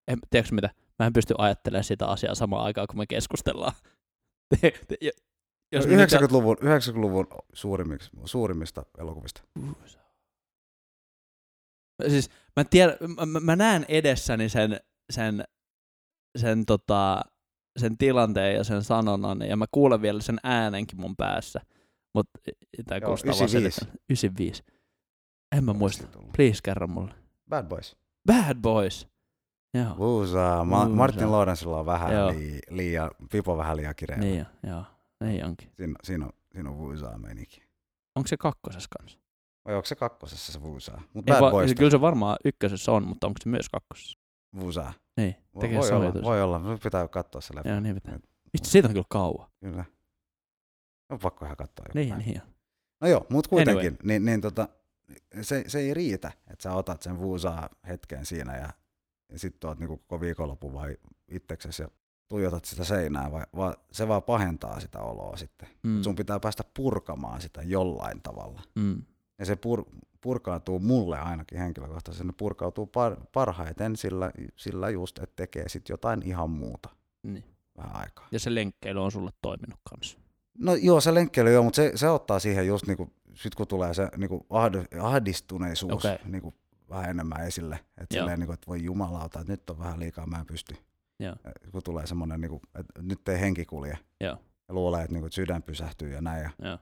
En, 0.08 0.20
tiedätkö 0.30 0.56
mitä? 0.56 0.70
Mä 1.00 1.06
en 1.06 1.14
pysty 1.14 1.34
ajattelemaan 1.38 1.84
sitä 1.84 2.08
asiaa 2.08 2.36
samaan 2.36 2.64
aikaan, 2.66 2.88
kun 2.88 2.98
me 2.98 3.08
keskustellaan. 3.08 3.74
Te, 4.62 4.72
te, 4.88 4.98
jo- 5.02 5.12
jos 5.72 5.88
me 5.88 5.96
nyt- 5.96 6.12
90-luvun, 6.12 6.58
90-luvun 6.58 7.28
suurimmista, 7.54 8.18
suurimmista 8.26 8.84
elokuvista. 8.98 9.42
Vusa. 9.82 10.00
Siis 12.08 12.30
mä, 12.56 12.64
tiedän, 12.64 12.98
mä, 13.26 13.40
mä- 13.40 13.56
näen 13.56 13.86
edessäni 13.88 14.50
sen, 14.50 14.80
sen, 15.12 15.44
sen, 16.38 16.66
tota, 16.66 17.22
sen 17.80 17.98
tilanteen 17.98 18.56
ja 18.56 18.64
sen 18.64 18.84
sanonnan, 18.84 19.42
ja 19.42 19.58
mä 19.58 19.66
kuulen 19.72 20.02
vielä 20.02 20.22
sen 20.22 20.38
äänenkin 20.44 21.02
mun 21.02 21.16
päässä. 21.16 21.62
Mutta 22.14 22.40
tämä 22.86 22.98
Joo, 22.98 23.06
kuulostaa 23.06 23.30
95. 23.30 23.82
vaan 23.86 23.98
95. 24.10 24.64
En 25.58 25.64
mä 25.64 25.74
muista. 25.74 26.08
Please 26.36 26.60
kerro 26.64 26.88
mulle. 26.88 27.14
Bad 27.50 27.66
Boys. 27.66 27.96
Bad 28.28 28.58
Boys. 28.62 29.08
Joo. 29.74 29.96
Wusa. 29.98 30.64
Ma- 30.66 30.84
Wusa. 30.84 30.96
Martin 30.96 31.32
Lawrencella 31.32 31.80
on 31.80 31.86
vähän 31.86 32.14
Joo. 32.14 32.30
lii, 32.30 32.60
liian, 32.70 33.12
pipo 33.32 33.58
vähän 33.58 33.78
liian 33.78 33.96
kireä. 33.96 34.18
Niin 34.18 34.46
joo. 34.68 34.84
Niin 35.24 35.46
onkin. 35.46 35.72
Siinä, 35.78 35.94
siinä 36.04 36.26
on, 36.26 36.32
siinä 36.54 36.70
on 36.70 37.22
meininki. 37.22 37.64
Onko 38.16 38.28
se 38.28 38.38
kakkosessa 38.38 38.90
kanssa? 38.98 39.20
Vai 39.66 39.76
onko 39.76 39.86
se 39.86 39.96
kakkosessa 39.96 40.52
se 40.52 40.60
Wusaa? 40.60 41.02
Mut 41.14 41.26
Bad 41.26 41.42
va- 41.42 41.52
Boys. 41.52 41.74
kyllä 41.78 41.92
se 41.92 42.02
varmaan 42.02 42.38
ykkösessä 42.46 42.92
on, 42.92 43.04
mutta 43.08 43.28
onko 43.28 43.38
se 43.44 43.50
myös 43.50 43.70
kakkosessa? 43.70 44.20
Wusaa. 44.56 44.94
Niin, 45.18 45.36
Voi, 45.56 45.62
tekee 45.62 45.80
voi, 45.80 45.90
olla, 45.92 46.06
sovitus. 46.06 46.24
voi 46.24 46.42
olla. 46.42 46.60
Nyt 46.60 46.82
pitää 46.84 47.08
katsoa 47.08 47.42
se 47.42 47.56
leffa. 47.56 47.70
Joo, 47.70 47.80
niin 47.80 47.96
pitää. 47.96 48.20
Vitsi, 48.54 48.72
siitä 48.72 48.88
on 48.88 48.94
kyllä 48.94 49.06
kauan. 49.10 49.48
Kyllä. 49.60 49.86
On 51.10 51.20
pakko 51.20 51.46
ihan 51.46 51.58
katsoa 51.58 51.86
Niin, 51.94 52.10
päivä. 52.10 52.24
niin 52.24 52.42
on. 52.42 52.48
No 53.02 53.08
joo, 53.08 53.26
mutta 53.30 53.50
kuitenkin, 53.50 53.88
Anyway. 53.88 53.98
niin, 54.04 54.26
niin 54.26 54.42
tota, 54.42 54.68
se, 55.42 55.64
se 55.68 55.80
ei 55.80 55.94
riitä, 55.94 56.32
että 56.48 56.64
sä 56.64 56.74
otat 56.74 57.02
sen 57.02 57.20
vuusaa 57.20 57.70
hetken 57.88 58.26
siinä 58.26 58.58
ja, 58.58 58.70
ja 59.32 59.40
sitten 59.40 59.68
oot 59.68 59.80
niinku 59.80 59.98
koko 59.98 60.22
viikonloppu 60.22 60.74
vai 60.74 60.98
itseksesi 61.28 61.82
ja 61.82 61.88
tuijotat 62.28 62.66
sitä 62.66 62.84
seinää, 62.84 63.32
vai, 63.32 63.44
vai 63.56 63.74
se 63.92 64.08
vaan 64.08 64.24
pahentaa 64.24 64.80
sitä 64.80 65.00
oloa 65.00 65.38
sitten. 65.38 65.70
Mm. 65.84 66.02
Sun 66.04 66.16
pitää 66.16 66.40
päästä 66.40 66.64
purkamaan 66.74 67.42
sitä 67.42 67.62
jollain 67.62 68.22
tavalla. 68.22 68.62
Mm. 68.76 69.04
Ja 69.42 69.46
se 69.46 69.56
pur, 69.56 69.86
purkautuu 70.22 70.80
mulle 70.80 71.20
ainakin 71.20 71.58
henkilökohtaisesti, 71.60 72.28
se 72.28 72.34
purkautuu 72.38 72.86
par, 72.88 73.16
parhaiten 73.34 73.96
sillä, 73.96 74.32
sillä 74.56 74.90
just, 74.90 75.18
että 75.20 75.36
tekee 75.36 75.70
sitten 75.70 75.94
jotain 75.94 76.22
ihan 76.24 76.50
muuta 76.50 76.90
Niin. 77.24 77.44
vähän 77.78 77.96
aikaa. 77.96 78.28
Ja 78.32 78.40
se 78.40 78.56
lenkkeily 78.56 79.04
on 79.04 79.12
sulle 79.12 79.32
toiminut 79.42 79.80
kanssa. 79.90 80.18
No 80.58 80.76
joo, 80.76 81.02
se 81.02 81.14
lenkkeily 81.14 81.52
joo, 81.54 81.64
mutta 81.64 81.76
se, 81.76 81.92
se 81.96 82.10
ottaa 82.10 82.40
siihen 82.40 82.68
just 82.68 82.88
niinku, 82.88 83.14
sit 83.34 83.56
kun 83.56 83.68
tulee 83.68 83.94
se 83.94 84.10
niinku 84.18 84.46
ahd- 84.54 85.00
ahdistuneisuus 85.02 86.06
Okei. 86.06 86.18
niinku, 86.26 86.54
vähän 86.90 87.10
enemmän 87.10 87.48
esille. 87.48 87.80
Että 87.98 88.16
silleen 88.16 88.40
niinku, 88.40 88.54
että 88.54 88.68
voi 88.68 88.84
jumalauta, 88.84 89.40
että 89.40 89.54
nyt 89.54 89.70
on 89.70 89.80
vähän 89.80 90.00
liikaa, 90.00 90.26
mä 90.28 90.40
en 90.40 90.46
pysty. 90.46 90.76
Joo. 91.20 91.36
Kun 91.72 91.82
tulee 91.84 92.08
semmoinen, 92.08 92.42
niinku, 92.42 92.62
että 92.76 93.02
nyt 93.02 93.30
ei 93.30 93.40
henki 93.40 93.66
kulje. 93.66 93.98
Joo. 94.20 94.38
Ja 94.68 94.74
luulee, 94.74 95.02
että 95.02 95.14
niinku, 95.14 95.30
sydän 95.32 95.64
pysähtyy 95.64 96.14
ja 96.14 96.22
näin. 96.22 96.44
Ja 96.44 96.52
Joo. 96.68 96.78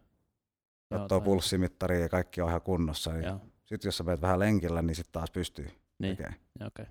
Katsoo 0.90 1.22
pulssimittaria 1.22 2.00
ja 2.00 2.10
kaikki 2.10 2.42
on 2.42 2.50
ihan 2.50 2.62
kunnossa. 2.62 3.12
Niin 3.14 3.24
Joo. 3.24 3.40
sitten 3.66 3.88
jos 3.88 3.98
sä 3.98 4.04
menet 4.04 4.22
vähän 4.22 4.40
lenkillä, 4.40 4.82
niin 4.82 4.96
sitten 4.96 5.12
taas 5.14 5.32
pystyy 5.32 5.68
Niin. 6.00 6.18
tekemään 6.18 6.40
Joo, 6.60 6.68
Okei. 6.68 6.86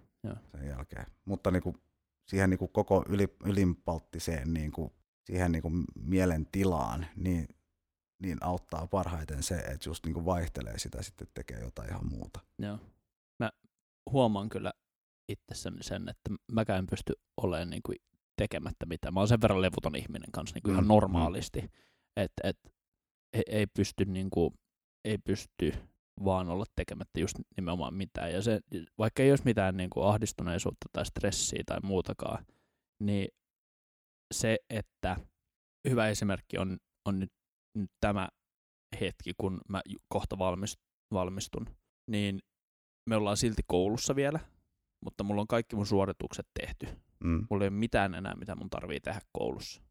sen 0.53 0.66
jälkeen. 0.68 1.07
Mutta 1.24 1.51
niinku, 1.51 1.76
siihen 2.28 2.51
niinku 2.51 2.68
koko 2.68 3.05
yli, 3.09 3.28
ylimpalttiseen 3.44 4.55
niinku, 4.55 4.92
siihen 5.24 5.53
niinku 5.53 5.70
mielentilaan, 5.94 7.07
niin, 7.16 7.49
niin 8.22 8.38
auttaa 8.40 8.86
parhaiten 8.86 9.42
se, 9.42 9.55
että 9.55 9.88
just 9.88 10.05
niinku 10.07 10.24
vaihtelee 10.24 10.78
sitä 10.78 11.03
sitten 11.03 11.28
tekee 11.34 11.61
jotain 11.61 11.90
ihan 11.90 12.09
muuta. 12.09 12.40
Joo. 12.59 12.78
Mä 13.38 13.51
huomaan 14.11 14.49
kyllä 14.49 14.72
itsessäni 15.28 15.82
sen, 15.82 16.09
että 16.09 16.30
mäkään 16.53 16.78
en 16.78 16.86
pysty 16.86 17.12
olemaan 17.36 17.70
niin 17.70 17.82
kuin 17.86 17.96
tekemättä 18.36 18.86
mitään. 18.86 19.14
Mä 19.14 19.20
oon 19.20 19.28
sen 19.28 19.40
verran 19.40 19.62
levoton 19.62 19.96
ihminen 19.96 20.32
kanssa 20.32 20.55
niin 20.55 20.62
kuin 20.62 20.72
ihan 20.72 20.84
Mm, 20.84 20.88
normaalisti. 20.88 21.70
että 22.16 22.49
et, 22.49 22.59
ei, 23.33 23.43
ei 23.47 23.66
pysty 23.66 24.05
niinku, 24.05 24.55
ei 25.05 25.18
pysty 25.18 25.72
vaan 26.24 26.49
olla 26.49 26.64
tekemättä 26.76 27.20
just 27.20 27.37
nimenomaan 27.57 27.95
mitään. 27.95 28.33
Ja 28.33 28.43
se, 28.43 28.61
vaikka 28.99 29.22
ei 29.22 29.31
olisi 29.31 29.45
mitään 29.45 29.76
niinku 29.76 30.03
ahdistuneisuutta 30.03 30.87
tai 30.93 31.07
stressiä 31.07 31.62
tai 31.66 31.79
muutakaan, 31.83 32.47
niin 33.03 33.29
se, 34.35 34.59
että 34.70 35.16
hyvä 35.89 36.09
esimerkki 36.09 36.59
on, 36.59 36.79
on 37.05 37.18
nyt, 37.18 37.33
nyt 37.74 37.91
tämä 38.01 38.29
hetki, 39.01 39.33
kun 39.39 39.61
mä 39.68 39.83
kohta 40.09 40.39
valmist, 40.39 40.76
valmistun, 41.12 41.66
niin 42.11 42.41
me 43.11 43.16
ollaan 43.16 43.37
silti 43.37 43.62
koulussa 43.66 44.16
vielä, 44.16 44.41
mutta 45.05 45.24
mulla 45.24 45.41
on 45.41 45.47
kaikki 45.47 45.76
mun 45.76 45.87
suoritukset 45.87 46.47
tehty. 46.61 46.87
Mm. 47.24 47.47
Mulla 47.51 47.64
ei 47.64 47.68
ole 47.68 47.76
mitään 47.76 48.14
enää, 48.14 48.35
mitä 48.35 48.55
mun 48.55 48.70
tarvii 48.70 49.01
tehdä 49.01 49.20
koulussa. 49.33 49.83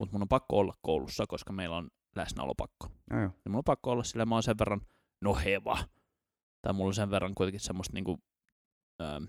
Mutta 0.00 0.12
mun 0.12 0.22
on 0.22 0.28
pakko 0.28 0.58
olla 0.58 0.74
koulussa, 0.82 1.24
koska 1.28 1.52
meillä 1.52 1.76
on 1.76 1.88
läsnäolopakko. 2.16 2.86
Joo, 3.10 3.20
joo. 3.20 3.30
Ja 3.44 3.50
mulla 3.50 3.58
on 3.58 3.64
pakko 3.64 3.90
olla 3.90 4.04
sillä, 4.04 4.26
mä 4.26 4.34
oon 4.34 4.42
sen 4.42 4.58
verran 4.58 4.80
noheva. 5.20 5.78
Tai 6.62 6.72
mulla 6.72 6.88
on 6.88 6.94
sen 6.94 7.10
verran 7.10 7.34
kuitenkin 7.34 7.60
semmoista 7.60 7.94
niinku, 7.94 8.18
ähm, 9.02 9.24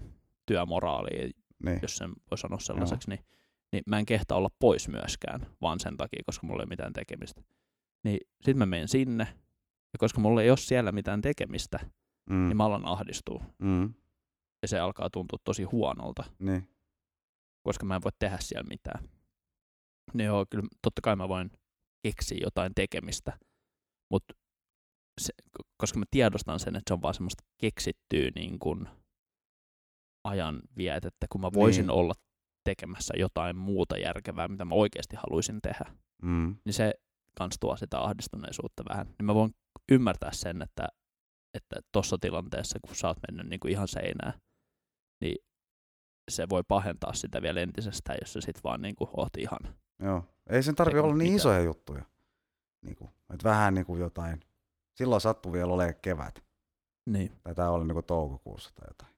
työmoraalia, 0.46 1.30
Niin. 1.66 1.80
jos 1.82 1.98
sen 1.98 2.12
voi 2.32 2.38
sanoa 2.38 2.60
sellaiseksi, 2.60 3.10
niin, 3.10 3.26
niin 3.72 3.84
mä 3.88 4.00
en 4.00 4.06
kehtaa 4.06 4.38
olla 4.38 4.50
pois 4.60 4.88
myöskään, 4.88 5.46
vaan 5.62 5.80
sen 5.80 5.98
takia, 5.98 6.22
koska 6.26 6.48
mulla 6.48 6.62
ei 6.62 6.66
ole 6.66 6.70
mitään 6.70 6.94
tekemistä. 6.94 7.42
Niin 8.04 8.18
sit 8.42 8.58
mä 8.58 8.66
menen 8.66 8.88
sinne, 8.88 9.28
ja 9.94 9.98
koska 10.00 10.22
mulla 10.22 10.42
ei 10.42 10.50
ole 10.50 10.58
siellä 10.58 10.92
mitään 10.92 11.22
tekemistä, 11.22 11.80
Mm. 12.30 12.48
niin 12.48 12.58
mä 12.58 12.66
alan 12.66 12.86
ahdistua. 12.86 13.44
Mm. 13.60 13.94
Ja 14.62 14.68
se 14.68 14.80
alkaa 14.80 15.10
tuntua 15.10 15.40
tosi 15.44 15.64
huonolta, 15.64 16.24
Niin. 16.40 16.70
koska 17.64 17.86
mä 17.86 17.96
en 17.96 18.04
voi 18.04 18.12
tehdä 18.20 18.38
siellä 18.40 18.68
mitään. 18.70 19.10
Niin 20.14 20.26
joo, 20.28 20.46
kyllä 20.50 20.68
totta 20.82 21.02
kai 21.02 21.16
mä 21.16 21.28
voin 21.30 21.52
keksiä 22.04 22.38
jotain 22.42 22.72
tekemistä, 22.76 23.38
mutta 24.12 24.34
se, 25.22 25.34
koska 25.78 26.00
mä 26.00 26.06
tiedostan 26.12 26.60
sen, 26.60 26.76
että 26.76 26.90
se 26.90 26.94
on 26.94 27.02
vaan 27.02 27.14
semmoista 27.14 27.44
keksittyä 27.62 28.30
niin 28.36 28.60
kuin 28.60 28.88
ajan 30.24 30.62
vietettä, 30.78 31.28
kun 31.32 31.42
mä 31.42 31.50
voisin 31.54 31.82
Niin. 31.84 31.90
olla 31.92 32.14
tekemässä 32.64 33.14
jotain 33.18 33.56
muuta 33.58 33.98
järkevää, 33.98 34.48
mitä 34.48 34.66
mä 34.66 34.76
oikeasti 34.76 35.16
haluaisin 35.16 35.60
tehdä, 35.62 35.86
Mm. 36.22 36.56
niin 36.66 36.74
se 36.74 36.94
kans 37.38 37.56
tuo 37.60 37.78
sitä 37.78 38.00
ahdistuneisuutta 38.00 38.84
vähän. 38.90 39.06
Niin 39.08 39.26
mä 39.26 39.34
voin 39.36 39.52
ymmärtää 39.92 40.32
sen, 40.34 40.62
että 40.62 40.88
että 41.58 41.76
tuossa 41.92 42.18
tilanteessa, 42.22 42.80
kun 42.86 42.96
sä 42.96 43.08
oot 43.08 43.18
mennyt 43.32 43.50
niin 43.50 43.60
kuin 43.60 43.72
ihan 43.72 43.88
seinään, 43.88 44.34
niin 45.22 45.36
se 46.32 46.50
voi 46.50 46.64
pahentaa 46.68 47.14
sitä 47.14 47.42
vielä 47.42 47.62
entisestään, 47.62 48.18
jos 48.22 48.34
sä 48.34 48.42
sit 48.42 48.64
vaan 48.64 48.82
niin 48.82 48.96
kuin 48.96 49.10
oot 49.18 49.38
ihan. 49.38 49.60
Joo. 50.04 50.24
Ei 50.50 50.64
sen 50.64 50.76
tarvi 50.76 50.92
Eikä 50.98 51.04
olla 51.04 51.14
niin 51.16 51.18
mitään. 51.24 51.36
isoja 51.36 51.60
juttuja. 51.60 52.04
Niinku, 52.82 53.10
et 53.34 53.44
vähän 53.44 53.74
niinku 53.74 53.96
jotain. 53.98 54.40
Silloin 54.94 55.22
sattui 55.22 55.52
vielä 55.52 55.74
olemaan 55.74 55.96
kevät. 56.02 56.44
Niin. 57.06 57.32
Tai 57.44 57.56
tää 57.56 57.72
oli 57.72 57.86
niinku 57.86 58.02
toukokuussa 58.02 58.70
tai 58.76 58.88
jotain. 58.90 59.12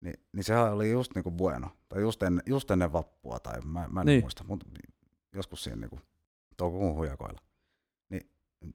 Ni, 0.00 0.12
niin 0.32 0.44
sehän 0.44 0.72
oli 0.72 0.90
just 0.90 1.14
niinku 1.14 1.30
bueno. 1.30 1.70
Tai 1.88 2.00
just, 2.00 2.22
en, 2.22 2.42
just 2.46 2.70
ennen 2.70 2.92
vappua 2.92 3.38
tai 3.40 3.60
mä, 3.60 3.88
mä 3.90 4.00
en 4.00 4.06
Niin. 4.06 4.24
muista. 4.24 4.44
Mutta 4.44 4.66
joskus 5.34 5.64
siinä 5.64 5.80
niinku 5.80 6.00
toukokuun 6.56 6.94
hujakoilla. 6.96 7.40
Niin 8.08 8.30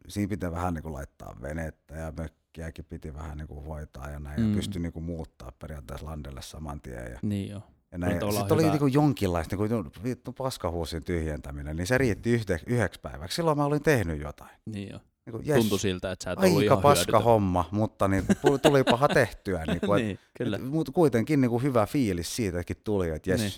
siinä 0.07 0.29
pitää 0.29 0.51
vähän 0.51 0.73
niinku 0.73 0.93
laittaa 0.93 1.35
venettä 1.41 1.95
ja 1.95 2.13
mökkiäkin 2.17 2.85
piti 2.85 3.13
vähän 3.13 3.37
niinku 3.37 3.61
hoitaa 3.61 4.09
ja 4.09 4.19
näin. 4.19 4.41
Mm. 4.41 4.49
Ja 4.49 4.55
pystyi 4.55 4.81
niinku 4.81 5.01
muuttaa 5.01 5.51
periaatteessa 5.51 6.05
landelle 6.05 6.41
saman 6.41 6.81
tien. 6.81 7.11
Ja 7.11 7.19
Niin 7.21 7.49
joo. 7.49 7.61
Ja 7.95 7.99
näin. 7.99 8.13
Sitten 8.13 8.53
oli 8.53 8.61
hyvä- 8.61 8.71
niinku 8.71 8.87
jonkinlaista 8.87 9.55
niinku, 9.55 9.89
vittu 10.03 10.33
paskahuusin 10.33 11.03
tyhjentäminen, 11.03 11.75
niin 11.75 11.87
se 11.87 11.97
riitti 11.97 12.29
yhde, 12.31 12.59
yhdeksi 12.67 12.99
päiväksi. 12.99 13.35
Silloin 13.35 13.57
mä 13.57 13.65
olin 13.65 13.83
tehnyt 13.83 14.21
jotain. 14.21 14.51
Niin 14.65 14.89
joo. 14.89 14.99
Niinku, 15.25 15.43
yes, 15.49 15.57
Tuntui 15.59 15.79
siltä, 15.79 16.11
että 16.11 16.23
sä 16.23 16.31
et 16.31 16.39
ollut 16.39 16.57
aika 16.57 16.65
ihan 16.65 16.81
paska 16.81 17.03
hyödytön. 17.11 17.23
homma, 17.23 17.69
mutta 17.71 18.07
niin, 18.07 18.23
tuli, 18.61 18.83
paha 18.83 19.07
tehtyä. 19.07 19.63
Niinku, 19.67 19.93
et, 19.93 20.03
niin, 20.03 20.19
kyllä. 20.37 20.57
Mutta 20.57 20.91
kuitenkin 20.91 21.41
niinku 21.41 21.59
hyvä 21.59 21.85
fiilis 21.85 22.35
siitäkin 22.35 22.77
tuli, 22.83 23.09
että 23.09 23.29
jes, 23.29 23.41
Niin. 23.41 23.53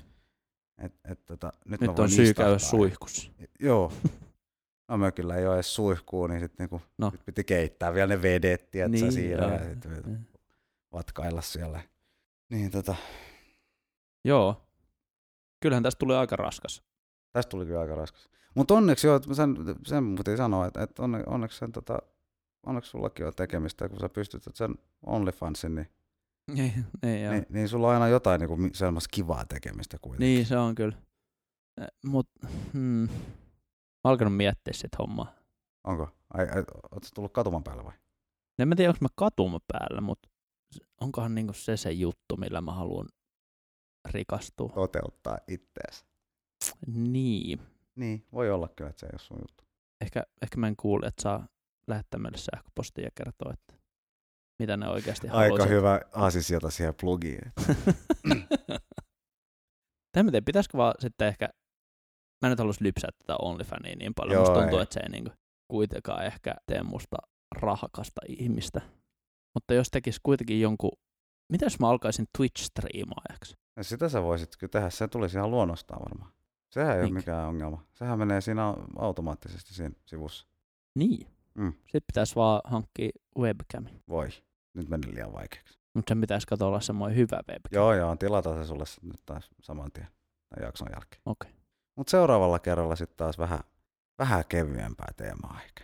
et, 0.86 0.94
et, 1.12 1.26
tota, 1.26 1.54
nyt, 1.66 1.82
Nyt 1.82 2.00
on 2.00 2.10
syy 2.10 2.34
käydä 2.34 2.60
suihkussa. 2.60 3.32
Joo. 3.60 3.94
No 4.88 4.98
mökillä 4.98 5.36
ei 5.36 5.48
ole 5.48 5.56
edes 5.56 5.76
suihkuu, 5.76 6.28
niin 6.28 6.40
sitten 6.40 6.64
niinku, 6.64 6.82
No. 6.98 7.12
sit 7.12 7.26
piti 7.26 7.44
keittää 7.44 7.94
vielä 7.94 8.08
ne 8.16 8.22
vedet, 8.22 8.72
tiedätkö, 8.72 8.98
Niin, 8.98 9.12
siinä 9.14 9.44
ja 9.46 9.60
sit 9.66 10.12
vatkailla 10.94 11.42
siellä. 11.42 11.82
Niin 12.50 12.72
tota, 12.72 12.96
Joo. 14.26 14.68
Kyllähän 15.62 15.84
tästä 15.84 16.00
tulee 16.00 16.18
aika 16.18 16.36
raskas. 16.36 16.84
Tästä 17.34 17.50
tuli 17.50 17.66
kyllä 17.66 17.80
aika 17.80 17.96
raskas. 17.96 18.30
Mutta 18.56 18.74
onneksi 18.74 19.08
joo, 19.08 19.20
sen, 19.34 19.56
sen 19.86 20.16
piti 20.16 20.38
sanoa, 20.38 20.66
että, 20.66 20.84
että 20.84 21.04
onne, 21.04 21.24
onneksi, 21.28 21.58
sen, 21.58 21.72
tota, 21.72 22.00
onneksi 22.66 22.90
sullakin 22.90 23.28
on 23.28 23.34
tekemistä, 23.36 23.90
kun 23.90 24.00
sä 24.00 24.10
pystyt 24.10 24.44
sen 24.54 24.76
OnlyFansin, 25.06 25.76
niin, 25.76 25.88
Niin, 26.56 26.86
niin, 27.04 27.24
joo. 27.24 27.34
niin, 27.34 27.46
niin 27.50 27.70
sulla 27.70 27.88
on 27.88 27.94
aina 27.94 28.08
jotain 28.08 28.40
niin 28.40 28.48
kuin, 28.48 28.70
sellaista 28.74 29.10
kivaa 29.14 29.46
tekemistä 29.46 29.98
kuitenkin. 30.02 30.26
niin 30.26 30.46
se 30.46 30.58
on 30.58 30.76
kyllä. 30.76 30.98
Mut, 32.06 32.30
hmm. 32.74 33.08
Mä 34.04 34.12
alkanut 34.12 34.36
miettiä 34.36 34.74
sit 34.74 34.98
hommaa. 35.00 35.34
Onko? 35.84 36.10
Ai, 36.34 36.48
ai, 36.50 36.64
ootko 36.92 37.10
tullut 37.16 37.34
katuman 37.34 37.64
päälle 37.64 37.84
vai? 37.84 37.94
En 38.60 38.68
mä 38.68 38.76
tiedä, 38.76 38.90
onko 38.90 38.98
mä 39.02 39.08
katuma 39.16 39.60
päällä, 39.68 40.02
mutta 40.02 40.30
onkohan 41.02 41.36
niinku 41.36 41.54
se 41.54 41.78
se 41.78 41.92
juttu, 41.92 42.38
millä 42.38 42.62
mä 42.62 42.72
haluan 42.72 43.08
rikastua. 44.12 44.70
Toteuttaa 44.70 45.38
ittees. 45.48 46.06
Niin. 46.88 47.60
Niin, 47.96 48.26
voi 48.34 48.52
olla 48.52 48.68
kyllä, 48.68 48.90
että 48.90 49.00
se 49.00 49.06
ei 49.06 49.10
ole 49.14 49.20
sun 49.20 49.38
juttu. 49.42 49.64
Ehkä, 50.02 50.24
ehkä 50.42 50.58
mä 50.58 50.68
en 50.68 50.76
kuule, 50.76 51.08
että 51.08 51.22
saa 51.22 51.48
lähettää 51.88 52.20
meille 52.20 52.38
sähköpostia 52.38 53.04
ja 53.04 53.12
kertoa, 53.16 53.54
että 53.54 53.74
mitä 54.60 54.78
ne 54.78 54.90
oikeasti 54.90 55.28
Aika 55.28 55.38
haluaisivat. 55.38 55.70
hyvä 55.70 56.02
aasisilta 56.14 56.70
siihen 56.70 56.96
plugiin. 57.02 57.42
Tiedän, 60.12 60.44
pitäisikö 60.46 60.78
vaan 60.78 60.94
sitten 61.00 61.28
ehkä, 61.28 61.50
mä 62.42 62.48
en 62.48 62.50
nyt 62.50 62.60
halus 62.60 62.82
lypsää 62.82 63.10
tätä 63.18 63.36
OnlyFania 63.42 63.96
niin 63.96 64.14
paljon, 64.14 64.34
Joo, 64.34 64.42
musta 64.42 64.60
tuntuu, 64.60 64.80
ei. 64.80 64.84
että 64.84 64.94
se 64.94 65.00
ei 65.00 65.10
niinku 65.10 65.32
kuitenkaan 65.72 66.26
ehkä 66.26 66.56
tee 66.66 66.84
musta 66.84 67.18
rahakasta 67.56 68.22
ihmistä. 68.28 68.82
Mutta 69.56 69.74
jos 69.74 69.88
tekisi 69.92 70.20
kuitenkin 70.24 70.62
jonkun, 70.62 70.92
mitä 71.52 71.66
jos 71.66 71.80
mä 71.80 71.90
alkaisin 71.90 72.26
Twitch-striimaajaksi? 72.38 73.54
Ja 73.78 73.84
sitä 73.84 74.10
sä 74.10 74.22
voisit 74.24 74.58
kyllä 74.58 74.72
tehdä, 74.72 74.90
se 74.90 75.08
tulisi 75.08 75.38
ihan 75.38 75.52
luonnostaan 75.52 76.02
varmaan. 76.10 76.32
Sehän 76.70 76.92
ei 76.92 76.96
ole 76.98 77.04
Niinkö? 77.04 77.20
mikään 77.20 77.48
ongelma. 77.48 77.84
Sehän 77.94 78.20
menee 78.20 78.42
siinä 78.42 78.74
automaattisesti 78.98 79.74
siinä 79.74 79.96
sivussa. 80.06 80.48
Niin. 80.96 81.28
Mm. 81.56 81.74
Sitten 81.74 82.02
pitäisi 82.08 82.36
vaan 82.36 82.62
hankkia 82.64 83.10
webcam. 83.40 83.86
Voi. 84.10 84.30
Nyt 84.74 84.90
meni 84.90 85.14
liian 85.14 85.34
vaikeaksi. 85.34 85.80
Mutta 85.94 86.12
sen 86.12 86.22
pitäisi 86.22 86.48
katsoa 86.48 86.68
olla 86.68 86.80
semmoinen 86.82 87.18
hyvä 87.18 87.36
webcam. 87.52 87.72
Joo, 87.72 87.94
joo, 87.94 88.16
tilata 88.16 88.54
se 88.54 88.66
sulle 88.66 88.84
nyt 89.02 89.22
taas 89.26 89.50
saman 89.62 89.92
tien 89.92 90.08
tämän 90.50 90.68
jakson 90.68 90.88
jälkeen. 90.94 91.22
Okei. 91.26 91.52
Mutta 91.96 92.12
seuraavalla 92.12 92.60
kerralla 92.60 92.96
sitten 92.96 93.18
taas 93.18 93.38
vähän, 93.38 93.60
vähän 94.20 94.44
kevyempää 94.50 95.12
teemaa 95.18 95.60
ehkä. 95.66 95.84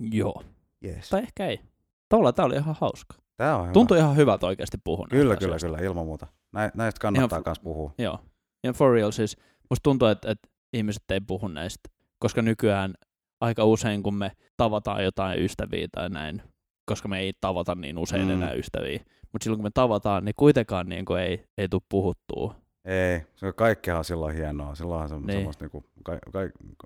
Joo. 0.00 0.42
Jees. 0.80 1.08
Tai 1.08 1.20
ehkä 1.22 1.46
ei. 1.46 1.60
Tavallaan 2.08 2.34
tää 2.34 2.44
oli 2.44 2.56
ihan 2.56 2.76
hauska. 2.80 3.14
Tää 3.36 3.56
on 3.56 3.62
hyvä. 3.62 3.72
Tuntui 3.72 3.98
ihan 3.98 4.16
hyvältä 4.16 4.46
oikeasti 4.46 4.78
puhua 4.84 5.06
Kyllä, 5.10 5.36
kyllä, 5.36 5.54
asioista. 5.54 5.66
kyllä, 5.66 5.78
ilman 5.78 6.06
muuta. 6.06 6.26
Nä, 6.52 6.70
näistä 6.74 7.00
kannattaa 7.00 7.42
myös 7.46 7.60
puhua. 7.60 7.92
Joo. 7.98 8.18
Ja 8.64 8.72
for 8.72 8.92
real 8.92 9.10
siis, 9.10 9.36
musta 9.70 9.82
tuntuu, 9.82 10.08
että, 10.08 10.30
että 10.30 10.48
ihmiset 10.72 11.02
ei 11.10 11.20
puhu 11.20 11.48
näistä, 11.48 11.90
koska 12.18 12.42
nykyään 12.42 12.94
aika 13.40 13.64
usein, 13.64 14.02
kun 14.02 14.14
me 14.14 14.32
tavataan 14.56 15.04
jotain 15.04 15.42
ystäviä 15.42 15.88
tai 15.92 16.08
näin, 16.08 16.42
koska 16.86 17.08
me 17.08 17.18
ei 17.20 17.32
tavata 17.40 17.74
niin 17.74 17.98
usein 17.98 18.24
Mm. 18.24 18.30
enää 18.30 18.52
ystäviä, 18.52 19.00
mutta 19.32 19.44
silloin 19.44 19.58
kun 19.58 19.66
me 19.66 19.70
tavataan, 19.74 20.24
niin 20.24 20.34
kuitenkaan 20.36 20.88
niin 20.88 21.04
kuin 21.04 21.20
ei, 21.20 21.44
ei 21.58 21.68
tule 21.68 21.82
puhuttua. 21.88 22.54
Ei, 22.84 23.20
se 23.36 23.52
kaikkihan 23.52 23.98
on 23.98 24.04
silloin 24.04 24.36
hienoa. 24.36 24.74
Silloin 24.74 25.02
on 25.02 25.08
se, 25.08 25.14
Niin. 25.16 25.30
semmoista 25.32 25.64
niinku, 25.64 25.84
ka, 26.02 26.18
ka, 26.32 26.38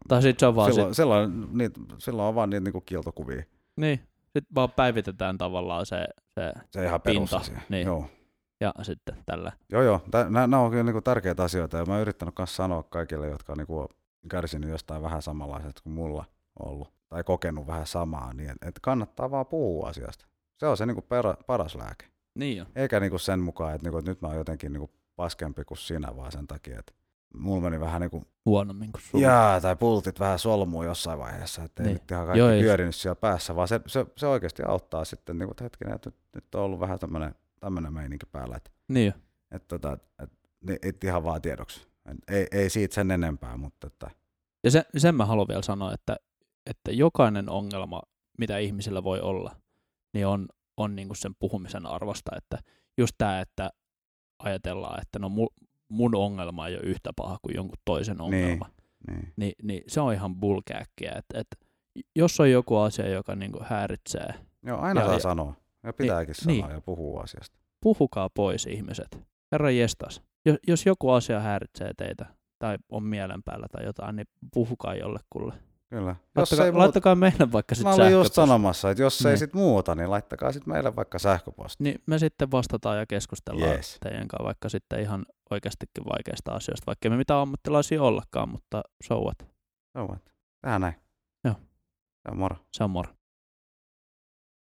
Tai 0.09 0.23
sit 0.23 0.39
se 0.39 0.47
on 0.47 0.57
vaan 0.57 0.73
silloin, 0.73 0.95
sit, 0.95 0.97
silloin, 0.97 1.59
niitä, 1.59 1.81
silloin 1.99 2.29
on 2.29 2.35
vaan 2.35 2.51
niitä 2.51 2.65
niinku 2.65 2.81
kiltokuvia. 2.81 3.43
niin, 3.77 4.01
sit 4.33 4.45
vaan 4.55 4.71
päivitetään 4.71 5.39
tavallaan 5.39 5.87
se, 5.87 6.07
se 6.35 6.53
Se 6.71 6.85
ihan 6.85 7.01
Pinta, 7.01 7.15
perusasia. 7.21 7.61
niin. 7.69 7.87
Joo. 7.87 8.07
Ja 8.61 8.75
sitten 8.83 9.17
tällä. 9.27 9.53
Joo, 9.73 9.83
joo. 9.83 10.01
Nämä 10.31 10.59
on 10.59 10.71
kyllä 10.71 10.83
niinku 10.83 11.01
tärkeitä 11.01 11.43
asioita 11.43 11.77
ja 11.79 11.85
mä 11.85 11.93
oon 11.93 12.03
yrittänyt 12.03 12.35
myös 12.39 12.57
sanoa 12.57 12.83
kaikille, 12.83 13.29
jotka 13.29 13.53
on 13.53 13.59
niinku 13.59 13.89
kärsinyt 14.29 14.71
jostain 14.71 15.03
vähän 15.03 15.23
samanlaisesta 15.23 15.83
kuin 15.83 15.95
mulla 15.95 16.25
ollut 16.59 16.93
tai 17.09 17.25
kokenut 17.25 17.67
vähän 17.67 17.87
samaa, 17.87 18.35
niin 18.35 18.51
että 18.51 18.69
et 18.69 18.75
kannattaa 18.83 19.31
vaan 19.31 19.47
puhua 19.47 19.89
asiasta. 19.89 20.27
Se 20.59 20.67
on 20.67 20.77
se 20.77 20.87
niinku 20.87 21.03
perä, 21.03 21.35
paras 21.47 21.75
lääke. 21.75 22.07
Niin 22.35 22.57
jo. 22.59 22.65
Eikä 22.77 23.01
niinku 23.01 23.19
sen 23.19 23.41
mukaan, 23.41 23.75
että 23.75 23.85
niinku, 23.87 23.99
et 23.99 24.05
nyt 24.07 24.23
mä 24.23 24.29
oon 24.29 24.37
jotenkin 24.37 24.73
niinku 24.73 24.91
paskempi 25.17 25.65
kuin 25.65 25.79
sinä, 25.79 26.17
vaan 26.17 26.33
sen 26.33 26.47
takia, 26.47 26.79
että 26.79 26.93
mulla 27.35 27.61
meni 27.61 27.81
vähän 27.81 28.01
niinku, 28.01 28.25
Huonommin 28.47 28.93
kuin 28.93 29.03
sulla. 29.03 29.25
jaa, 29.25 29.61
tai 29.61 29.77
pultit 29.77 30.21
vähän 30.21 30.39
solmuun 30.39 30.85
jossain 30.85 31.19
vaiheessa, 31.19 31.63
että 31.63 31.83
ei 31.83 31.87
Niin. 31.87 31.95
nyt 31.95 32.11
ihan 32.11 32.27
kaikki 32.27 32.39
Joo, 32.39 32.49
pyörinyt 32.49 32.95
siellä 32.95 33.17
päässä, 33.17 33.57
vaan 33.57 33.69
se, 33.69 33.81
se, 33.87 34.07
se 34.17 34.27
oikeasti 34.27 34.63
auttaa 34.63 35.05
sitten, 35.05 35.39
niinku, 35.39 35.51
että 35.51 35.65
hetkinen, 35.65 35.95
että 35.95 36.11
nyt, 36.11 36.17
nyt 36.35 36.55
on 36.55 36.61
ollut 36.63 36.81
vähän 36.81 36.99
tämmöinen 36.99 37.35
tämmönen 37.65 37.93
meininki 37.93 38.27
päällä, 38.33 38.57
että 38.57 38.71
Niin 38.89 39.15
että 39.51 39.69
tota, 39.69 39.99
et, 40.23 40.31
ne- 40.61 40.79
et 40.83 41.05
ihan 41.05 41.25
vaan 41.25 41.43
tiedoksi. 41.43 41.89
Et 42.07 42.17
Ei, 42.37 42.47
ei 42.53 42.71
siitä 42.71 42.95
sen 42.95 43.11
enempää, 43.11 43.57
mutta 43.57 43.87
että, 43.87 44.11
Ja 44.65 44.71
se, 44.71 44.85
sen 44.97 45.15
mä 45.15 45.27
haluan 45.27 45.49
vielä 45.49 45.63
sanoa, 45.63 45.93
että 45.95 46.17
että 46.71 46.93
jokainen 46.93 47.49
ongelma, 47.49 48.03
mitä 48.39 48.59
ihmisillä 48.59 49.05
voi 49.05 49.21
olla, 49.21 49.57
niin 50.15 50.27
on, 50.27 50.49
on 50.77 50.97
niin 50.97 51.09
kuin 51.09 51.17
sen 51.17 51.35
puhumisen 51.39 51.87
arvosta. 51.87 52.37
Että 52.37 52.59
just 52.99 53.15
tämä, 53.19 53.41
että 53.41 53.71
ajatellaan, 54.39 55.03
että 55.03 55.19
no 55.19 55.29
mun, 55.29 55.49
mun 55.89 56.15
ongelma 56.15 56.69
ei 56.69 56.75
ole 56.75 56.83
yhtä 56.83 57.11
paha 57.17 57.39
kuin 57.43 57.57
jonkun 57.57 57.79
toisen 57.85 58.21
ongelma. 58.21 58.69
Niin. 59.07 59.19
niin. 59.19 59.33
Niin, 59.37 59.55
niin 59.63 59.83
se 59.87 60.01
on 60.01 60.13
ihan 60.15 60.37
bulkääkkiä. 60.37 61.13
Että, 61.17 61.39
että 61.41 61.57
jos 62.17 62.41
on 62.41 62.51
joku 62.51 62.77
asia, 62.77 63.09
joka 63.09 63.35
niin 63.37 63.53
kuin 63.53 63.65
häiritsee, 63.65 64.35
Joo, 64.63 64.79
aina 64.79 65.01
Ja- 65.01 65.07
saa 65.07 65.15
ja- 65.15 65.21
sanoa. 65.21 65.55
Ja 65.85 65.93
pitääkin 65.93 66.35
niin. 66.47 66.61
sanoa 66.61 66.75
ja 66.75 66.81
puhua 66.81 67.21
asiasta. 67.23 67.59
puhukaa 67.83 68.31
pois 68.31 68.67
ihmiset. 68.67 69.19
Herra 69.53 69.71
jestas. 69.71 70.23
Jos, 70.47 70.57
jos 70.67 70.87
joku 70.87 71.11
asia 71.11 71.41
häiritsee 71.41 71.91
teitä 71.97 72.27
tai 72.59 72.77
on 72.89 73.03
mielen 73.03 73.43
päällä 73.43 73.67
tai 73.73 73.85
jotain, 73.85 74.17
niin 74.17 74.27
puhukaa 74.55 74.95
jollekulle. 74.95 75.55
Kyllä. 75.91 76.11
Jos 76.11 76.37
Laittakaa, 76.37 76.65
ei 76.67 76.73
muuta, 76.73 76.79
laittakaa 76.83 77.15
meille 77.15 77.53
vaikka 77.53 77.73
mä 77.73 77.77
sitten 77.77 77.93
olin 78.07 78.13
just 78.13 78.35
sanomassa, 78.35 78.91
että 78.91 79.03
jos 79.03 79.27
ei 79.27 79.31
Niin. 79.31 79.39
sit 79.39 79.55
muuta, 79.55 79.95
niin 79.95 80.11
laittakaa 80.11 80.53
sit 80.53 80.67
meille 80.67 80.97
vaikka 80.97 81.19
sähköposti. 81.19 81.85
Niin 81.85 82.03
me 82.07 82.19
sitten 82.19 82.51
vastataan 82.51 82.99
ja 82.99 83.07
keskustellaan 83.07 83.71
Yes. 83.71 83.97
teidän 84.03 84.29
kanssa 84.29 84.45
vaikka 84.45 84.69
sitten 84.69 85.01
ihan 85.01 85.27
oikeastikin 85.51 86.05
vaikeista 86.05 86.53
asioista, 86.53 86.87
vaikka 86.87 87.11
me 87.11 87.17
mitään 87.17 87.41
ammattilaisia 87.41 88.03
ollakaan, 88.03 88.49
mutta 88.49 88.83
so 89.05 89.21
what. 89.21 89.39
So 89.97 90.07
what? 90.07 90.23
Tähän 90.61 90.81
näin. 90.81 90.95
Joo. 91.45 91.55
Se 92.23 92.31
on 92.31 92.39
moro. 92.39 92.57
Se 92.73 92.85
on 92.85 92.91
moro. 92.91 93.11